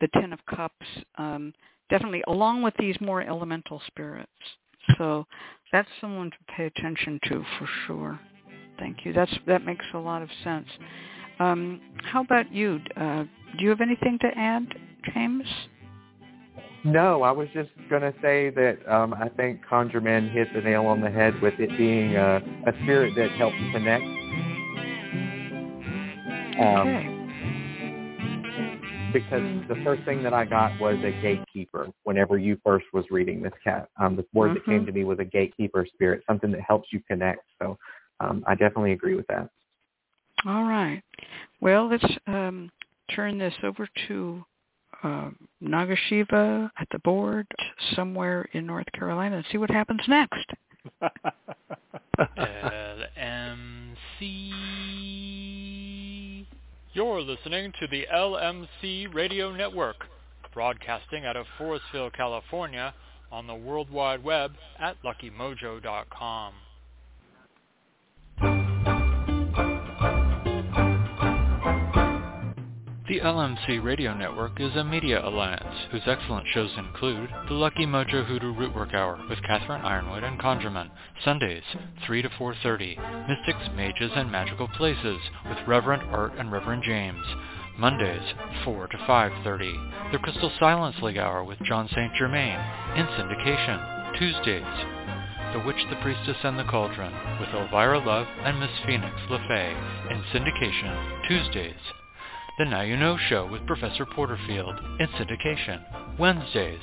[0.00, 0.86] the Ten of Cups.
[1.18, 1.52] Um,
[1.90, 4.30] definitely, along with these more elemental spirits.
[4.98, 5.26] So
[5.72, 8.20] that's someone to pay attention to for sure.
[8.78, 9.12] Thank you.
[9.12, 10.66] That's that makes a lot of sense.
[11.38, 12.80] Um, how about you?
[12.96, 13.24] Uh,
[13.58, 14.66] do you have anything to add,
[15.12, 15.44] James?
[16.84, 20.86] No, I was just going to say that um, I think ConjureMan hit the nail
[20.86, 22.36] on the head with it being a,
[22.66, 24.04] a spirit that helps connect.
[26.60, 27.15] Um, okay.
[29.16, 31.88] Because the first thing that I got was a gatekeeper.
[32.04, 34.54] Whenever you first was reading this cat, um, the word mm-hmm.
[34.56, 37.40] that came to me was a gatekeeper spirit, something that helps you connect.
[37.58, 37.78] So
[38.20, 39.48] um, I definitely agree with that.
[40.44, 41.02] All right.
[41.62, 42.70] Well, let's um,
[43.14, 44.44] turn this over to
[45.02, 45.30] uh,
[45.62, 47.46] Nagasiva at the board
[47.94, 50.44] somewhere in North Carolina and see what happens next.
[54.20, 54.75] LMC.
[56.96, 59.96] You're listening to the LMC Radio Network,
[60.54, 62.94] broadcasting out of Forestville, California,
[63.30, 66.54] on the World Wide Web at luckymojo.com.
[73.14, 78.52] LMC Radio Network is a media alliance whose excellent shows include The Lucky Mojo Hoodoo
[78.52, 80.90] Rootwork Hour with Catherine Yronwode and ConjureMan,
[81.24, 81.62] Sundays
[82.04, 87.24] 3 to 4.30, Mystics, Mages, and Magical Places with Reverend Art and Reverend James,
[87.78, 88.34] Mondays
[88.64, 92.12] 4 to 5.30, The Crystal Silence League Hour with John St.
[92.18, 92.58] Germain
[92.96, 94.86] in syndication, Tuesdays
[95.52, 100.22] the Witch, the Priestess, and the Cauldron with Elvira Love and Miss Phoenix LeFae in
[100.34, 102.05] syndication Tuesdays.
[102.58, 106.80] The Now You Know Show with Professor Porterfield in syndication Wednesdays.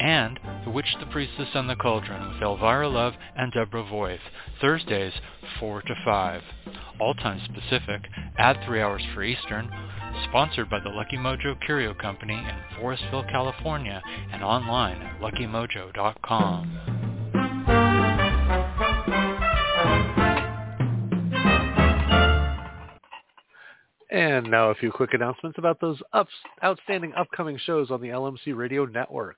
[0.00, 4.20] And The Witch, the Priestess, and the Cauldron with Elvira Love and Deborah Voith
[4.60, 5.14] Thursdays
[5.60, 6.42] 4 to 5.
[7.00, 8.02] All times Pacific,
[8.36, 9.70] add 3 hours for Eastern,
[10.28, 16.97] sponsored by the Lucky Mojo Curio Company in Forestville, California, and online at luckymojo.com.
[24.10, 26.32] And now a few quick announcements about those ups,
[26.64, 29.36] outstanding upcoming shows on the LMC Radio Network.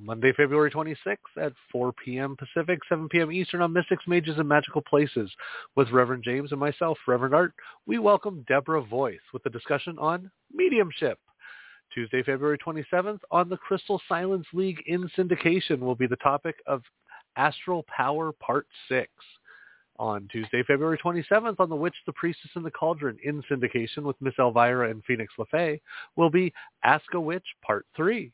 [0.00, 2.36] Monday, February 26th at 4 p.m.
[2.36, 3.32] Pacific, 7 p.m.
[3.32, 5.28] Eastern on Mystics, Mages, and Magical Places
[5.74, 7.52] with Reverend James and myself, Reverend Art.
[7.86, 11.18] We welcome Deborah Voice with a discussion on mediumship.
[11.92, 16.82] Tuesday, February 27th on the Crystal Silence League in syndication will be the topic of
[17.36, 19.08] Astral Power Part 6
[20.02, 24.20] on Tuesday, February 27th on The Witch, the Priestess, and the Cauldron in syndication with
[24.20, 25.80] Miss Elvira and Phoenix LeFae
[26.16, 26.52] will be
[26.82, 28.32] Ask a Witch Part 3.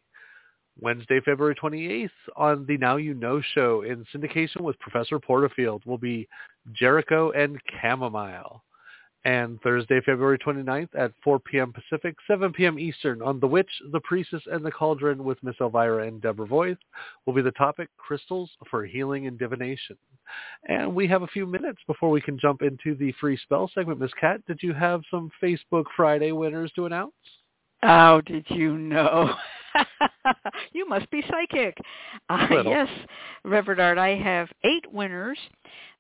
[0.81, 5.99] Wednesday, February 28th on the Now You Know show in syndication with Professor Porterfield will
[5.99, 6.27] be
[6.73, 8.65] Jericho and Chamomile
[9.29, 11.71] and Thursday, February 29th at 4 p.m.
[11.71, 12.79] Pacific, 7 p.m.
[12.79, 16.79] Eastern on The Witch, The Priestess, and the Cauldron with Miss Elvira and Deborah Voith
[17.27, 19.99] will be the topic Crystals for Healing and Divination.
[20.67, 24.01] And we have a few minutes before we can jump into the free spell segment.
[24.01, 27.13] Miss Cat, did you have some Facebook Friday winners to announce?
[27.83, 29.35] Oh, did you know?
[30.73, 31.77] you must be psychic.
[32.31, 32.89] Uh, yes,
[33.45, 35.39] Reverend Art, I have eight winners.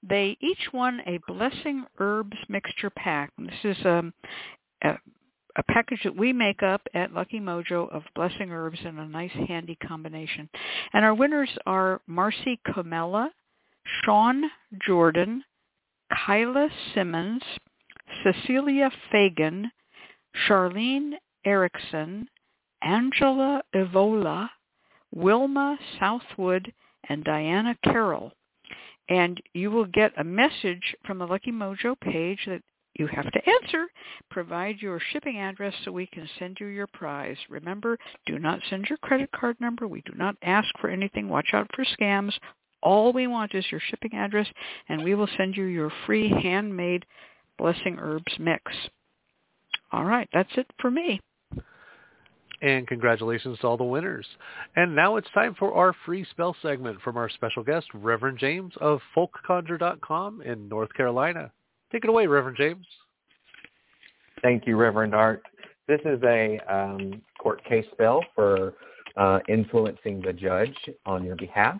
[0.02, 3.32] They each won a Blessing Herbs Mixture Pack.
[3.38, 4.12] This is um,
[4.82, 4.94] a,
[5.56, 9.32] a package that we make up at Lucky Mojo of Blessing Herbs in a nice
[9.48, 10.48] handy combination.
[10.92, 13.30] And our winners are Marcy Comella,
[14.04, 14.44] Sean
[14.86, 15.42] Jordan,
[16.12, 17.42] Kyla Simmons,
[18.22, 19.70] Cecilia Fagan,
[20.46, 21.14] Charlene
[21.44, 22.28] Erickson,
[22.82, 24.48] Angela Evola,
[25.12, 26.72] Wilma Southwood,
[27.08, 28.32] and Diana Carroll.
[29.08, 32.62] And you will get a message from the Lucky Mojo page that
[32.94, 33.86] you have to answer.
[34.30, 37.36] Provide your shipping address so we can send you your prize.
[37.48, 39.86] Remember, do not send your credit card number.
[39.86, 41.28] We do not ask for anything.
[41.28, 42.32] Watch out for scams.
[42.82, 44.46] All we want is your shipping address,
[44.88, 47.06] and we will send you your free handmade
[47.56, 48.72] Blessing Herbs mix.
[49.90, 51.20] All right, that's it for me.
[52.60, 54.26] And congratulations to all the winners.
[54.74, 58.72] And now it's time for our free spell segment from our special guest, Reverend James
[58.80, 61.52] of folkconjure.com in North Carolina.
[61.92, 62.84] Take it away, Reverend James.
[64.42, 65.42] Thank you, Reverend Art.
[65.86, 68.74] This is a um, court case spell for
[69.16, 70.76] uh, influencing the judge
[71.06, 71.78] on your behalf.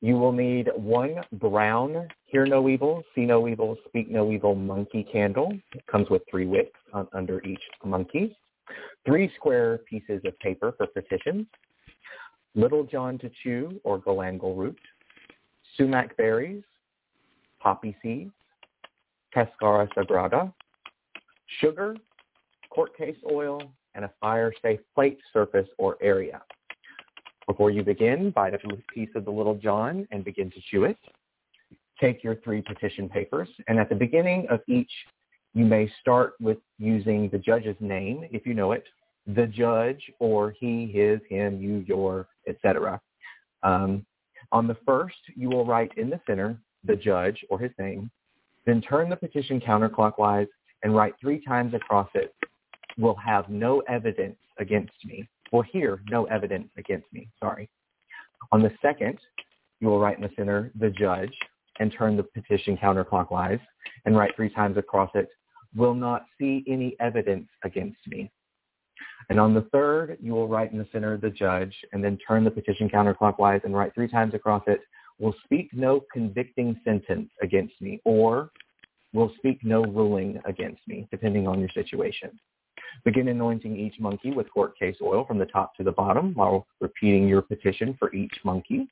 [0.00, 5.06] You will need one brown hear no evil, see no evil, speak no evil monkey
[5.12, 5.52] candle.
[5.74, 8.36] It comes with three wicks on, under each monkey
[9.06, 11.46] three square pieces of paper for petitions,
[12.54, 14.78] Little John to chew or galangal root,
[15.76, 16.62] sumac berries,
[17.60, 18.32] poppy seeds,
[19.32, 20.52] cascara sagrada,
[21.60, 21.96] sugar,
[22.70, 23.60] court case oil,
[23.94, 26.42] and a fire-safe plate surface or area.
[27.46, 28.58] Before you begin, bite a
[28.94, 30.96] piece of the Little John and begin to chew it.
[32.00, 34.90] Take your three petition papers, and at the beginning of each
[35.54, 38.84] you may start with using the judge's name, if you know it,
[39.26, 43.00] the judge, or he, his, him, you, your, etc.
[43.62, 44.04] Um,
[44.52, 48.10] on the first, you will write in the center the judge or his name,
[48.66, 50.48] then turn the petition counterclockwise
[50.82, 52.34] and write three times across it,
[52.96, 57.68] will have no evidence against me, or here, no evidence against me, sorry.
[58.52, 59.18] On the second,
[59.80, 61.32] you will write in the center the judge
[61.78, 63.60] and turn the petition counterclockwise
[64.04, 65.28] and write three times across it,
[65.74, 68.30] will not see any evidence against me.
[69.28, 72.44] And on the third, you will write in the center the judge and then turn
[72.44, 74.80] the petition counterclockwise and write three times across it,
[75.18, 78.50] will speak no convicting sentence against me or
[79.12, 82.30] will speak no ruling against me, depending on your situation.
[83.04, 86.66] Begin anointing each monkey with court case oil from the top to the bottom while
[86.80, 88.88] repeating your petition for each monkey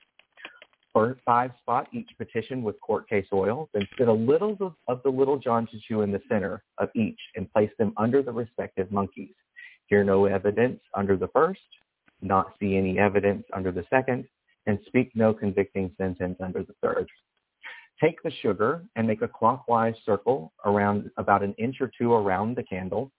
[0.95, 5.11] or five spot each petition with court case oil, then spit a little of, the
[5.11, 9.35] little John to in the center of each and place them under the respective monkeys.
[9.87, 11.61] hear no evidence under the first,
[12.21, 14.25] not see any evidence under the second,
[14.67, 17.09] and speak no convicting sentence under the third.
[18.03, 22.57] Take the sugar and make a clockwise circle around about an inch or two around
[22.57, 23.11] the candle.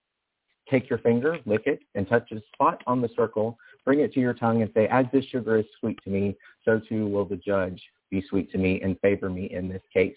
[0.69, 3.57] Take your finger, lick it, and touch a spot on the circle.
[3.89, 6.79] Bring it to your tongue and say, as this sugar is sweet to me, so
[6.79, 10.15] too will the judge be sweet to me and favor me in this case.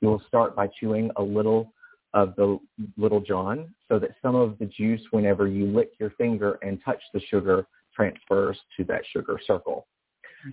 [0.00, 1.72] You will start by chewing a little
[2.14, 2.60] of the
[2.96, 7.02] little John so that some of the juice, whenever you lick your finger and touch
[7.12, 9.88] the sugar, transfers to that sugar circle.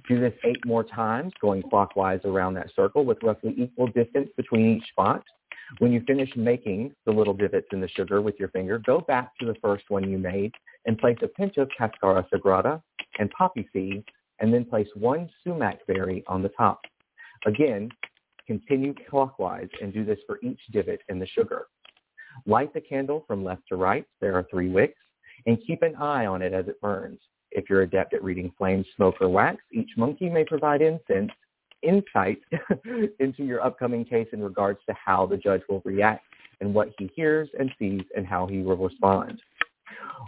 [0.07, 4.77] Do this eight more times, going clockwise around that circle with roughly equal distance between
[4.77, 5.23] each spot.
[5.77, 9.37] When you finish making the little divots in the sugar with your finger, go back
[9.39, 10.51] to the first one you made
[10.85, 12.81] and place a pinch of Cascara Sagrada
[13.19, 14.05] and poppy seeds,
[14.39, 16.81] and then place one sumac berry on the top.
[17.45, 17.89] Again,
[18.47, 21.67] continue clockwise and do this for each divot in the sugar.
[22.45, 24.05] Light the candle from left to right.
[24.21, 24.99] There are three wicks.
[25.45, 27.19] And keep an eye on it as it burns.
[27.51, 31.31] If you're adept at reading flame, smoke, or wax, each monkey may provide incense,
[31.81, 32.39] insight
[33.19, 36.25] into your upcoming case in regards to how the judge will react
[36.61, 39.41] and what he hears and sees and how he will respond.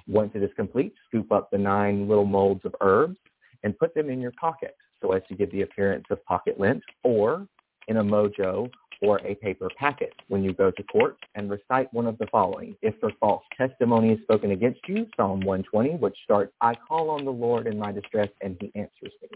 [0.08, 3.18] Once it is complete, scoop up the nine little molds of herbs
[3.64, 6.82] and put them in your pocket so as to give the appearance of pocket lint
[7.04, 7.48] or
[7.88, 8.70] in a mojo
[9.02, 12.76] or a paper packet when you go to court and recite one of the following.
[12.82, 17.26] If for false testimony is spoken against you, Psalm 120, which starts, I call on
[17.26, 19.30] the Lord in my distress and he answers me.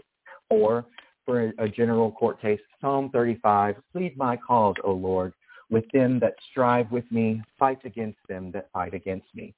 [0.50, 0.84] Or
[1.26, 5.34] for a general court case, Psalm 35, plead my cause, O Lord,
[5.68, 9.54] with them that strive with me, fight against them that fight against me.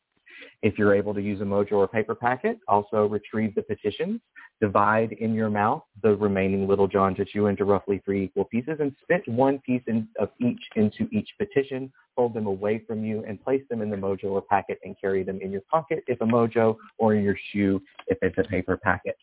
[0.63, 4.21] If you're able to use a Mojo or paper packet, also retrieve the petitions,
[4.61, 8.79] divide in your mouth the remaining Little John to chew into roughly three equal pieces,
[8.81, 11.93] and spit one piece in, of each into each petition.
[12.17, 15.23] Hold them away from you and place them in the Mojo or packet and carry
[15.23, 18.77] them in your pocket if a Mojo or in your shoe if it's a paper
[18.77, 19.17] packet.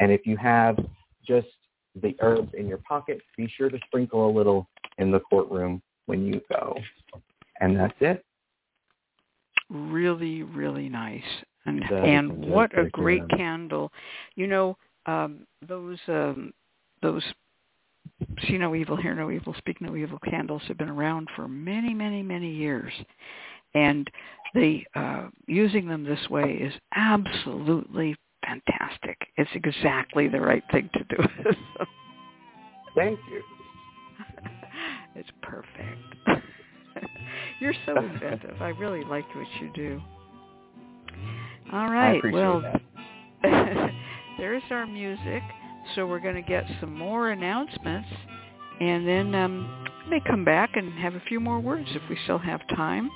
[0.00, 0.76] And if you have
[1.26, 1.46] just
[2.00, 4.66] the herbs in your pocket, be sure to sprinkle a little
[4.98, 6.76] in the courtroom when you go.
[7.60, 8.24] And that's it.
[9.70, 11.22] Really really nice.
[11.66, 13.92] And and what a great candle.
[14.34, 16.52] You know um those um
[17.02, 17.22] those
[18.46, 21.94] see no evil hear no evil speak no evil candles have been around for many
[21.94, 22.92] many many years.
[23.74, 24.10] And
[24.54, 31.04] the uh using them this way is absolutely fantastic it's exactly the right thing to
[31.04, 31.16] do
[32.96, 33.42] thank you
[35.14, 36.42] it's perfect
[37.60, 38.60] you're so inventive.
[38.60, 40.00] I really like what you do.
[41.72, 42.20] All right.
[42.32, 42.62] well,
[44.38, 45.42] there's our music.
[45.94, 48.08] So we're going to get some more announcements,
[48.80, 52.38] and then um, may come back and have a few more words if we still
[52.38, 53.10] have time.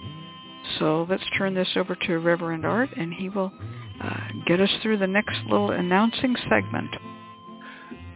[0.80, 3.52] So let's turn this over to Reverend Art, and he will
[4.02, 4.16] uh,
[4.46, 6.90] get us through the next little announcing segment.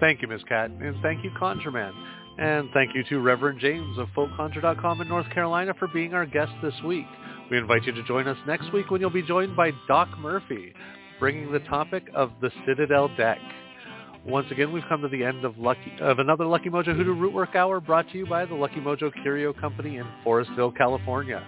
[0.00, 0.42] Thank you, Ms.
[0.48, 1.92] Cat, and thank you, ConjureMan.
[2.38, 6.52] And thank you to Reverend James of FolkConjure.com in North Carolina for being our guest
[6.62, 7.06] this week.
[7.50, 10.72] We invite you to join us next week when you'll be joined by Doc Murphy,
[11.18, 13.38] bringing the topic of the Citadel deck.
[14.24, 17.54] Once again, we've come to the end of, Lucky, of another Lucky Mojo Hoodoo Rootwork
[17.54, 21.42] Hour brought to you by the Lucky Mojo Curio Company in Forestville, California.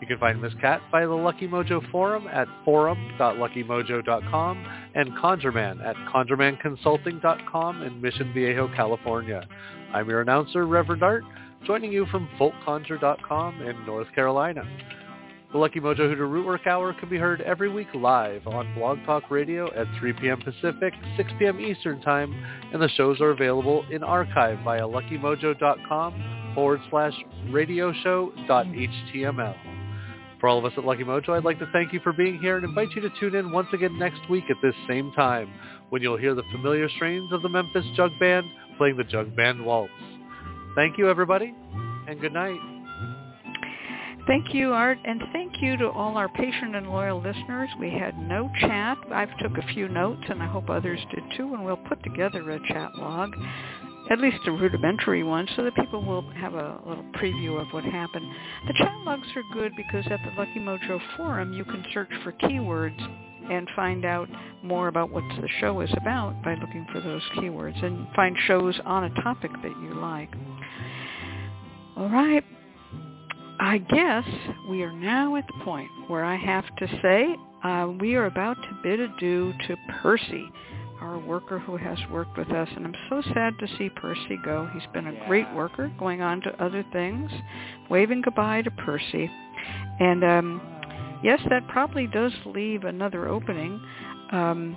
[0.00, 5.96] You can find Miss Cat via the Lucky Mojo forum at forum.luckymojo.com and ConjureMan at
[6.12, 9.46] conjuremanconsulting.com in Mission Viejo, California.
[9.92, 11.24] I'm your announcer, Reverend Art,
[11.66, 14.62] joining you from folkconjure.com in North Carolina.
[15.52, 19.30] The Lucky Mojo Hoodoo Rootwork Hour can be heard every week live on Blog Talk
[19.30, 20.40] Radio at 3 p.m.
[20.40, 21.60] Pacific, 6 p.m.
[21.60, 22.34] Eastern Time,
[22.72, 27.14] and the shows are available in archive via luckymojo.com forward slash
[27.50, 27.92] radio.
[30.44, 32.56] For all of us at Lucky Mojo, I'd like to thank you for being here
[32.56, 35.50] and invite you to tune in once again next week at this same time
[35.88, 38.44] when you'll hear the familiar strains of the Memphis Jug Band
[38.76, 39.90] playing the Jug Band Waltz.
[40.74, 41.54] Thank you, everybody,
[42.06, 42.58] and good night.
[44.26, 47.70] Thank you, Art, and thank you to all our patient and loyal listeners.
[47.80, 48.98] We had no chat.
[49.10, 52.50] I've took a few notes, and I hope others did too, and we'll put together
[52.50, 53.34] a chat log,
[54.10, 57.84] at least a rudimentary one, so that people will have a little preview of what
[57.84, 58.26] happened.
[58.66, 62.32] The chat logs are good because at the Lucky Mojo forum, you can search for
[62.32, 63.00] keywords
[63.50, 64.28] and find out
[64.62, 68.78] more about what the show is about by looking for those keywords and find shows
[68.84, 70.32] on a topic that you like.
[71.96, 72.44] All right.
[73.60, 74.24] I guess
[74.68, 78.56] we are now at the point where I have to say uh, we are about
[78.56, 80.50] to bid adieu to Percy,
[81.00, 82.68] our worker who has worked with us.
[82.74, 84.68] And I'm so sad to see Percy go.
[84.72, 87.30] He's been a great worker, going on to other things.
[87.90, 89.30] Waving goodbye to Percy.
[90.00, 90.60] And um,
[91.22, 93.80] yes, that probably does leave another opening.
[94.32, 94.76] Um,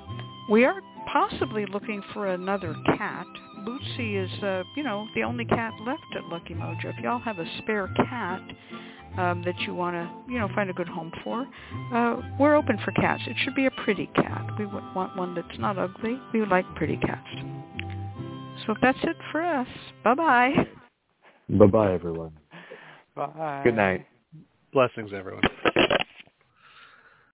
[0.49, 0.81] we are
[1.11, 3.25] possibly looking for another cat.
[3.59, 6.85] Bootsy is, uh, you know, the only cat left at Lucky Mojo.
[6.85, 8.41] If y'all have a spare cat
[9.17, 11.47] um, that you want to, you know, find a good home for,
[11.93, 13.23] uh, we're open for cats.
[13.27, 14.47] It should be a pretty cat.
[14.57, 16.19] We want one that's not ugly.
[16.33, 17.27] We like pretty cats.
[18.65, 19.67] So that's it for us.
[20.03, 20.53] Bye-bye.
[21.49, 22.31] Bye-bye, everyone.
[23.15, 23.61] Bye.
[23.63, 24.05] Good night.
[24.73, 25.43] Blessings, everyone.